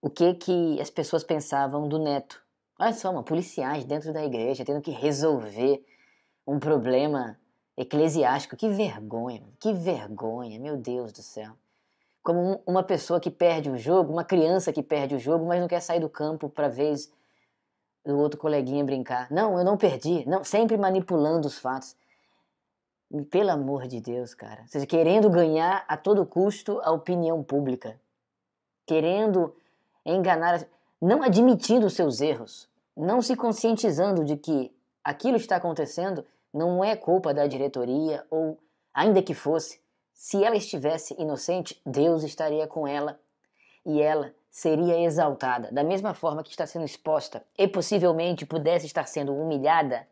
[0.00, 2.42] o que que as pessoas pensavam do neto.
[2.78, 5.84] Olha só, uma policiais dentro da igreja tendo que resolver
[6.46, 7.38] um problema
[7.76, 8.56] eclesiástico.
[8.56, 11.56] Que vergonha, que vergonha, meu Deus do céu.
[12.24, 15.68] Como uma pessoa que perde o jogo, uma criança que perde o jogo, mas não
[15.68, 17.12] quer sair do campo para vez
[18.04, 19.30] do outro coleguinha brincar.
[19.30, 20.28] Não, eu não perdi.
[20.28, 21.94] Não, sempre manipulando os fatos.
[23.30, 24.62] Pelo amor de Deus, cara.
[24.62, 28.00] Ou seja, querendo ganhar a todo custo a opinião pública.
[28.86, 29.54] Querendo
[30.04, 30.66] enganar,
[31.00, 37.34] não admitindo seus erros, não se conscientizando de que aquilo está acontecendo não é culpa
[37.34, 38.58] da diretoria ou,
[38.94, 39.80] ainda que fosse,
[40.14, 43.20] se ela estivesse inocente, Deus estaria com ela
[43.84, 45.70] e ela seria exaltada.
[45.72, 50.06] Da mesma forma que está sendo exposta e possivelmente pudesse estar sendo humilhada,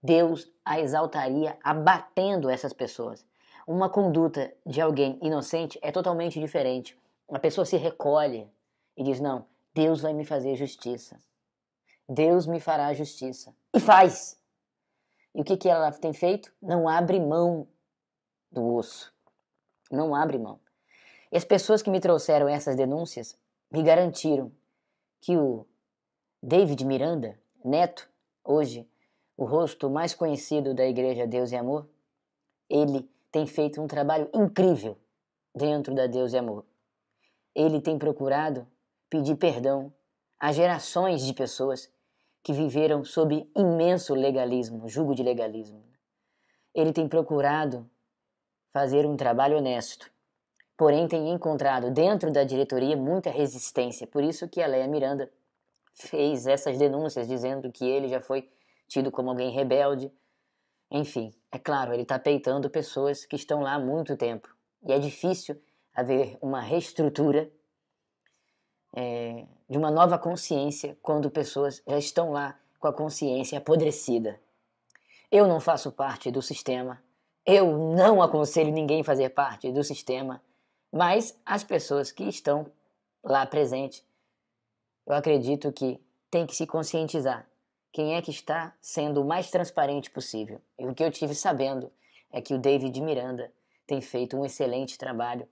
[0.00, 3.26] Deus a exaltaria abatendo essas pessoas.
[3.66, 6.96] Uma conduta de alguém inocente é totalmente diferente.
[7.28, 8.48] A pessoa se recolhe
[8.96, 9.44] e diz: Não,
[9.74, 11.20] Deus vai me fazer justiça.
[12.08, 13.54] Deus me fará justiça.
[13.74, 14.40] E faz.
[15.34, 16.50] E o que, que ela tem feito?
[16.62, 17.68] Não abre mão
[18.50, 19.12] do osso.
[19.90, 20.60] Não abre mão.
[21.30, 23.38] E as pessoas que me trouxeram essas denúncias
[23.70, 24.52] me garantiram
[25.20, 25.66] que o
[26.42, 28.08] David Miranda, neto,
[28.44, 28.88] hoje
[29.36, 31.88] o rosto mais conhecido da Igreja Deus e Amor,
[32.68, 34.96] ele tem feito um trabalho incrível
[35.54, 36.64] dentro da Deus e Amor.
[37.54, 38.66] Ele tem procurado
[39.08, 39.92] pedir perdão
[40.38, 41.90] a gerações de pessoas
[42.42, 45.82] que viveram sob imenso legalismo, jugo de legalismo.
[46.74, 47.88] Ele tem procurado
[48.78, 50.08] fazer um trabalho honesto,
[50.76, 54.06] porém tem encontrado dentro da diretoria muita resistência.
[54.06, 55.28] Por isso que a Leia Miranda
[55.94, 58.48] fez essas denúncias dizendo que ele já foi
[58.86, 60.12] tido como alguém rebelde.
[60.92, 64.48] Enfim, é claro, ele está peitando pessoas que estão lá há muito tempo.
[64.84, 65.60] E é difícil
[65.92, 67.50] haver uma reestrutura
[68.94, 74.38] é, de uma nova consciência quando pessoas já estão lá com a consciência apodrecida.
[75.32, 77.02] Eu não faço parte do sistema,
[77.50, 80.42] eu não aconselho ninguém a fazer parte do sistema,
[80.92, 82.70] mas as pessoas que estão
[83.24, 84.04] lá presentes,
[85.06, 85.98] eu acredito que
[86.30, 87.48] tem que se conscientizar
[87.90, 90.60] quem é que está sendo o mais transparente possível.
[90.78, 91.90] E o que eu tive sabendo
[92.30, 93.50] é que o David Miranda
[93.86, 95.48] tem feito um excelente trabalho,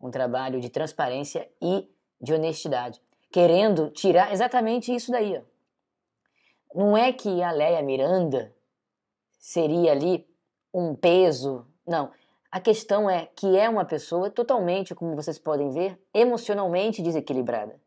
[0.00, 1.88] um trabalho de transparência e
[2.20, 3.00] de honestidade,
[3.30, 5.38] querendo tirar exatamente isso daí.
[5.38, 5.42] Ó.
[6.74, 8.52] Não é que a Leia Miranda
[9.38, 10.26] seria ali
[10.78, 12.12] um peso, não.
[12.50, 17.80] A questão é que é uma pessoa totalmente, como vocês podem ver, emocionalmente desequilibrada.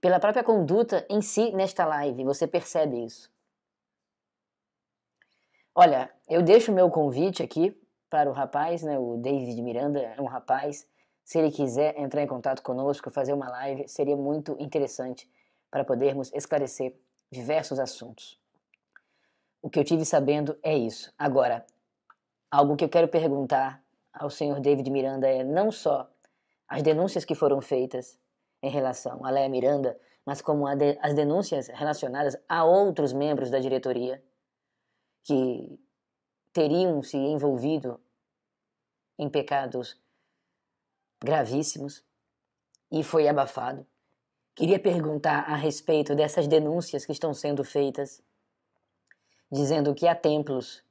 [0.00, 3.28] Pela própria conduta em si nesta live, você percebe isso.
[5.74, 7.76] Olha, eu deixo o meu convite aqui
[8.08, 10.88] para o rapaz, né, o David Miranda, é um rapaz
[11.24, 15.28] se ele quiser entrar em contato conosco, fazer uma live, seria muito interessante
[15.70, 16.96] para podermos esclarecer
[17.30, 18.37] diversos assuntos.
[19.60, 21.12] O que eu tive sabendo é isso.
[21.18, 21.66] Agora,
[22.50, 23.82] algo que eu quero perguntar
[24.12, 26.10] ao senhor David Miranda é não só
[26.66, 28.18] as denúncias que foram feitas
[28.62, 33.58] em relação a Leia Miranda, mas como de, as denúncias relacionadas a outros membros da
[33.58, 34.22] diretoria
[35.24, 35.80] que
[36.52, 38.00] teriam se envolvido
[39.18, 40.00] em pecados
[41.22, 42.04] gravíssimos.
[42.90, 43.86] e foi abafado.
[44.54, 48.22] Queria perguntar a respeito dessas denúncias que estão sendo feitas,
[49.50, 50.82] dizendo que há templos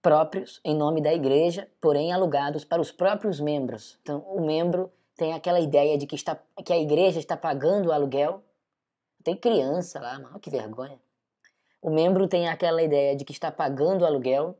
[0.00, 3.98] próprios em nome da igreja, porém alugados para os próprios membros.
[4.02, 7.92] Então, o membro tem aquela ideia de que, está, que a igreja está pagando o
[7.92, 8.42] aluguel.
[9.22, 10.98] Tem criança lá, mano, que vergonha.
[11.80, 14.56] O membro tem aquela ideia de que está pagando o aluguel,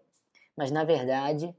[0.56, 1.54] mas na verdade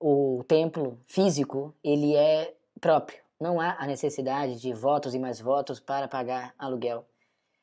[0.00, 3.18] o templo físico ele é próprio.
[3.40, 7.06] Não há a necessidade de votos e mais votos para pagar aluguel.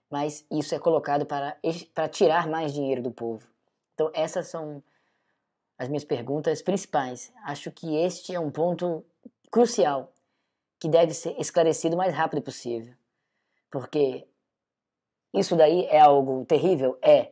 [0.09, 1.57] Mas isso é colocado para,
[1.93, 3.47] para tirar mais dinheiro do povo.
[3.93, 4.83] Então, essas são
[5.77, 7.33] as minhas perguntas principais.
[7.43, 9.05] Acho que este é um ponto
[9.51, 10.13] crucial
[10.79, 12.93] que deve ser esclarecido o mais rápido possível.
[13.71, 14.27] Porque
[15.33, 16.97] isso daí é algo terrível?
[17.01, 17.31] É.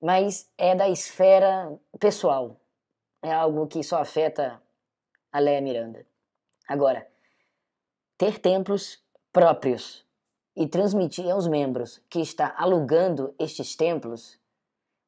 [0.00, 2.60] Mas é da esfera pessoal.
[3.22, 4.60] É algo que só afeta
[5.30, 6.06] a Léa Miranda.
[6.68, 7.06] Agora,
[8.18, 9.02] ter templos
[9.32, 10.04] próprios
[10.54, 14.38] e transmitir aos membros que está alugando estes templos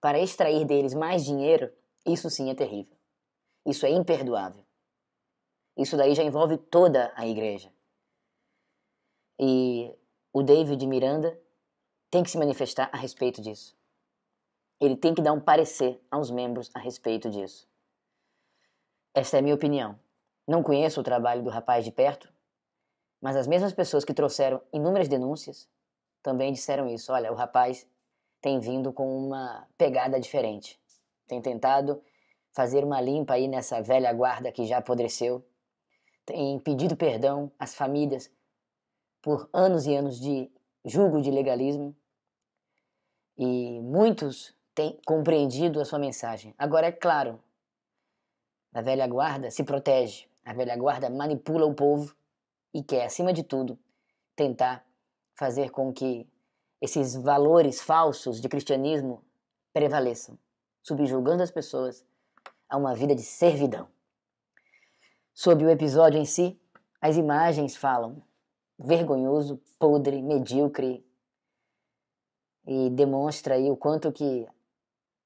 [0.00, 1.72] para extrair deles mais dinheiro,
[2.06, 2.96] isso sim é terrível.
[3.64, 4.64] Isso é imperdoável.
[5.76, 7.72] Isso daí já envolve toda a igreja.
[9.38, 9.92] E
[10.32, 11.38] o David Miranda
[12.10, 13.76] tem que se manifestar a respeito disso.
[14.80, 17.68] Ele tem que dar um parecer aos membros a respeito disso.
[19.14, 19.98] Esta é a minha opinião.
[20.46, 22.33] Não conheço o trabalho do rapaz de perto,
[23.24, 25.66] mas as mesmas pessoas que trouxeram inúmeras denúncias
[26.22, 27.10] também disseram isso.
[27.10, 27.88] Olha, o rapaz
[28.38, 30.78] tem vindo com uma pegada diferente.
[31.26, 32.02] Tem tentado
[32.52, 35.42] fazer uma limpa aí nessa velha guarda que já apodreceu.
[36.26, 38.30] Tem pedido perdão às famílias
[39.22, 40.52] por anos e anos de
[40.84, 41.96] julgo de legalismo.
[43.38, 46.54] E muitos têm compreendido a sua mensagem.
[46.58, 47.42] Agora, é claro,
[48.74, 52.14] a velha guarda se protege, a velha guarda manipula o povo
[52.74, 53.78] e quer, acima de tudo,
[54.34, 54.84] tentar
[55.34, 56.28] fazer com que
[56.80, 59.24] esses valores falsos de cristianismo
[59.72, 60.36] prevaleçam,
[60.82, 62.04] subjugando as pessoas
[62.68, 63.88] a uma vida de servidão.
[65.32, 66.60] Sobre o episódio em si,
[67.00, 68.22] as imagens falam
[68.78, 71.06] vergonhoso, podre, medíocre
[72.66, 74.46] e demonstra aí o quanto que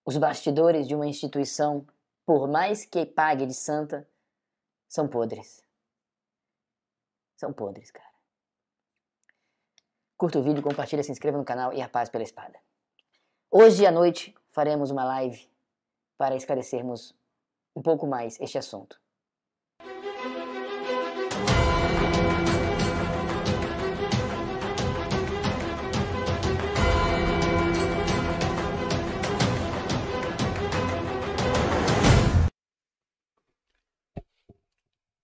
[0.04, 1.86] os bastidores de uma instituição,
[2.26, 4.08] por mais que pague de santa,
[4.88, 5.67] são podres.
[7.38, 8.10] São podres, cara.
[10.16, 12.58] Curta o vídeo, compartilha, se inscreva no canal e a paz pela espada.
[13.48, 15.48] Hoje à noite faremos uma live
[16.16, 17.14] para esclarecermos
[17.76, 19.00] um pouco mais este assunto.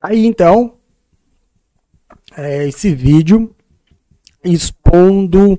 [0.01, 0.79] Aí então,
[2.37, 3.55] é, esse vídeo
[4.43, 5.59] expondo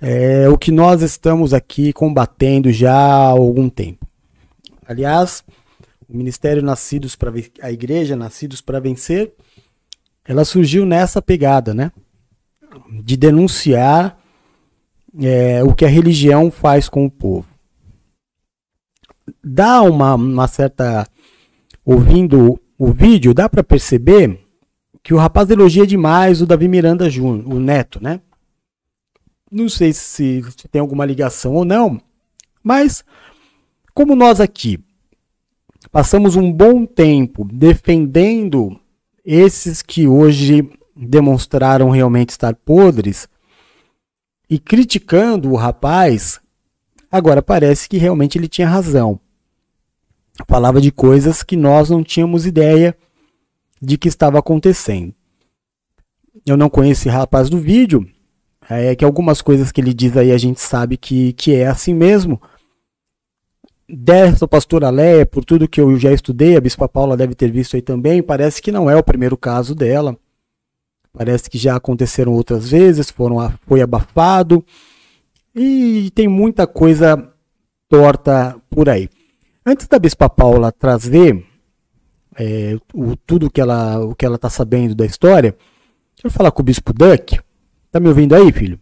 [0.00, 4.06] é, o que nós estamos aqui combatendo já há algum tempo.
[4.86, 5.44] Aliás,
[6.08, 7.32] o Ministério Nascidos para
[7.62, 9.32] a Igreja Nascidos para Vencer,
[10.24, 11.92] ela surgiu nessa pegada, né?
[13.02, 14.18] De denunciar
[15.20, 17.46] é, o que a religião faz com o povo.
[19.42, 21.06] Dá uma, uma certa.
[21.84, 24.41] Ouvindo o vídeo, dá para perceber
[25.02, 28.20] que o rapaz elogia demais o Davi Miranda Júnior, o neto, né?
[29.50, 32.00] Não sei se, se tem alguma ligação ou não,
[32.62, 33.04] mas
[33.92, 34.78] como nós aqui
[35.90, 38.78] passamos um bom tempo defendendo
[39.24, 43.28] esses que hoje demonstraram realmente estar podres
[44.48, 46.40] e criticando o rapaz,
[47.10, 49.18] agora parece que realmente ele tinha razão.
[50.48, 52.96] Falava de coisas que nós não tínhamos ideia
[53.82, 55.12] de que estava acontecendo.
[56.46, 58.08] Eu não conheço esse rapaz do vídeo,
[58.70, 61.92] é que algumas coisas que ele diz aí a gente sabe que, que é assim
[61.92, 62.40] mesmo.
[63.88, 67.74] Dessa pastora Léa, por tudo que eu já estudei, a Bispa Paula deve ter visto
[67.74, 70.16] aí também, parece que não é o primeiro caso dela.
[71.12, 74.64] Parece que já aconteceram outras vezes, foram, foi abafado.
[75.54, 77.30] E tem muita coisa
[77.86, 79.10] torta por aí.
[79.66, 81.44] Antes da Bispa Paula trazer
[82.38, 85.56] é, o, tudo que ela, o que ela está sabendo da história,
[86.14, 87.40] deixa eu falar com o Bispo Duck.
[87.90, 88.80] Tá me ouvindo aí, filho?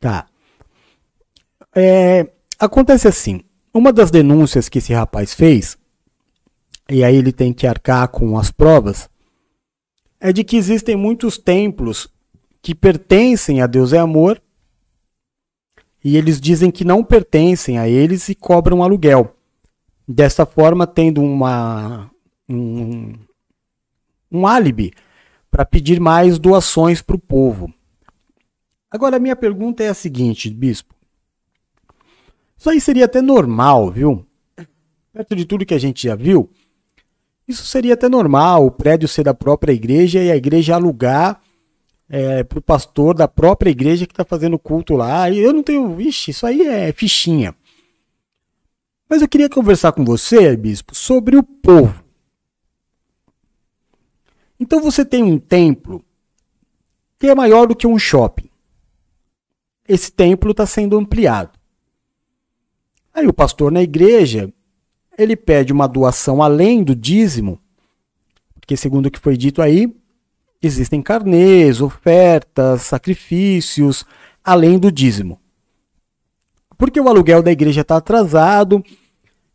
[0.00, 0.26] Tá.
[1.74, 3.40] É, acontece assim.
[3.74, 5.76] Uma das denúncias que esse rapaz fez,
[6.88, 9.08] e aí ele tem que arcar com as provas,
[10.20, 12.08] é de que existem muitos templos
[12.62, 14.42] que pertencem a Deus é amor
[16.04, 19.34] e eles dizem que não pertencem a eles e cobram aluguel.
[20.06, 22.10] Dessa forma, tendo uma,
[22.48, 23.12] um,
[24.30, 24.92] um álibi
[25.50, 27.72] para pedir mais doações para o povo.
[28.90, 30.94] Agora, a minha pergunta é a seguinte, bispo.
[32.56, 34.26] Isso aí seria até normal, viu?
[35.12, 36.50] Perto de tudo que a gente já viu,
[37.46, 41.40] isso seria até normal, o prédio ser da própria igreja e a igreja alugar
[42.08, 45.28] é, para o pastor da própria igreja que está fazendo culto lá.
[45.30, 45.94] E eu não tenho.
[45.94, 47.54] Vixe, isso aí é fichinha.
[49.08, 52.04] Mas eu queria conversar com você, bispo, sobre o povo.
[54.60, 56.04] Então você tem um templo
[57.18, 58.48] que é maior do que um shopping.
[59.86, 61.58] Esse templo está sendo ampliado.
[63.14, 64.52] Aí o pastor na igreja,
[65.16, 67.60] ele pede uma doação além do dízimo,
[68.54, 69.92] porque segundo o que foi dito aí,
[70.62, 74.04] existem carnês, ofertas, sacrifícios,
[74.42, 75.40] além do dízimo.
[76.76, 78.84] Porque o aluguel da igreja está atrasado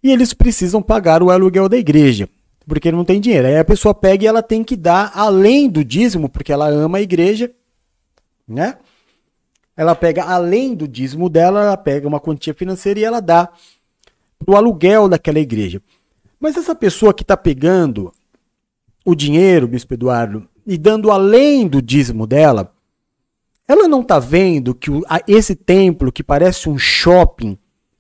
[0.02, 2.28] e eles precisam pagar o aluguel da igreja,
[2.68, 3.48] porque não tem dinheiro.
[3.48, 6.98] Aí a pessoa pega e ela tem que dar além do dízimo, porque ela ama
[6.98, 7.52] a igreja,
[8.48, 8.78] né?
[9.76, 13.50] Ela pega além do dízimo dela, ela pega uma quantia financeira e ela dá
[14.46, 15.82] o aluguel daquela igreja.
[16.40, 18.12] Mas essa pessoa que está pegando
[19.06, 22.74] o dinheiro, Bispo Eduardo, e dando além do dízimo dela,
[23.68, 27.58] ela não está vendo que o, a, esse templo, que parece um shopping,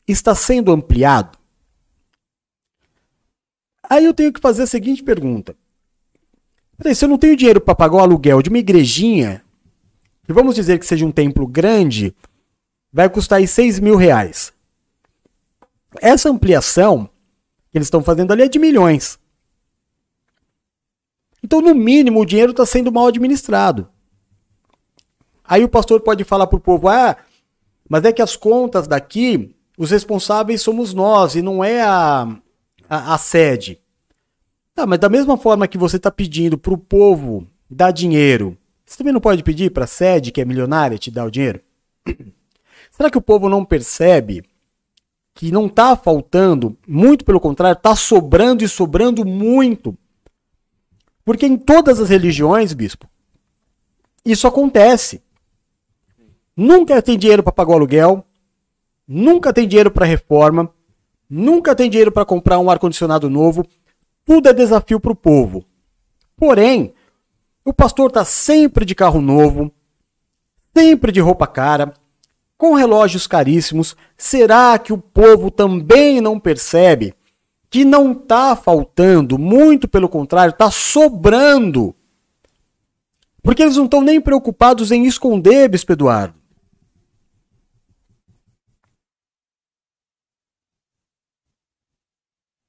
[0.08, 1.38] está sendo ampliado?
[3.90, 5.56] Aí eu tenho que fazer a seguinte pergunta.
[6.78, 9.44] Peraí, se eu não tenho dinheiro para pagar o aluguel de uma igrejinha,
[10.28, 12.16] e vamos dizer que seja um templo grande,
[12.92, 14.54] vai custar aí 6 mil reais.
[16.02, 17.10] Essa ampliação
[17.72, 19.20] que eles estão fazendo ali é de milhões.
[21.44, 23.90] Então, no mínimo, o dinheiro está sendo mal administrado.
[25.44, 27.18] Aí o pastor pode falar para o povo: ah,
[27.90, 32.28] mas é que as contas daqui, os responsáveis somos nós e não é a,
[32.90, 33.80] a, a sede.
[34.74, 38.98] Tá, mas da mesma forma que você está pedindo para o povo dar dinheiro, você
[38.98, 41.62] também não pode pedir para a sede, que é milionária, te dar o dinheiro?
[42.90, 44.44] Será que o povo não percebe
[45.36, 46.78] que não está faltando?
[46.88, 49.98] Muito pelo contrário, está sobrando e sobrando muito
[51.26, 53.08] porque em todas as religiões, bispo,
[54.26, 55.22] isso acontece.
[56.56, 58.26] Nunca tem dinheiro para pagar o aluguel,
[59.08, 60.72] nunca tem dinheiro para reforma,
[61.30, 63.66] nunca tem dinheiro para comprar um ar-condicionado novo.
[64.24, 65.66] Tudo é desafio para o povo.
[66.38, 66.94] Porém,
[67.66, 69.72] o pastor está sempre de carro novo,
[70.76, 71.94] sempre de roupa cara,
[72.58, 73.96] com relógios caríssimos.
[74.18, 77.14] Será que o povo também não percebe
[77.74, 81.96] que não está faltando, muito pelo contrário, está sobrando.
[83.42, 86.40] Porque eles não estão nem preocupados em esconder, Bispo Eduardo.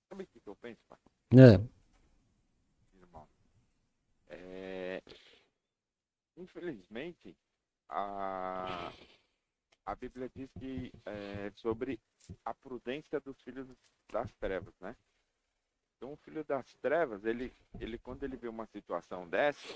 [0.08, 0.98] Sabe o que eu penso, pai?
[1.32, 1.60] É.
[2.98, 3.28] Irmão?
[4.30, 5.02] É,
[6.34, 7.36] Infelizmente,
[7.90, 8.90] a,
[9.84, 12.00] a Bíblia diz que é, sobre
[12.44, 13.68] a prudência dos filhos
[14.10, 14.96] das trevas, né?
[15.96, 19.66] Então o filho das trevas, ele, ele quando ele vê uma situação dessa,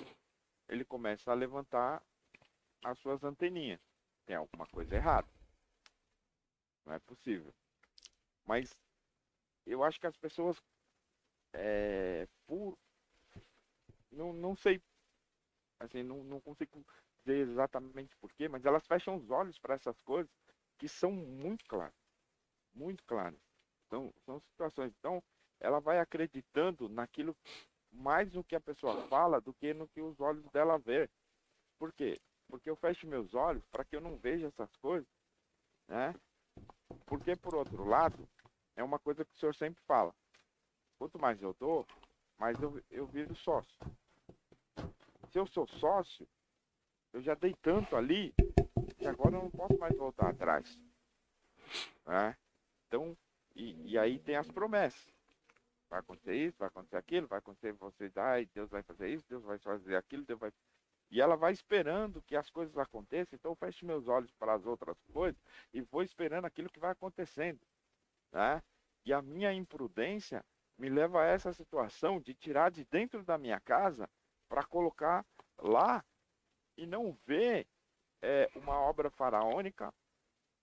[0.69, 2.03] ele começa a levantar
[2.85, 3.81] as suas anteninhas.
[4.27, 5.29] Tem alguma coisa errada.
[6.85, 7.53] Não é possível.
[8.45, 8.77] Mas
[9.67, 10.63] eu acho que as pessoas,
[11.53, 12.77] é, por,
[14.11, 14.83] não, não sei,
[15.81, 16.85] assim, não, não consigo
[17.19, 20.31] dizer exatamente porquê, mas elas fecham os olhos para essas coisas
[20.79, 22.08] que são muito claras
[22.79, 23.39] muito claras.
[23.91, 24.93] São, são situações.
[24.99, 25.23] Então,
[25.61, 27.37] ela vai acreditando naquilo
[27.91, 31.11] mais no que a pessoa fala do que no que os olhos dela vê.
[31.79, 32.19] Por quê?
[32.49, 35.09] Porque eu fecho meus olhos para que eu não veja essas coisas,
[35.87, 36.15] né?
[37.07, 38.29] Porque, por outro lado,
[38.77, 40.15] é uma coisa que o senhor sempre fala.
[40.99, 41.87] Quanto mais eu dou,
[42.39, 43.79] mais eu, eu viro sócio.
[45.31, 46.27] Se eu sou sócio,
[47.13, 48.35] eu já dei tanto ali
[48.99, 50.79] que agora eu não posso mais voltar atrás.
[52.07, 52.37] Né?
[52.89, 53.17] Então,
[53.55, 55.07] e, e aí tem as promessas.
[55.91, 59.43] Vai acontecer isso, vai acontecer aquilo, vai acontecer você dar, Deus vai fazer isso, Deus
[59.45, 60.53] vai fazer aquilo, Deus vai.
[61.11, 64.67] E ela vai esperando que as coisas aconteçam, então eu fecho meus olhos para as
[64.67, 65.41] outras coisas
[65.73, 67.61] e vou esperando aquilo que vai acontecendo.
[68.31, 68.63] Né?
[69.07, 70.45] E a minha imprudência
[70.77, 74.09] me leva a essa situação de tirar de dentro da minha casa
[74.49, 75.25] para colocar
[75.59, 76.05] lá
[76.77, 77.67] e não ver
[78.21, 79.93] é, uma obra faraônica,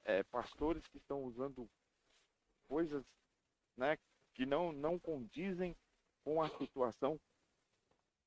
[0.03, 1.67] é, pastores que estão usando
[2.67, 3.03] coisas
[3.77, 3.97] né,
[4.33, 5.75] que não, não condizem
[6.23, 7.19] com a situação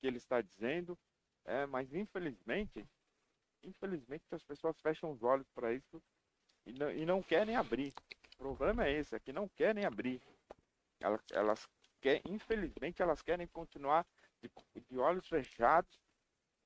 [0.01, 0.97] que ele está dizendo,
[1.45, 2.87] é, mas infelizmente,
[3.63, 6.03] infelizmente as pessoas fecham os olhos para isso
[6.67, 7.93] e não, e não, querem abrir.
[8.35, 10.21] O problema é esse, é que não querem abrir.
[11.01, 11.69] Elas, elas
[12.01, 14.07] quer, infelizmente, elas querem continuar
[14.41, 14.51] de,
[14.89, 15.99] de olhos fechados,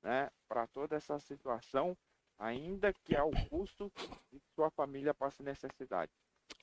[0.03, 1.97] né, para toda essa situação,
[2.39, 3.91] ainda que ao custo
[4.31, 6.11] de sua família passe necessidade.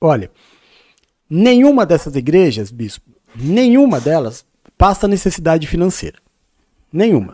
[0.00, 0.30] Olha,
[1.30, 4.44] nenhuma dessas igrejas, bispo, nenhuma delas
[4.76, 6.18] passa necessidade financeira.
[6.92, 7.32] Nenhuma.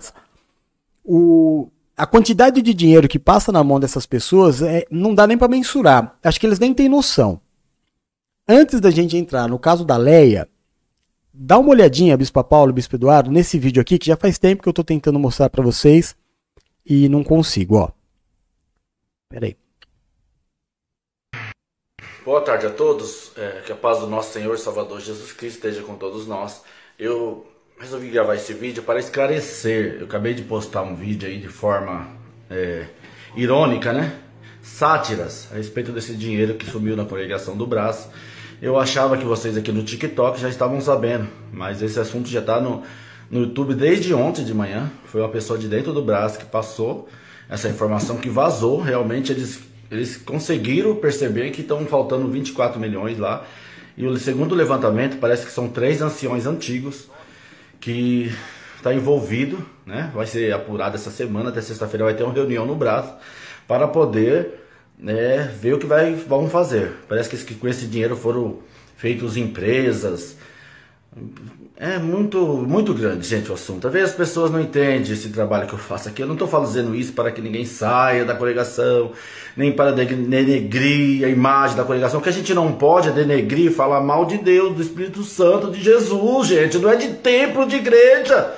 [1.02, 5.39] O, a quantidade de dinheiro que passa na mão dessas pessoas é, não dá nem
[5.39, 6.18] para mensurar.
[6.23, 7.40] Acho que eles nem têm noção.
[8.47, 10.48] Antes da gente entrar no caso da Leia,
[11.32, 14.68] dá uma olhadinha, Bispo Paulo, Bispo Eduardo, nesse vídeo aqui, que já faz tempo que
[14.68, 16.14] eu estou tentando mostrar para vocês
[16.85, 17.90] e não consigo, ó.
[19.28, 19.56] Pera aí.
[22.27, 25.82] Boa tarde a todos, é, que a paz do nosso Senhor Salvador Jesus Cristo esteja
[25.82, 26.61] com todos nós.
[26.98, 27.47] Eu
[27.78, 29.98] resolvi gravar esse vídeo para esclarecer.
[30.01, 32.09] Eu acabei de postar um vídeo aí de forma
[32.51, 32.86] é,
[33.36, 34.12] irônica, né?
[34.61, 38.09] Sátiras a respeito desse dinheiro que sumiu na congregação do Brás.
[38.61, 42.61] Eu achava que vocês aqui no TikTok já estavam sabendo, mas esse assunto já está
[42.61, 42.82] no,
[43.31, 44.90] no YouTube desde ontem de manhã.
[45.05, 47.09] Foi uma pessoa de dentro do Brás que passou
[47.48, 48.81] essa informação que vazou.
[48.81, 49.61] Realmente eles,
[49.91, 53.45] eles conseguiram perceber que estão faltando 24 milhões lá.
[53.97, 57.09] E o segundo levantamento parece que são três anciões antigos
[57.81, 58.31] que
[58.77, 60.11] está envolvido, né?
[60.15, 63.15] Vai ser apurado essa semana, até sexta-feira vai ter uma reunião no braço
[63.67, 64.67] para poder
[64.99, 66.93] né, ver o que vai, vão fazer.
[67.09, 68.59] Parece que com esse dinheiro foram
[68.97, 70.37] feitas empresas.
[71.78, 73.86] É muito, muito grande, gente, o assunto.
[73.86, 76.23] Às vezes as pessoas não entendem esse trabalho que eu faço aqui.
[76.23, 79.12] Eu não estou fazendo isso para que ninguém saia da congregação,
[79.55, 82.19] nem para denegrir a imagem da congregação.
[82.19, 85.70] O que a gente não pode é denegrir, falar mal de Deus, do Espírito Santo,
[85.70, 86.78] de Jesus, gente.
[86.78, 88.55] Não é de templo, de igreja.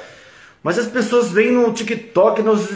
[0.63, 2.69] Mas as pessoas vêm no TikTok, nos,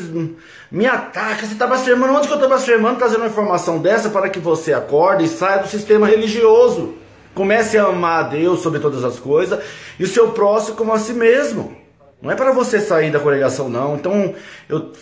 [0.73, 1.47] me atacam.
[1.47, 2.14] Você está blasfemando?
[2.14, 2.98] Onde que eu estou blasfemando?
[2.98, 7.01] Trazendo uma informação dessa para que você acorde e saia do sistema religioso.
[7.35, 9.59] Comece a amar a Deus sobre todas as coisas
[9.99, 11.77] e o seu próximo como a si mesmo.
[12.21, 13.97] Não é para você sair da congregação, não.
[13.97, 14.35] Então,
[14.69, 14.93] eu,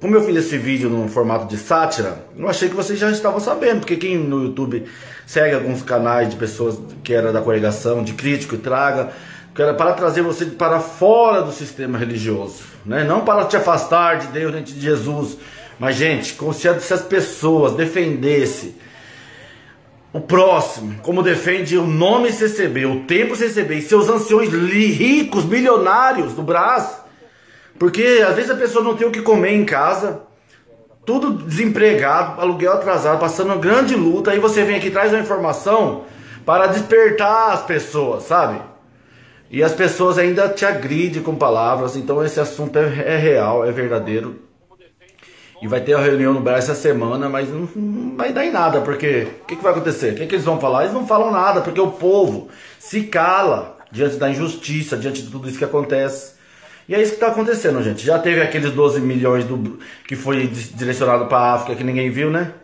[0.00, 3.40] como eu fiz esse vídeo no formato de sátira, eu achei que vocês já estavam
[3.40, 4.86] sabendo, porque quem no YouTube
[5.26, 9.10] segue alguns canais de pessoas que era da congregação, de crítico e traga,
[9.54, 13.04] que era para trazer você para fora do sistema religioso, né?
[13.04, 15.36] não para te afastar de Deus, nem de Jesus.
[15.78, 18.74] Mas, gente, se as pessoas defendessem
[20.12, 26.34] o próximo, como defende o nome CCB, o tempo CCB e seus anciões ricos, milionários
[26.34, 27.00] do Brás.
[27.78, 30.22] Porque às vezes a pessoa não tem o que comer em casa,
[31.06, 36.04] tudo desempregado, aluguel atrasado, passando uma grande luta, aí você vem aqui traz uma informação
[36.44, 38.60] para despertar as pessoas, sabe?
[39.50, 43.72] E as pessoas ainda te agridem com palavras, então esse assunto é, é real, é
[43.72, 44.51] verdadeiro.
[45.62, 48.50] E vai ter a reunião no Brasil essa semana, mas não, não, vai dar em
[48.50, 50.12] nada, porque o que, que, vai acontecer?
[50.12, 50.82] O que, que eles vão falar?
[50.82, 52.48] Eles não falam nada, porque o povo
[52.80, 56.32] se cala diante da injustiça, diante de tudo isso que acontece.
[56.88, 58.04] E é isso que está acontecendo, gente.
[58.04, 62.28] Já teve aqueles 12 milhões do, que foi direcionado para a África que ninguém viu,
[62.28, 62.54] né?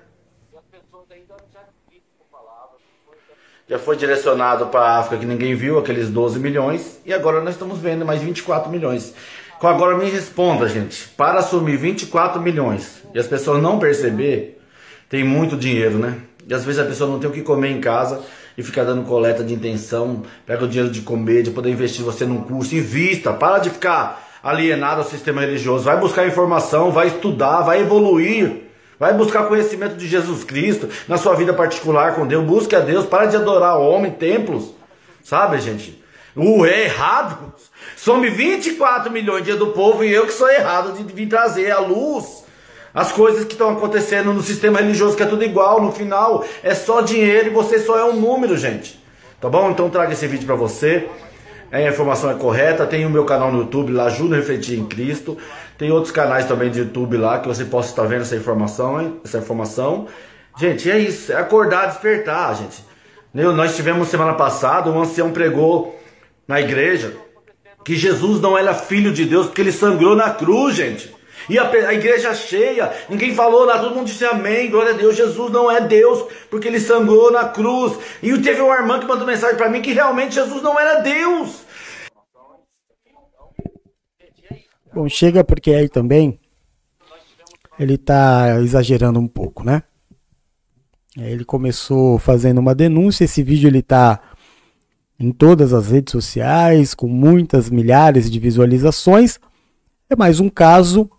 [3.68, 7.00] Já foi direcionado para a África que ninguém viu, aqueles 12 milhões.
[7.06, 9.14] E agora nós estamos vendo mais 24 milhões.
[9.60, 11.08] Agora me responda, gente.
[11.08, 14.60] Para assumir 24 milhões e as pessoas não perceber,
[15.08, 16.18] tem muito dinheiro, né?
[16.46, 18.22] E às vezes a pessoa não tem o que comer em casa
[18.56, 22.24] e fica dando coleta de intenção, pega o dinheiro de comer, de poder investir você
[22.24, 27.62] num curso, invista, para de ficar alienado ao sistema religioso, vai buscar informação, vai estudar,
[27.62, 28.62] vai evoluir,
[28.98, 33.06] vai buscar conhecimento de Jesus Cristo na sua vida particular com Deus, busque a Deus,
[33.06, 34.72] para de adorar homem, templos,
[35.22, 36.00] sabe, gente?
[36.34, 37.52] O errado
[37.98, 41.72] Some 24 milhões de dia do povo e eu que sou errado de vir trazer
[41.72, 42.44] à luz
[42.94, 45.82] as coisas que estão acontecendo no sistema religioso, que é tudo igual.
[45.82, 49.02] No final é só dinheiro e você só é um número, gente.
[49.40, 49.68] Tá bom?
[49.72, 51.08] Então traga esse vídeo para você.
[51.72, 52.86] A informação é correta.
[52.86, 55.36] Tem o meu canal no YouTube lá, Júnior Refletir em Cristo.
[55.76, 59.20] Tem outros canais também de YouTube lá que você possa estar vendo essa informação, hein?
[59.24, 60.06] essa informação.
[60.56, 61.32] Gente, é isso.
[61.32, 62.84] É acordar, despertar, gente.
[63.34, 65.98] Nós tivemos semana passada, um ancião pregou
[66.46, 67.26] na igreja
[67.84, 71.14] que Jesus não era filho de Deus porque ele sangrou na cruz, gente.
[71.48, 75.16] E a, a, igreja cheia, ninguém falou nada, todo mundo disse amém, glória a Deus.
[75.16, 77.98] Jesus não é Deus porque ele sangrou na cruz.
[78.22, 81.66] E teve uma irmã que mandou mensagem para mim que realmente Jesus não era Deus.
[84.92, 86.38] Bom, chega porque aí também
[87.78, 89.82] ele está exagerando um pouco, né?
[91.16, 94.20] Ele começou fazendo uma denúncia, esse vídeo ele está
[95.18, 99.40] em todas as redes sociais, com muitas milhares de visualizações.
[100.08, 101.10] É mais um caso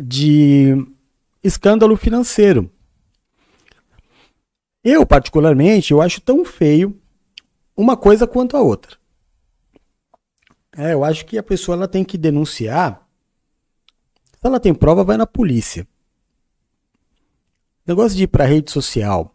[0.00, 0.74] de
[1.42, 2.70] escândalo financeiro.
[4.84, 6.96] Eu, particularmente, eu acho tão feio
[7.76, 8.96] uma coisa quanto a outra.
[10.76, 13.04] É, eu acho que a pessoa ela tem que denunciar.
[14.40, 15.86] Se ela tem prova, vai na polícia.
[17.84, 19.34] O negócio de ir para rede social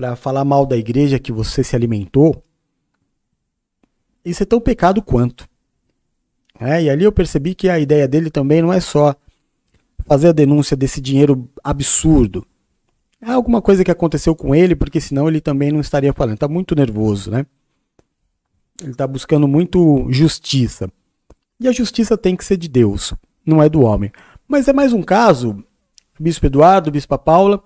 [0.00, 2.42] para falar mal da igreja que você se alimentou,
[4.24, 5.46] isso é tão pecado quanto.
[6.58, 9.14] É, e ali eu percebi que a ideia dele também não é só
[10.06, 12.46] fazer a denúncia desse dinheiro absurdo.
[13.20, 16.34] É alguma coisa que aconteceu com ele, porque senão ele também não estaria falando.
[16.34, 17.44] Está muito nervoso, né?
[18.80, 20.90] Ele está buscando muito justiça.
[21.60, 23.12] E a justiça tem que ser de Deus,
[23.44, 24.10] não é do homem.
[24.48, 25.62] Mas é mais um caso,
[26.18, 27.62] Bispo Eduardo, Bispa Paula,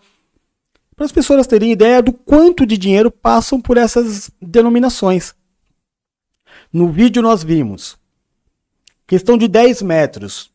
[0.97, 5.35] para as pessoas terem ideia do quanto de dinheiro passam por essas denominações.
[6.73, 7.97] No vídeo nós vimos
[9.07, 10.51] questão de 10 metros,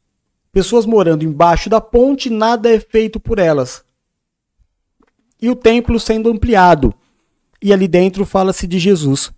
[0.52, 3.84] pessoas morando embaixo da ponte, nada é feito por elas.
[5.42, 6.94] E o templo sendo ampliado.
[7.62, 9.32] E ali dentro fala-se de Jesus.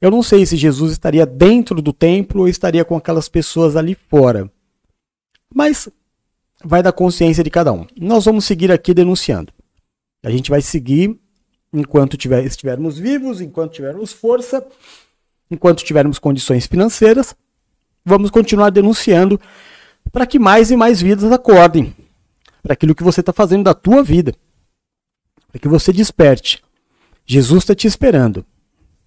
[0.00, 3.94] Eu não sei se Jesus estaria dentro do templo ou estaria com aquelas pessoas ali
[3.94, 4.50] fora.
[5.52, 5.88] Mas
[6.64, 7.86] vai da consciência de cada um.
[7.96, 9.52] Nós vamos seguir aqui denunciando.
[10.22, 11.18] A gente vai seguir
[11.72, 14.66] enquanto tiver, estivermos vivos, enquanto tivermos força,
[15.50, 17.34] enquanto tivermos condições financeiras,
[18.04, 19.40] vamos continuar denunciando
[20.10, 21.94] para que mais e mais vidas acordem
[22.62, 24.34] para aquilo que você está fazendo da tua vida,
[25.50, 26.62] para que você desperte.
[27.24, 28.44] Jesus está te esperando.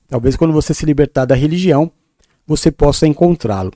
[0.07, 1.91] Talvez quando você se libertar da religião,
[2.45, 3.71] você possa encontrá-lo.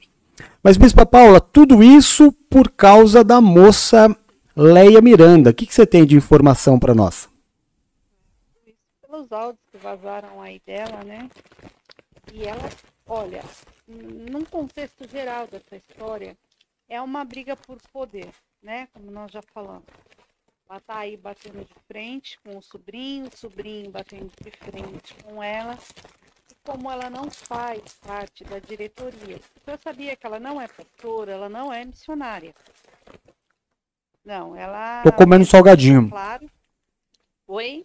[0.62, 4.16] Mas, Bispa Paula, tudo isso por causa da moça
[4.57, 7.27] Leia Miranda, o que, que você tem de informação para nós?
[9.02, 11.30] Pelos áudios que vazaram aí dela, né?
[12.34, 12.69] E ela,
[13.06, 13.44] olha,
[13.86, 16.38] num contexto geral dessa história,
[16.88, 18.30] é uma briga por poder,
[18.64, 18.88] né?
[18.94, 19.84] Como nós já falamos.
[20.69, 25.44] Ela tá aí batendo de frente com o sobrinho, o sobrinho batendo de frente com
[25.44, 25.77] ela.
[26.49, 29.38] E como ela não faz parte da diretoria,
[29.68, 32.56] eu sabia que ela não é pastora, ela não é missionária.
[34.26, 35.03] Não, ela.
[35.03, 36.10] Tô comendo salgadinho.
[36.10, 36.49] Claro.
[37.47, 37.84] Oi?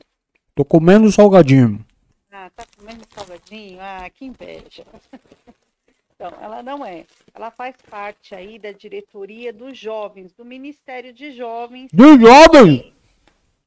[0.55, 1.85] Tô comendo salgadinho.
[2.33, 3.79] Ah, tá comendo salgadinho?
[3.81, 4.87] Ah, que inveja.
[6.15, 7.05] então, ela não é.
[7.35, 11.91] Ela faz parte aí da diretoria dos jovens, do Ministério de Jovens.
[11.93, 12.91] Dos jovens?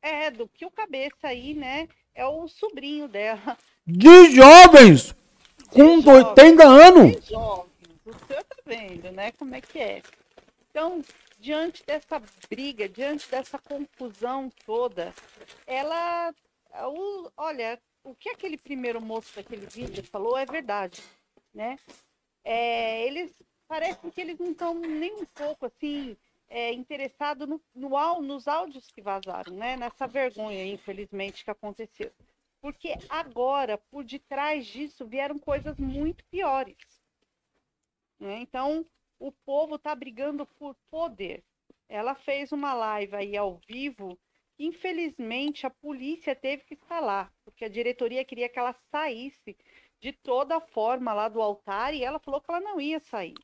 [0.02, 1.88] É, do que o cabeça aí, né?
[2.16, 3.58] É o sobrinho dela.
[3.86, 5.16] De jovens!
[5.70, 7.22] Com De 80 anos!
[7.22, 7.68] De jovens.
[8.06, 9.32] O senhor tá vendo, né?
[9.34, 10.02] Como é que é?
[10.70, 11.02] Então,
[11.44, 15.14] diante dessa briga, diante dessa confusão toda,
[15.68, 16.34] ela.
[16.88, 21.04] O, olha, o que aquele primeiro moço daquele vídeo falou é verdade,
[21.54, 21.78] né?
[22.46, 23.32] É, eles
[23.68, 26.16] parecem que eles não estão nem um pouco assim
[26.48, 29.76] é, interessados no, no, nos áudios que vazaram, né?
[29.76, 32.10] Nessa vergonha, infelizmente, que aconteceu.
[32.62, 36.78] Porque agora, por detrás disso, vieram coisas muito piores.
[38.18, 38.40] Né?
[38.40, 38.86] Então,
[39.24, 41.42] o povo está brigando por poder.
[41.88, 44.20] Ela fez uma live aí ao vivo.
[44.60, 49.56] Infelizmente, a polícia teve que estar lá, porque a diretoria queria que ela saísse
[50.02, 53.38] de toda forma lá do altar e ela falou que ela não ia sair.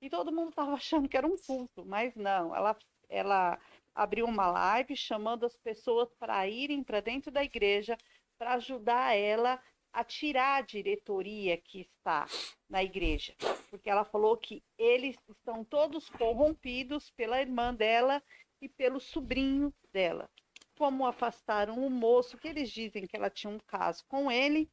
[0.00, 2.56] E todo mundo estava achando que era um culto, mas não.
[2.56, 2.74] Ela,
[3.06, 3.60] ela
[3.94, 7.98] abriu uma live chamando as pessoas para irem para dentro da igreja
[8.38, 12.26] para ajudar ela a tirar a diretoria que está
[12.68, 13.34] na igreja,
[13.70, 18.22] porque ela falou que eles estão todos corrompidos pela irmã dela
[18.60, 20.28] e pelo sobrinho dela.
[20.76, 24.70] Como afastaram o moço, que eles dizem que ela tinha um caso com ele,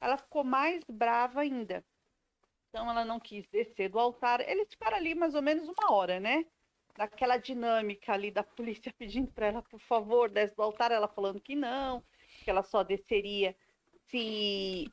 [0.00, 1.84] ela ficou mais brava ainda.
[2.68, 4.40] Então ela não quis descer do altar.
[4.40, 6.44] Eles ficaram ali mais ou menos uma hora, né?
[6.96, 11.40] Naquela dinâmica ali da polícia pedindo para ela, por favor, desce do altar, ela falando
[11.40, 12.02] que não,
[12.44, 13.56] que ela só desceria
[14.06, 14.90] se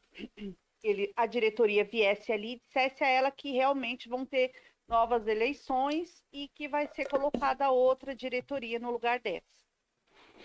[0.85, 4.53] ele, a diretoria viesse ali e dissesse a ela que realmente vão ter
[4.87, 9.45] novas eleições e que vai ser colocada outra diretoria no lugar dessa.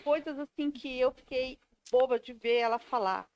[0.02, 1.58] Coisas assim que eu fiquei
[1.90, 3.28] boba de ver ela falar.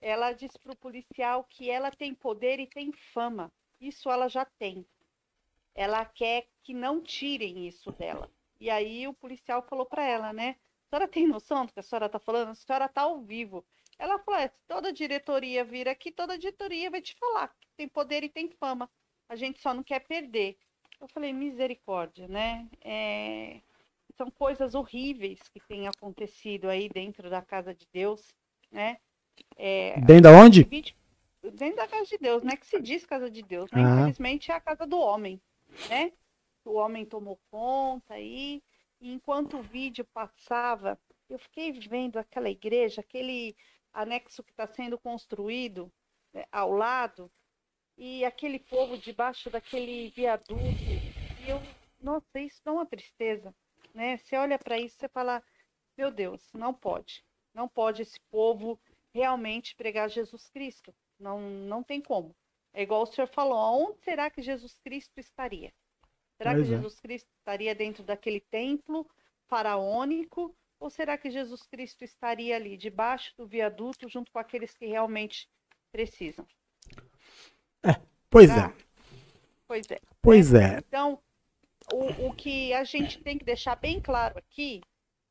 [0.00, 3.52] Ela disse para o policial que ela tem poder e tem fama.
[3.78, 4.86] Isso ela já tem.
[5.74, 8.30] Ela quer que não tirem isso dela.
[8.58, 10.56] E aí o policial falou para ela, né?
[10.86, 12.50] A senhora tem noção do que a senhora está falando?
[12.50, 13.62] A senhora está ao vivo.
[13.98, 18.22] Ela falou: é, toda diretoria vir aqui, toda diretoria vai te falar que tem poder
[18.24, 18.90] e tem fama.
[19.28, 20.56] A gente só não quer perder.
[21.00, 22.68] Eu falei: misericórdia, né?
[22.82, 23.60] É...
[24.16, 28.34] São coisas horríveis que têm acontecido aí dentro da casa de Deus,
[28.70, 28.98] né?
[29.56, 30.00] É...
[30.00, 30.64] Dentro da onde?
[31.42, 33.82] Dentro da casa de Deus, não é que se diz casa de Deus, né?
[33.84, 34.00] Ah.
[34.00, 35.40] Infelizmente é a casa do homem,
[35.88, 36.12] né?
[36.64, 38.62] O homem tomou conta aí,
[39.00, 40.98] e enquanto o vídeo passava,
[41.28, 43.54] eu fiquei vendo aquela igreja, aquele
[43.96, 45.90] anexo que está sendo construído
[46.32, 47.30] né, ao lado,
[47.96, 50.60] e aquele povo debaixo daquele viaduto.
[50.60, 51.58] E eu,
[52.00, 53.54] nossa, isso dá uma tristeza,
[53.94, 54.18] né?
[54.18, 55.42] Você olha para isso e fala,
[55.96, 57.24] meu Deus, não pode.
[57.54, 58.78] Não pode esse povo
[59.14, 60.94] realmente pregar Jesus Cristo.
[61.18, 62.36] Não, não tem como.
[62.74, 65.72] É igual o senhor falou, onde será que Jesus Cristo estaria?
[66.36, 66.76] Será Pois que é.
[66.76, 69.08] Jesus Cristo estaria dentro daquele templo
[69.48, 70.54] faraônico?
[70.78, 75.48] Ou será que Jesus Cristo estaria ali, debaixo do viaduto, junto com aqueles que realmente
[75.90, 76.46] precisam?
[78.28, 78.86] Pois Ah, é,
[79.66, 80.00] Pois é.
[80.20, 80.78] pois é.
[80.86, 81.18] Então,
[81.92, 84.80] o, o que a gente tem que deixar bem claro aqui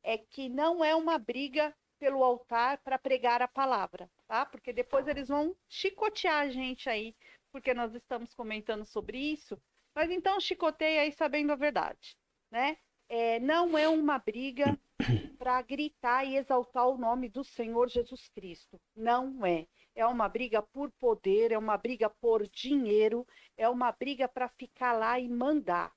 [0.02, 4.44] é que não é uma briga pelo altar para pregar a palavra, tá?
[4.44, 7.14] Porque depois eles vão chicotear a gente aí,
[7.50, 9.60] porque nós estamos comentando sobre isso.
[9.94, 12.16] Mas então chicoteia aí sabendo a verdade,
[12.50, 12.76] né?
[13.08, 14.78] É, não é uma briga
[15.38, 18.80] para gritar e exaltar o nome do Senhor Jesus Cristo.
[18.94, 19.66] Não é.
[19.94, 24.92] É uma briga por poder, é uma briga por dinheiro, é uma briga para ficar
[24.92, 25.92] lá e mandar.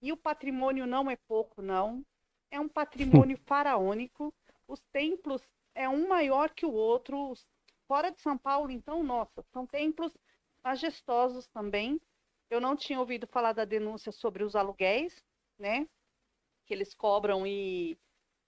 [0.00, 2.04] E o patrimônio não é pouco, não.
[2.50, 4.32] É um patrimônio faraônico.
[4.66, 5.42] Os templos
[5.74, 7.34] é um maior que o outro.
[7.86, 10.12] Fora de São Paulo, então, nossa, são templos
[10.62, 12.00] majestosos também.
[12.50, 15.14] Eu não tinha ouvido falar da denúncia sobre os aluguéis,
[15.58, 15.86] né?
[16.66, 17.98] Que eles cobram e,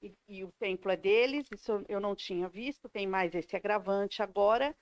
[0.02, 1.46] e, e o templo é deles.
[1.52, 2.88] Isso eu- não tinha visto.
[2.88, 4.76] Tem mais esse agravante agora.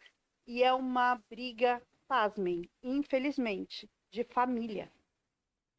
[0.46, 4.90] E é uma briga, pasmem, infelizmente, de família,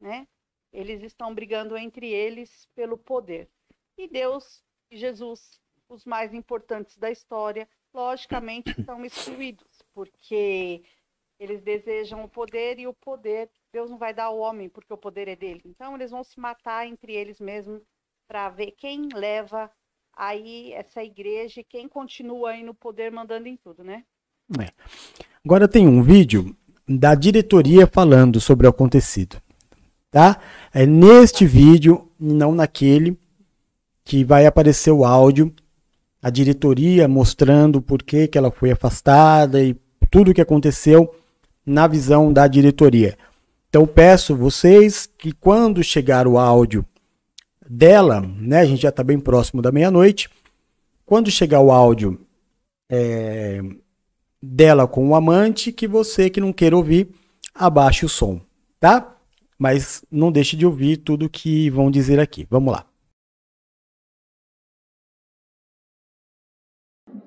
[0.00, 0.26] né?
[0.72, 3.48] Eles estão brigando entre eles pelo poder.
[3.98, 10.82] E Deus e Jesus, os mais importantes da história, logicamente estão excluídos, porque
[11.38, 14.98] eles desejam o poder e o poder Deus não vai dar ao homem porque o
[14.98, 15.62] poder é dele.
[15.64, 17.82] Então eles vão se matar entre eles mesmos
[18.30, 19.68] para ver quem leva
[20.16, 24.04] aí essa igreja e quem continua aí no poder mandando em tudo, né?
[25.44, 26.56] Agora tem um vídeo
[26.88, 29.36] da diretoria falando sobre o acontecido,
[30.12, 30.40] tá?
[30.72, 33.18] É neste vídeo, não naquele,
[34.04, 35.52] que vai aparecer o áudio,
[36.22, 39.74] a diretoria mostrando por que, que ela foi afastada e
[40.08, 41.12] tudo o que aconteceu
[41.66, 43.18] na visão da diretoria.
[43.68, 46.86] Então peço vocês que quando chegar o áudio
[47.72, 50.28] dela, né, a gente já está bem próximo da meia-noite,
[51.06, 52.20] quando chegar o áudio
[52.90, 53.60] é,
[54.42, 57.14] dela com o amante, que você que não queira ouvir,
[57.54, 58.40] abaixe o som,
[58.80, 59.16] tá?
[59.56, 62.44] Mas não deixe de ouvir tudo que vão dizer aqui.
[62.50, 62.86] Vamos lá.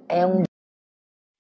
[0.09, 0.43] É um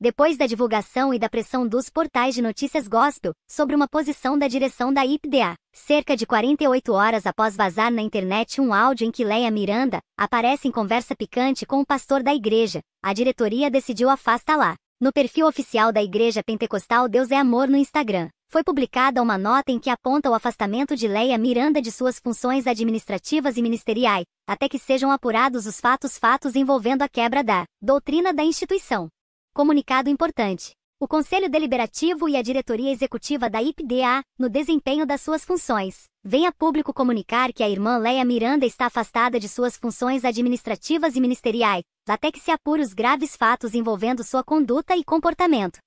[0.03, 4.49] Depois da divulgação e da pressão dos portais de notícias gospel sobre uma posição da
[4.49, 9.23] direção da IPDA, cerca de 48 horas após vazar na internet um áudio em que
[9.23, 14.75] Leia Miranda aparece em conversa picante com o pastor da igreja, a diretoria decidiu afastá-la.
[14.99, 19.71] No perfil oficial da Igreja Pentecostal Deus é Amor no Instagram, foi publicada uma nota
[19.71, 24.67] em que aponta o afastamento de Leia Miranda de suas funções administrativas e ministeriais, até
[24.67, 29.07] que sejam apurados os fatos fatos envolvendo a quebra da doutrina da instituição.
[29.55, 30.73] Comunicado importante.
[30.99, 36.47] O Conselho Deliberativo e a Diretoria Executiva da IPDA, no desempenho das suas funções, vem
[36.47, 41.21] a público comunicar que a irmã Leia Miranda está afastada de suas funções administrativas e
[41.21, 45.77] ministeriais, até que se apure os graves fatos envolvendo sua conduta e comportamento.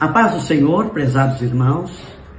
[0.00, 1.90] A paz do Senhor, prezados irmãos,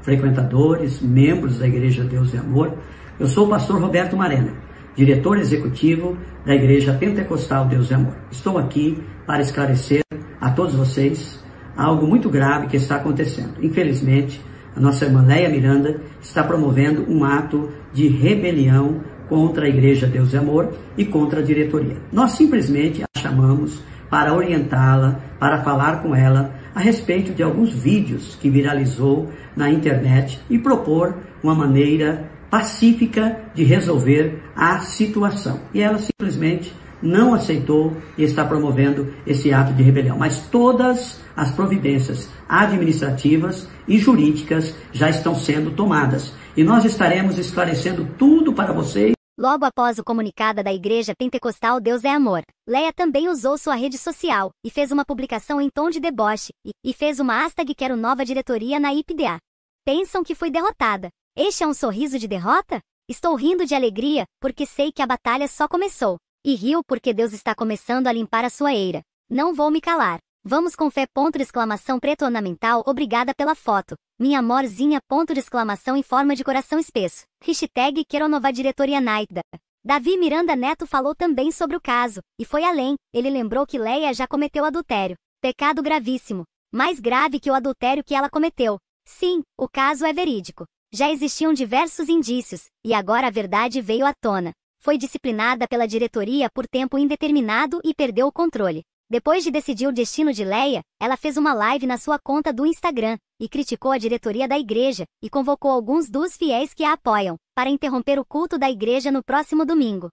[0.02, 2.80] frequentadores, membros da Igreja Deus e Amor,
[3.20, 4.60] eu sou o pastor Roberto Marena,
[4.96, 8.16] diretor executivo da Igreja Pentecostal Deus e Amor.
[8.32, 8.98] Estou aqui
[9.28, 10.02] para esclarecer
[10.42, 11.40] a todos vocês
[11.78, 13.54] algo muito grave que está acontecendo.
[13.62, 14.42] Infelizmente,
[14.76, 20.34] a nossa irmã Leia Miranda está promovendo um ato de rebelião contra a Igreja Deus
[20.34, 21.98] e Amor e contra a diretoria.
[22.12, 28.36] Nós simplesmente a chamamos para orientá-la, para falar com ela a respeito de alguns vídeos
[28.36, 35.62] que viralizou na internet e propor uma maneira pacífica de resolver a situação.
[35.74, 40.18] E ela simplesmente não aceitou e está promovendo esse ato de rebelião.
[40.18, 46.34] Mas todas as providências administrativas e jurídicas já estão sendo tomadas.
[46.56, 49.14] E nós estaremos esclarecendo tudo para vocês.
[49.40, 53.98] Logo após o comunicado da Igreja Pentecostal Deus é Amor, Leia também usou sua rede
[53.98, 57.96] social e fez uma publicação em tom de deboche e, e fez uma hashtag quero
[57.96, 59.40] nova diretoria na IPDA.
[59.84, 61.10] Pensam que fui derrotada.
[61.36, 62.80] Este é um sorriso de derrota?
[63.10, 66.18] Estou rindo de alegria porque sei que a batalha só começou.
[66.44, 69.04] E rio porque Deus está começando a limpar a sua eira.
[69.30, 70.18] Não vou me calar.
[70.44, 73.94] Vamos com fé, ponto de exclamação preto ornamental, obrigada pela foto.
[74.20, 77.26] Minha amorzinha, ponto de exclamação em forma de coração espesso.
[77.44, 79.42] Hashtag quero nova diretoria Naida.
[79.86, 84.12] Davi Miranda Neto falou também sobre o caso, e foi além, ele lembrou que Leia
[84.12, 85.16] já cometeu adultério.
[85.42, 86.44] Pecado gravíssimo.
[86.74, 88.80] Mais grave que o adultério que ela cometeu.
[89.06, 90.66] Sim, o caso é verídico.
[90.92, 94.52] Já existiam diversos indícios, e agora a verdade veio à tona.
[94.84, 98.82] Foi disciplinada pela diretoria por tempo indeterminado e perdeu o controle.
[99.08, 102.66] Depois de decidir o destino de Leia, ela fez uma live na sua conta do
[102.66, 107.36] Instagram e criticou a diretoria da igreja e convocou alguns dos fiéis que a apoiam
[107.56, 110.10] para interromper o culto da igreja no próximo domingo.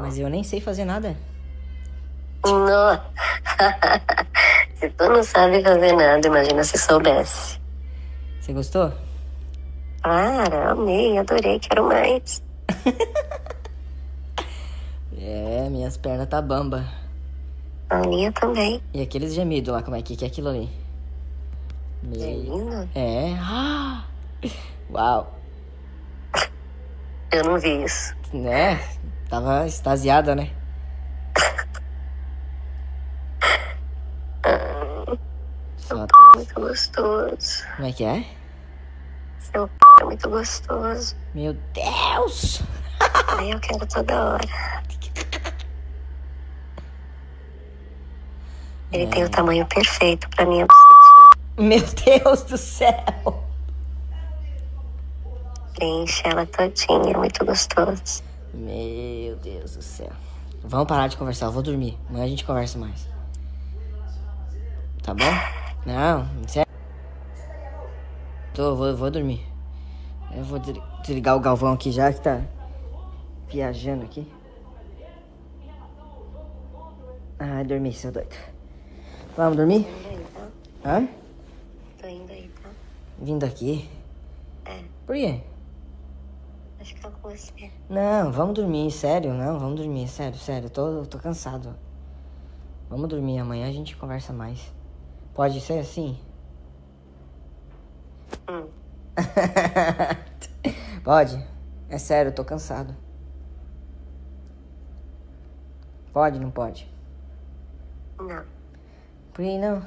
[0.00, 1.16] Mas eu nem sei fazer nada.
[2.44, 2.94] Não.
[4.78, 7.58] se tu não sabe fazer nada, imagina se soubesse.
[8.40, 8.92] Você gostou?
[10.02, 12.44] Claro, amei, adorei, quero mais.
[15.26, 16.86] É, minhas pernas tá bamba.
[17.88, 18.82] A minha também.
[18.92, 20.68] E aqueles gemidos lá, como é que, que é aquilo ali?
[22.12, 22.88] Gemindo?
[22.94, 23.34] É.
[23.40, 24.04] Ah!
[24.90, 25.34] Uau!
[27.32, 28.14] Eu não vi isso.
[28.34, 28.78] Né?
[29.30, 30.50] Tava extasiada, né?
[35.78, 37.64] Seu pau é muito gostoso.
[37.76, 38.24] Como é que é?
[39.52, 39.68] Seu
[40.00, 41.16] é muito gostoso.
[41.34, 42.62] Meu Deus!
[43.38, 44.48] Aí eu quero toda hora.
[48.92, 50.66] Ele tem o tamanho perfeito pra minha
[51.58, 53.44] Meu Deus do céu!
[55.74, 58.22] Preenche ela todinha, é muito gostoso.
[58.52, 60.12] Meu Deus do céu.
[60.62, 61.98] Vamos parar de conversar, eu vou dormir.
[62.08, 63.08] Amanhã a gente conversa mais.
[65.02, 65.24] Tá bom?
[65.84, 66.63] Não, sério.
[68.54, 69.44] Tô, vou, vou dormir.
[70.34, 72.40] Eu vou des- desligar o Galvão aqui já que tá
[73.48, 74.26] viajando aqui.
[77.38, 78.34] Ai, dormi, seu doido.
[79.36, 79.86] Vamos dormir?
[80.84, 81.08] Hã?
[82.00, 82.70] Tô indo aí, tá?
[83.18, 83.88] Vindo aqui?
[84.64, 84.82] É.
[85.06, 85.40] Por quê?
[86.76, 87.70] Vou ficar com você.
[87.88, 91.74] Não, vamos dormir, sério, não, vamos dormir, sério, sério, tô, tô cansado.
[92.88, 94.72] Vamos dormir, amanhã a gente conversa mais.
[95.34, 96.16] Pode ser assim?
[98.48, 98.68] Hum.
[101.04, 101.44] Pode?
[101.88, 102.94] É sério, eu tô cansado.
[106.12, 106.88] Pode, não pode?
[108.18, 108.44] Não.
[109.32, 109.82] Por que não?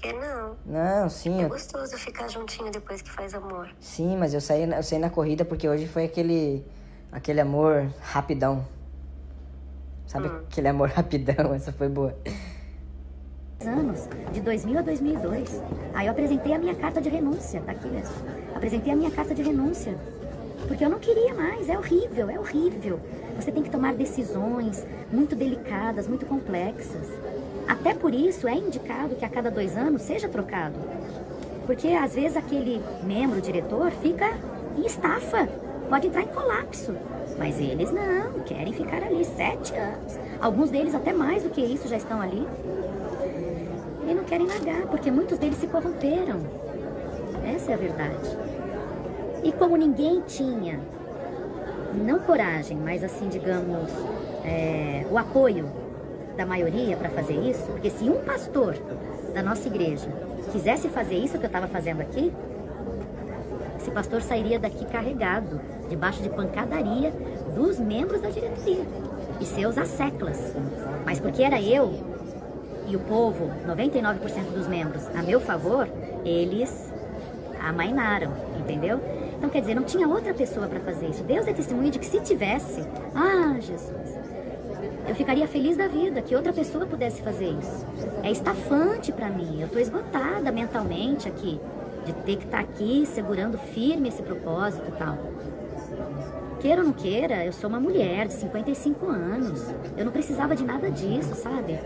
[0.00, 0.56] Que não?
[0.66, 3.68] Não, sim, É eu, gostoso ficar juntinho depois que faz amor.
[3.80, 6.64] sim, mas eu saí, eu saí na corrida porque hoje foi aquele,
[7.10, 8.66] aquele amor rapidão.
[10.06, 11.54] Sabe aquele amor rapidão?
[11.54, 12.16] Essa foi boa.
[13.66, 15.62] Anos, de 2000 a 2002.
[15.94, 18.14] Aí eu apresentei a minha carta de renúncia, tá aqui mesmo.
[18.54, 19.94] Apresentei a minha carta de renúncia.
[20.68, 23.00] Porque eu não queria mais, é horrível, é horrível.
[23.36, 27.08] Você tem que tomar decisões muito delicadas, muito complexas.
[27.66, 30.78] Até por isso é indicado que a cada dois anos seja trocado.
[31.66, 34.30] Porque às vezes aquele membro, diretor, fica
[34.76, 35.48] em estafa,
[35.88, 36.94] pode entrar em colapso.
[37.38, 40.18] Mas eles não, querem ficar ali sete anos.
[40.40, 42.46] Alguns deles até mais do que isso já estão ali.
[44.06, 46.40] E não querem largar, porque muitos deles se corromperam.
[47.44, 48.36] Essa é a verdade.
[49.44, 50.78] E como ninguém tinha,
[51.94, 53.90] não coragem, mas assim, digamos,
[54.44, 55.68] é, o apoio
[56.36, 58.76] da maioria para fazer isso, porque se um pastor
[59.34, 60.08] da nossa igreja
[60.50, 62.32] quisesse fazer isso que eu estava fazendo aqui,
[63.78, 67.12] esse pastor sairia daqui carregado, debaixo de pancadaria
[67.54, 68.84] dos membros da diretoria
[69.40, 70.54] e seus asseclas.
[71.04, 71.92] Mas porque era eu
[72.92, 75.88] e o povo, 99% dos membros, a meu favor,
[76.24, 76.92] eles
[77.58, 79.00] amainaram, entendeu?
[79.36, 81.24] Então, quer dizer, não tinha outra pessoa para fazer isso.
[81.24, 82.82] Deus é testemunho de que se tivesse,
[83.14, 84.18] ah, Jesus,
[85.08, 87.86] eu ficaria feliz da vida que outra pessoa pudesse fazer isso.
[88.22, 91.58] É estafante para mim, eu tô esgotada mentalmente aqui,
[92.04, 95.18] de ter que estar aqui segurando firme esse propósito e tal.
[96.60, 99.66] Queira ou não queira, eu sou uma mulher de 55 anos.
[99.96, 101.78] Eu não precisava de nada disso, sabe?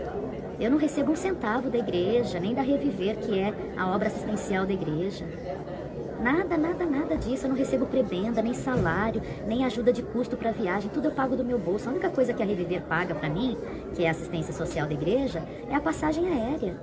[0.59, 4.65] Eu não recebo um centavo da igreja, nem da Reviver, que é a obra assistencial
[4.65, 5.23] da igreja.
[6.19, 7.45] Nada, nada, nada disso.
[7.45, 10.89] Eu não recebo prebenda, nem salário, nem ajuda de custo para viagem.
[10.89, 11.87] Tudo eu pago do meu bolso.
[11.87, 13.55] A única coisa que a Reviver paga para mim,
[13.93, 16.75] que é a assistência social da igreja, é a passagem aérea.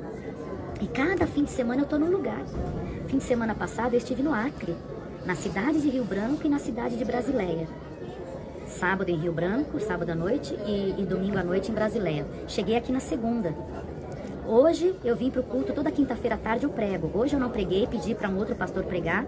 [0.81, 2.43] E cada fim de semana eu tô num lugar.
[3.09, 4.77] Fim de semana passado eu estive no Acre,
[5.27, 7.67] na cidade de Rio Branco e na cidade de Brasileia.
[8.67, 12.27] Sábado em Rio Branco, sábado à noite e, e domingo à noite em Brasileia.
[12.49, 13.55] Cheguei aqui na segunda.
[14.47, 17.11] Hoje eu vim para o culto, toda quinta-feira à tarde eu prego.
[17.15, 19.25] Hoje eu não preguei, pedi para um outro pastor pregar,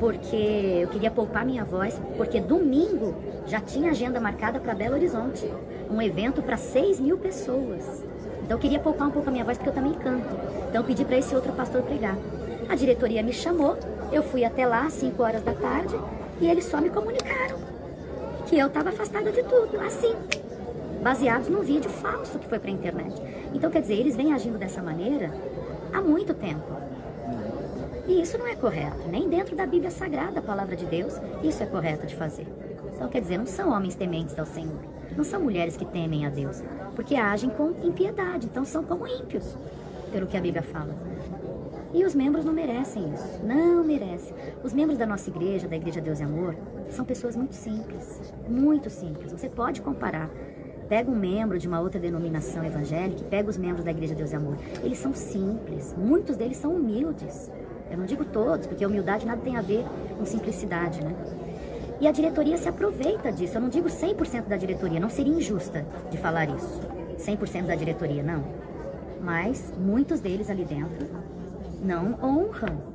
[0.00, 3.14] porque eu queria poupar minha voz, porque domingo
[3.46, 5.48] já tinha agenda marcada para Belo Horizonte,
[5.90, 8.04] um evento para 6 mil pessoas.
[8.42, 10.34] Então eu queria poupar um pouco a minha voz, porque eu também canto.
[10.68, 12.16] Então eu pedi para esse outro pastor pregar.
[12.68, 13.76] A diretoria me chamou,
[14.12, 15.94] eu fui até lá às 5 horas da tarde
[16.40, 17.73] e eles só me comunicaram
[18.46, 20.14] que eu estava afastada de tudo, assim,
[21.02, 23.14] baseados num vídeo falso que foi para a internet.
[23.52, 25.32] Então, quer dizer, eles vêm agindo dessa maneira
[25.92, 26.72] há muito tempo.
[28.06, 29.08] E isso não é correto.
[29.08, 32.46] Nem dentro da Bíblia Sagrada, a palavra de Deus, isso é correto de fazer.
[32.94, 34.78] Então, quer dizer, não são homens tementes ao Senhor.
[35.16, 36.62] Não são mulheres que temem a Deus.
[36.94, 38.46] Porque agem com impiedade.
[38.46, 39.56] Então, são como ímpios,
[40.12, 40.94] pelo que a Bíblia fala.
[41.94, 43.40] E os membros não merecem isso.
[43.42, 44.34] Não merecem.
[44.62, 46.56] Os membros da nossa igreja, da Igreja Deus e Amor,
[46.90, 48.20] são pessoas muito simples.
[48.48, 49.32] Muito simples.
[49.32, 50.30] Você pode comparar.
[50.88, 54.36] Pega um membro de uma outra denominação evangélica pega os membros da Igreja Deus e
[54.36, 54.56] Amor.
[54.82, 55.94] Eles são simples.
[55.96, 57.50] Muitos deles são humildes.
[57.90, 59.84] Eu não digo todos, porque humildade nada tem a ver
[60.16, 61.14] com simplicidade, né?
[62.00, 63.56] E a diretoria se aproveita disso.
[63.56, 66.80] Eu não digo 100% da diretoria, não seria injusta de falar isso.
[67.18, 68.44] 100% da diretoria, não.
[69.20, 71.06] Mas muitos deles ali dentro
[71.82, 72.94] não honram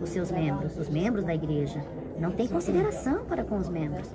[0.00, 1.82] os seus membros, os membros da igreja.
[2.20, 4.08] Não têm consideração para com os membros.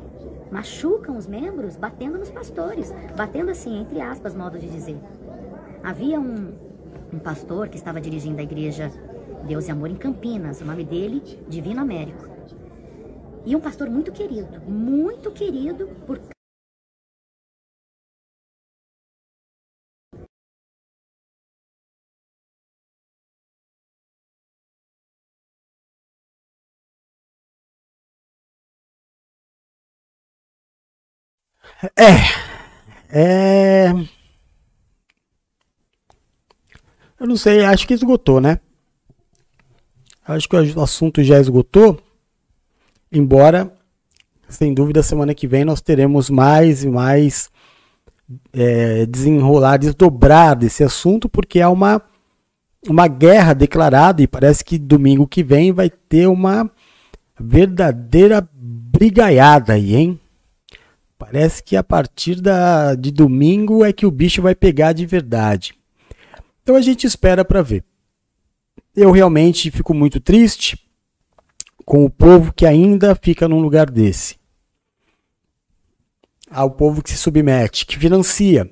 [0.52, 2.94] Machucam os membros batendo nos pastores.
[3.16, 5.00] Batendo assim, entre aspas, modo de dizer.
[5.84, 6.54] Havia um,
[7.14, 8.92] um pastor que estava dirigindo a igreja
[9.48, 10.62] Deus e Amor em Campinas.
[10.62, 12.28] O nome dele, Divino Américo.
[13.46, 16.20] E um pastor muito querido, muito querido por
[31.98, 32.44] É.
[33.10, 33.90] É.
[37.20, 38.60] Eu não sei, acho que esgotou, né?
[40.26, 42.00] Acho que o assunto já esgotou.
[43.12, 43.72] Embora,
[44.48, 47.50] sem dúvida, semana que vem nós teremos mais e mais
[48.54, 52.02] é, desenrolar, desdobrar desse assunto, porque há uma,
[52.88, 56.72] uma guerra declarada e parece que domingo que vem vai ter uma
[57.40, 60.20] verdadeira brigaiada aí, hein?
[61.26, 65.74] Parece que a partir da, de domingo é que o bicho vai pegar de verdade.
[66.62, 67.82] Então a gente espera para ver.
[68.94, 70.78] Eu realmente fico muito triste
[71.86, 74.36] com o povo que ainda fica num lugar desse.
[76.52, 78.70] Ao povo que se submete, que financia.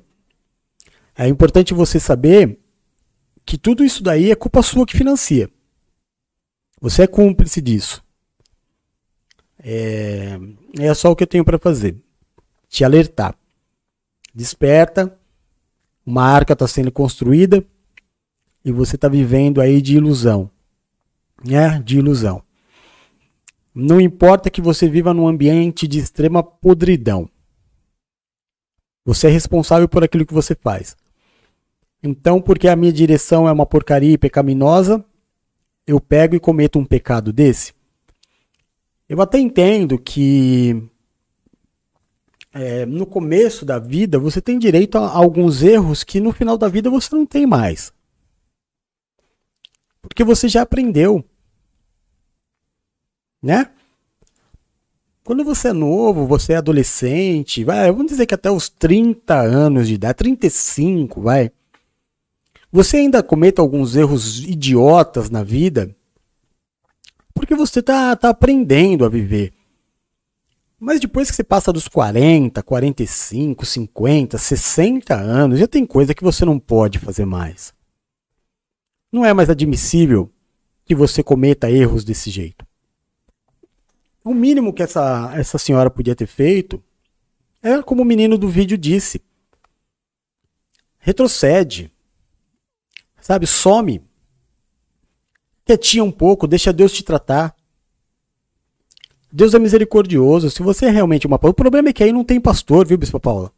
[1.16, 2.60] É importante você saber
[3.46, 5.50] que tudo isso daí é culpa sua que financia.
[6.82, 8.04] Você é cúmplice disso.
[9.58, 10.38] É,
[10.80, 11.98] é só o que eu tenho para fazer
[12.72, 13.36] te alertar.
[14.34, 15.20] Desperta,
[16.06, 17.64] uma arca está sendo construída
[18.64, 20.50] e você está vivendo aí de ilusão.
[21.44, 21.80] Né?
[21.82, 22.42] De ilusão.
[23.76, 27.30] Não importa que você viva num ambiente de extrema podridão.
[29.04, 30.96] Você é responsável por aquilo que você faz.
[32.02, 35.04] Então, porque a minha direção é uma porcaria e pecaminosa,
[35.86, 37.74] eu pego e cometo um pecado desse?
[39.10, 40.90] Eu até entendo que
[42.54, 46.68] é, no começo da vida você tem direito a alguns erros que no final da
[46.68, 47.94] vida você não tem mais.
[50.02, 51.24] Porque você já aprendeu.
[53.42, 53.70] Né?
[55.24, 59.88] Quando você é novo, você é adolescente, vai, vamos dizer que até os 30 anos
[59.88, 61.52] de idade, 35, vai.
[62.72, 65.96] Você ainda cometa alguns erros idiotas na vida,
[67.34, 69.54] porque você está tá aprendendo a viver.
[70.84, 76.24] Mas depois que você passa dos 40, 45, 50, 60 anos, já tem coisa que
[76.24, 77.72] você não pode fazer mais.
[79.12, 80.34] Não é mais admissível
[80.84, 82.66] que você cometa erros desse jeito.
[84.24, 86.84] O mínimo que essa, essa senhora podia ter feito
[87.62, 89.22] é como o menino do vídeo disse.
[90.98, 91.92] Retrocede.
[93.22, 94.04] Sabe, some.
[95.64, 97.56] Quietinha um pouco, deixa Deus te tratar.
[99.32, 100.50] Deus é misericordioso.
[100.50, 101.40] Se você é realmente uma.
[101.42, 103.52] O problema é que aí não tem pastor, viu, Bispa Paula?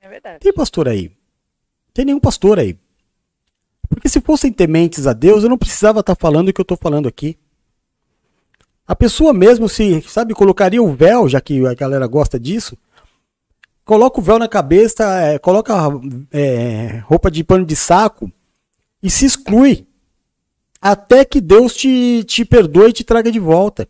[0.00, 0.38] É verdade.
[0.40, 1.10] Tem pastor aí.
[1.92, 2.78] Tem nenhum pastor aí.
[3.88, 6.76] Porque se fossem tementes a Deus, eu não precisava estar falando o que eu estou
[6.76, 7.36] falando aqui.
[8.86, 12.78] A pessoa mesmo se, sabe, colocaria o véu, já que a galera gosta disso,
[13.84, 15.74] coloca o véu na cabeça, é, coloca
[16.30, 18.30] é, roupa de pano de saco
[19.02, 19.86] e se exclui.
[20.80, 23.88] Até que Deus te, te perdoe e te traga de volta.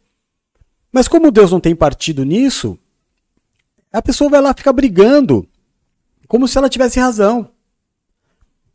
[0.97, 2.79] Mas como Deus não tem partido nisso,
[3.93, 5.47] a pessoa vai lá ficar brigando,
[6.27, 7.51] como se ela tivesse razão.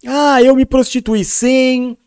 [0.06, 1.98] Ah, eu me prostituí sim,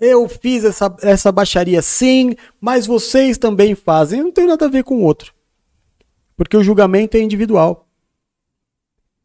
[0.00, 4.24] eu fiz essa, essa baixaria sim, mas vocês também fazem.
[4.24, 5.32] Não tem nada a ver com o outro.
[6.36, 7.88] Porque o julgamento é individual.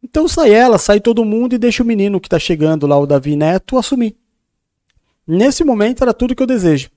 [0.03, 3.07] Então sai ela, sai todo mundo e deixa o menino que está chegando lá, o
[3.07, 4.15] Davi Neto, assumir.
[5.25, 6.91] Nesse momento era tudo que eu desejo.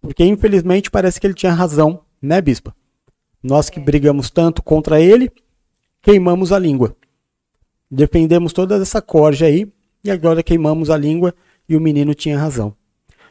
[0.00, 2.74] Porque infelizmente parece que ele tinha razão, né, bispa?
[3.42, 5.30] Nós que brigamos tanto contra ele,
[6.02, 6.96] queimamos a língua.
[7.90, 9.70] Defendemos toda essa corja aí
[10.04, 11.34] e agora queimamos a língua
[11.68, 12.74] e o menino tinha razão.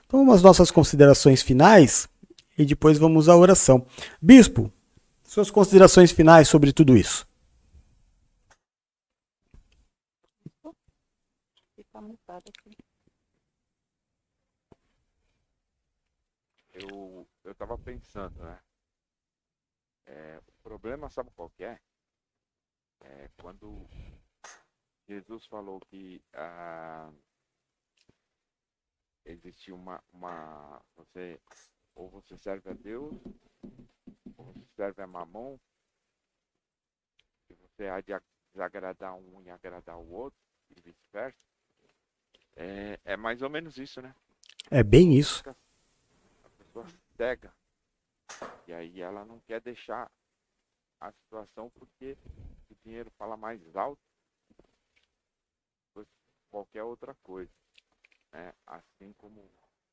[0.06, 2.10] Então, as nossas considerações finais
[2.58, 3.86] e depois vamos à oração.
[4.22, 4.72] Bispo,
[5.24, 7.29] suas considerações finais sobre tudo isso.
[17.60, 18.60] Eu, eu tava pensando, né?
[20.06, 21.80] É, o problema, sabe qual que é?
[23.02, 23.88] É quando
[25.08, 27.12] Jesus falou que ah,
[29.26, 30.82] existe uma, uma.
[30.96, 31.40] Você.
[31.96, 33.14] Ou você serve a Deus,
[34.38, 35.60] ou você serve a mamão.
[37.50, 38.14] E você há de
[38.54, 40.40] desagradar um e agradar o outro,
[40.76, 41.38] e vice-versa.
[42.56, 44.16] É, é mais ou menos isso, né?
[44.72, 45.44] É bem isso.
[45.50, 46.86] A pessoa
[47.20, 47.54] cega.
[48.66, 50.10] E aí ela não quer deixar
[51.02, 52.18] a situação porque
[52.70, 54.00] o dinheiro fala mais alto
[55.94, 56.08] que
[56.50, 57.52] qualquer outra coisa.
[58.32, 58.54] Né?
[58.66, 59.42] Assim como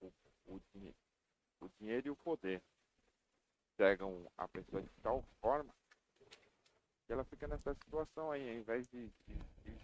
[0.00, 0.12] o,
[0.46, 0.94] o, dinhe-
[1.60, 2.62] o dinheiro e o poder
[3.76, 5.74] cegam a pessoa de tal forma
[7.06, 9.08] que ela fica nessa situação aí, ao invés de,
[9.64, 9.76] de,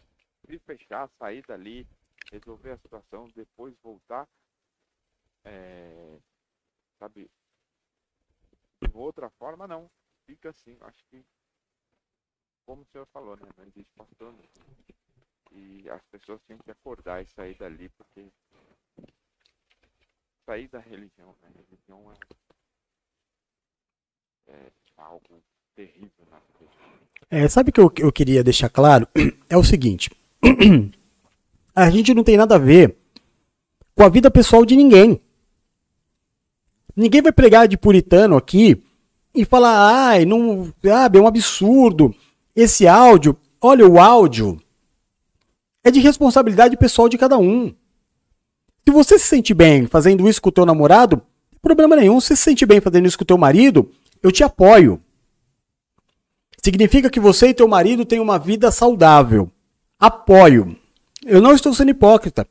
[0.48, 1.86] de fechar, sair dali,
[2.30, 4.28] resolver a situação, depois voltar,
[5.44, 6.20] é,
[7.02, 7.28] sabe,
[8.80, 9.90] de outra forma não,
[10.24, 11.24] fica assim, acho que
[12.64, 13.48] como o senhor falou, né?
[13.58, 14.32] Não existe pastor
[15.50, 18.28] e as pessoas têm que acordar e sair dali porque
[20.46, 21.48] sair da religião, né?
[21.48, 22.12] A religião
[24.46, 25.42] é, é algo
[25.74, 26.70] terrível na vida.
[27.28, 29.08] É, sabe o que eu, eu queria deixar claro?
[29.50, 30.08] É o seguinte:
[31.74, 32.96] a gente não tem nada a ver
[33.94, 35.20] com a vida pessoal de ninguém.
[36.96, 38.82] Ninguém vai pregar de puritano aqui
[39.34, 42.14] e falar, ai, não, sabe, é um absurdo.
[42.54, 44.60] Esse áudio, olha, o áudio
[45.82, 47.74] é de responsabilidade pessoal de cada um.
[48.84, 51.22] Se você se sente bem fazendo isso com o teu namorado,
[51.62, 52.20] problema nenhum.
[52.20, 53.90] Se você se sente bem fazendo isso com o teu marido,
[54.22, 55.00] eu te apoio.
[56.62, 59.50] Significa que você e teu marido têm uma vida saudável.
[59.98, 60.76] Apoio.
[61.24, 62.46] Eu não estou sendo hipócrita.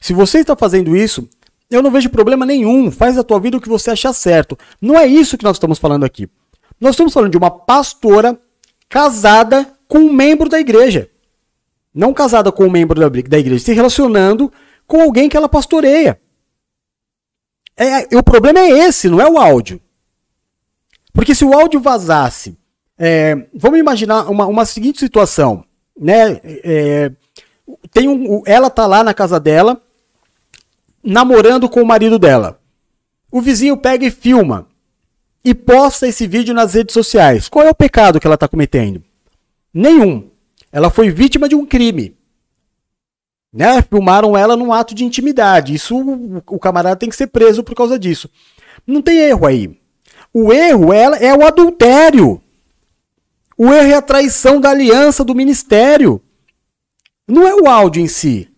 [0.00, 1.28] Se você está fazendo isso,
[1.70, 2.90] eu não vejo problema nenhum.
[2.90, 4.58] Faz a tua vida o que você achar certo.
[4.80, 6.28] Não é isso que nós estamos falando aqui.
[6.80, 8.38] Nós estamos falando de uma pastora
[8.88, 11.08] casada com um membro da igreja.
[11.94, 14.52] Não casada com um membro da, da igreja, se relacionando
[14.86, 16.20] com alguém que ela pastoreia.
[17.76, 19.80] É, o problema é esse, não é o áudio.
[21.12, 22.56] Porque se o áudio vazasse,
[22.98, 25.64] é, vamos imaginar uma, uma seguinte situação,
[25.98, 26.40] né?
[26.44, 27.12] É,
[27.92, 29.80] tem um, ela tá lá na casa dela,
[31.02, 32.60] namorando com o marido dela.
[33.30, 34.66] O vizinho pega e filma
[35.44, 37.48] e posta esse vídeo nas redes sociais.
[37.48, 39.02] Qual é o pecado que ela está cometendo?
[39.72, 40.28] Nenhum.
[40.72, 42.16] Ela foi vítima de um crime.
[43.52, 43.82] Né?
[43.82, 45.74] Filmaram ela num ato de intimidade.
[45.74, 45.96] Isso
[46.46, 48.28] o camarada tem que ser preso por causa disso.
[48.86, 49.78] Não tem erro aí.
[50.32, 52.40] O erro é, é o adultério.
[53.56, 56.22] O erro é a traição da aliança do ministério.
[57.26, 58.48] Não é o áudio em si.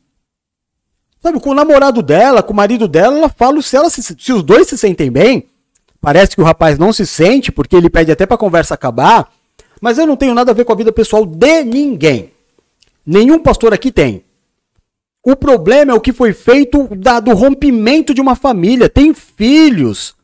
[1.23, 4.33] Sabe, com o namorado dela, com o marido dela, ela fala se, ela se, se
[4.33, 5.47] os dois se sentem bem.
[6.01, 9.31] Parece que o rapaz não se sente, porque ele pede até pra conversa acabar.
[9.81, 12.33] Mas eu não tenho nada a ver com a vida pessoal de ninguém.
[13.07, 14.25] Nenhum pastor aqui tem.
[15.25, 18.89] O problema é o que foi feito da, do rompimento de uma família.
[18.89, 20.17] Tem filhos.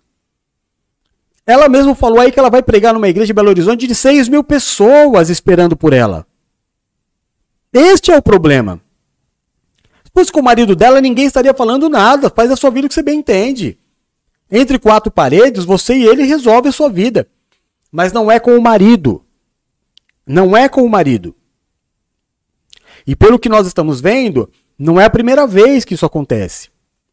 [1.47, 4.29] Ela mesma falou aí que ela vai pregar numa igreja de Belo Horizonte de 6
[4.29, 6.27] mil pessoas esperando por ela.
[7.73, 8.81] Este é o problema.
[10.19, 12.29] Fosse com o marido dela, ninguém estaria falando nada.
[12.29, 13.79] Faz a sua vida o que você bem entende.
[14.51, 17.29] Entre quatro paredes, você e ele resolve a sua vida.
[17.93, 19.25] Mas não é com o marido.
[20.27, 21.37] Não é com o marido.
[23.07, 26.69] E pelo que nós estamos vendo, não é a primeira vez que isso acontece.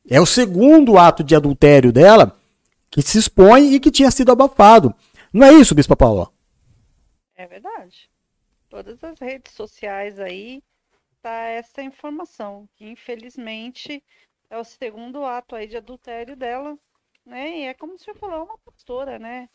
[0.09, 2.35] É o segundo ato de adultério dela
[2.89, 4.95] que se expõe e que tinha sido abafado.
[5.31, 6.31] Não é isso, Bispa Paula?
[7.35, 8.09] É verdade.
[8.67, 10.63] Todas as redes sociais aí
[11.25, 14.03] tá essa informação, que infelizmente
[14.47, 16.77] é o segundo ato aí de adultério dela,
[17.25, 17.61] né?
[17.61, 19.49] E é como senhor falou, é uma pastora, né?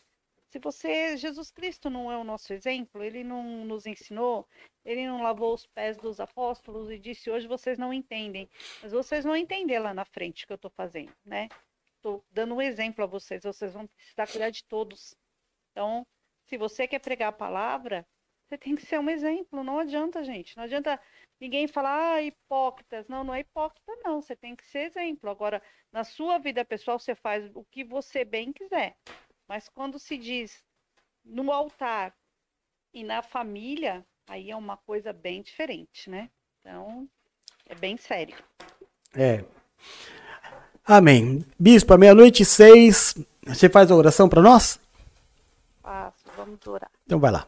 [0.48, 4.48] Se você, Jesus Cristo não é o nosso exemplo, ele não nos ensinou,
[4.84, 8.50] ele não lavou os pés dos apóstolos e disse: hoje vocês não entendem,
[8.82, 11.48] mas vocês vão entender lá na frente o que eu estou fazendo, né?
[11.98, 15.14] Estou dando um exemplo a vocês, vocês vão precisar cuidar de todos.
[15.70, 16.04] Então,
[16.46, 18.04] se você quer pregar a palavra,
[18.50, 20.56] você tem que ser um exemplo, não adianta, gente.
[20.56, 21.00] Não adianta
[21.40, 23.06] ninguém falar, ah, hipócritas.
[23.06, 24.20] Não, não é hipócrita, não.
[24.20, 25.30] Você tem que ser exemplo.
[25.30, 25.62] Agora,
[25.92, 28.96] na sua vida pessoal, você faz o que você bem quiser.
[29.46, 30.64] Mas quando se diz
[31.24, 32.12] no altar
[32.92, 36.28] e na família, aí é uma coisa bem diferente, né?
[36.58, 37.08] Então,
[37.66, 38.36] é bem sério.
[39.14, 39.44] É.
[40.84, 41.46] Amém.
[41.56, 43.14] Bispo, meia-noite e seis.
[43.46, 44.80] Você faz a oração para nós?
[45.80, 46.90] Faço, vamos orar.
[47.06, 47.46] Então vai lá.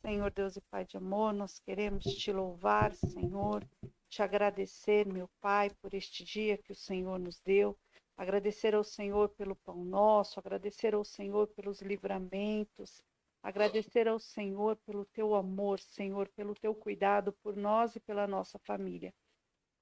[0.00, 3.68] Senhor Deus e Pai de amor, nós queremos te louvar, Senhor,
[4.08, 7.76] te agradecer, meu Pai, por este dia que o Senhor nos deu.
[8.16, 13.02] Agradecer ao Senhor pelo pão nosso, agradecer ao Senhor pelos livramentos,
[13.42, 18.58] agradecer ao Senhor pelo teu amor, Senhor, pelo teu cuidado por nós e pela nossa
[18.60, 19.12] família.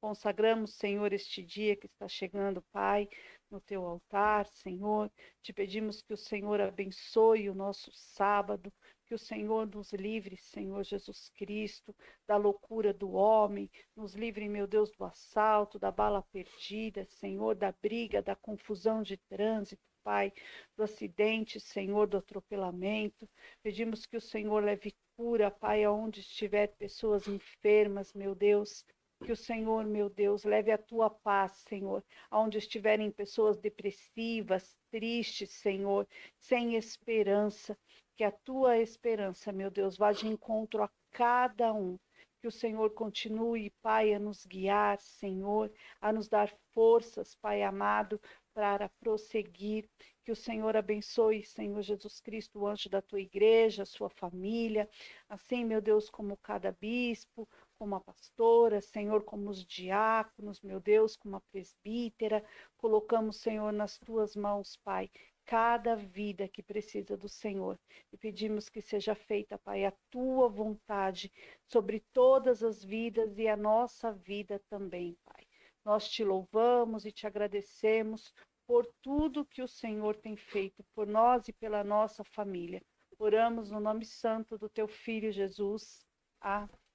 [0.06, 3.08] Consagramos, Senhor, este dia que está chegando, Pai,
[3.50, 5.10] no teu altar, Senhor.
[5.42, 8.72] Te pedimos que o Senhor abençoe o nosso sábado,
[9.04, 11.92] que o Senhor nos livre, Senhor Jesus Cristo,
[12.24, 17.74] da loucura do homem, nos livre, meu Deus, do assalto, da bala perdida, Senhor, da
[17.82, 19.82] briga, da confusão de trânsito.
[20.04, 20.32] Pai,
[20.76, 23.28] do acidente, Senhor, do atropelamento.
[23.60, 28.84] Pedimos que o Senhor leve cura, Pai, aonde estiver pessoas enfermas, meu Deus.
[29.24, 35.50] Que o Senhor, meu Deus, leve a tua paz, Senhor, aonde estiverem pessoas depressivas, tristes,
[35.52, 36.06] Senhor,
[36.38, 37.76] sem esperança.
[38.14, 41.98] Que a tua esperança, meu Deus, vá de encontro a cada um.
[42.40, 48.20] Que o Senhor continue, Pai, a nos guiar, Senhor, a nos dar forças, Pai amado,
[48.54, 49.88] para prosseguir.
[50.22, 54.88] Que o Senhor abençoe, Senhor Jesus Cristo, o anjo da tua igreja, a sua família.
[55.28, 57.48] Assim, meu Deus, como cada bispo,
[57.78, 62.44] como a pastora, Senhor, como os diáconos, meu Deus, como a presbítera.
[62.76, 65.10] Colocamos, Senhor, nas tuas mãos, Pai,
[65.44, 67.78] cada vida que precisa do Senhor.
[68.12, 71.32] E pedimos que seja feita, Pai, a tua vontade
[71.66, 75.46] sobre todas as vidas e a nossa vida também, Pai.
[75.84, 78.32] Nós te louvamos e te agradecemos
[78.66, 82.82] por tudo que o Senhor tem feito por nós e pela nossa família.
[83.18, 86.04] Oramos no nome santo do teu filho Jesus.
[86.40, 86.85] Amém.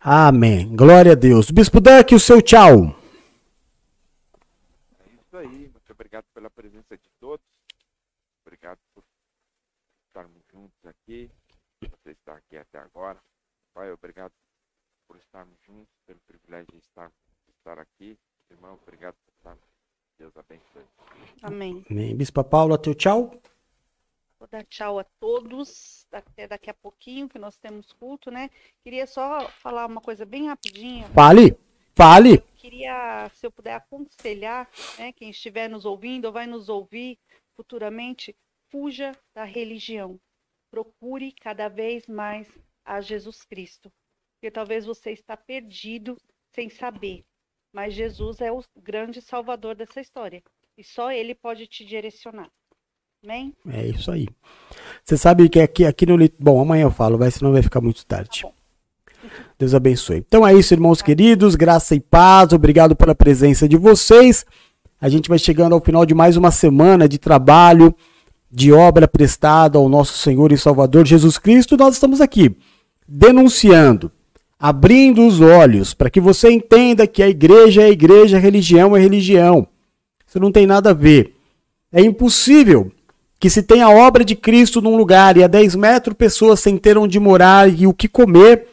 [0.00, 0.74] Amém.
[0.74, 1.50] Glória a Deus.
[1.50, 2.96] Bispo Duck, o seu tchau.
[5.00, 5.68] É isso aí.
[5.68, 7.44] Muito obrigado pela presença de todos.
[8.44, 9.04] Obrigado por
[10.06, 11.30] estarmos juntos aqui.
[11.80, 13.18] Você está aqui até agora.
[13.74, 14.32] Pai, obrigado
[15.06, 18.18] por estarmos juntos, pelo privilégio de estar, de estar aqui.
[18.50, 19.64] Irmão, obrigado por estarmos.
[20.18, 20.86] Deus abençoe.
[21.42, 21.84] Amém.
[21.90, 22.16] Amém.
[22.16, 23.38] Bispa Paula, teu tchau.
[24.38, 28.50] Vou dar tchau a todos, até daqui a pouquinho que nós temos culto, né?
[28.82, 31.08] Queria só falar uma coisa bem rapidinha.
[31.08, 31.56] Fale.
[31.94, 32.38] Fale.
[32.58, 34.68] Queria, se eu puder aconselhar,
[34.98, 37.18] né, quem estiver nos ouvindo ou vai nos ouvir
[37.56, 38.36] futuramente,
[38.68, 40.20] fuja da religião.
[40.70, 42.46] Procure cada vez mais
[42.84, 43.90] a Jesus Cristo.
[44.34, 46.18] Porque talvez você está perdido
[46.54, 47.24] sem saber,
[47.72, 50.42] mas Jesus é o grande salvador dessa história.
[50.76, 52.50] E só ele pode te direcionar.
[53.26, 53.52] Amém?
[53.68, 54.28] É isso aí.
[55.04, 56.16] Você sabe que aqui, aqui no.
[56.16, 58.44] lit- Bom, amanhã eu falo, vai, senão vai ficar muito tarde.
[59.58, 60.18] Deus abençoe.
[60.18, 61.56] Então é isso, irmãos queridos.
[61.56, 62.52] Graça e paz.
[62.52, 64.46] Obrigado pela presença de vocês.
[65.00, 67.92] A gente vai chegando ao final de mais uma semana de trabalho,
[68.48, 71.76] de obra prestada ao nosso Senhor e Salvador Jesus Cristo.
[71.76, 72.56] Nós estamos aqui
[73.08, 74.12] denunciando,
[74.56, 79.00] abrindo os olhos para que você entenda que a igreja é igreja, a religião é
[79.00, 79.66] religião.
[80.24, 81.34] Isso não tem nada a ver.
[81.92, 82.92] É impossível
[83.38, 86.76] que se tenha a obra de Cristo num lugar e a 10 metros pessoas sem
[86.78, 88.66] ter onde morar e o que comer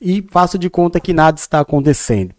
[0.00, 2.34] e faça de conta que nada está acontecendo.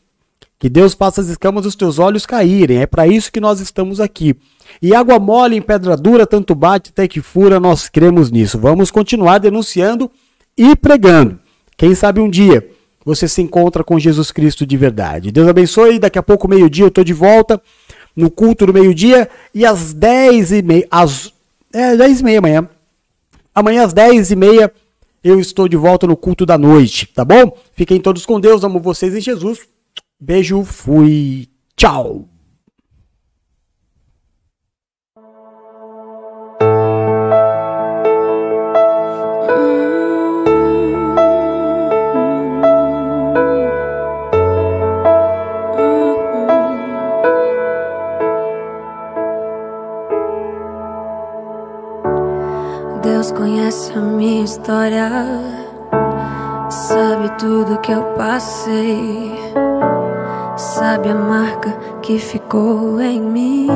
[0.57, 2.79] Que Deus faça as escamas dos teus olhos caírem.
[2.79, 4.35] É para isso que nós estamos aqui.
[4.81, 8.59] E água mole em pedra dura, tanto bate até que fura, nós cremos nisso.
[8.59, 10.11] Vamos continuar denunciando
[10.57, 11.39] e pregando.
[11.77, 12.69] Quem sabe um dia
[13.05, 15.31] você se encontra com Jesus Cristo de verdade.
[15.31, 15.97] Deus abençoe.
[15.97, 17.61] Daqui a pouco, meio-dia, eu estou de volta
[18.13, 19.29] no culto do meio-dia.
[19.55, 20.87] E às 10 e meia.
[20.91, 21.33] Às,
[21.73, 22.69] é, 10 e meia amanhã.
[23.53, 24.73] Amanhã às 10 e meia
[25.23, 27.55] eu estou de volta no culto da noite, tá bom?
[27.73, 29.59] Fiquem todos com Deus, amo vocês em Jesus.
[30.19, 32.27] Beijo, fui, tchau.
[53.69, 55.09] Deus conhece a minha história,
[56.71, 59.31] sabe tudo que eu passei,
[60.57, 61.71] sabe a marca
[62.01, 63.67] que ficou em mim.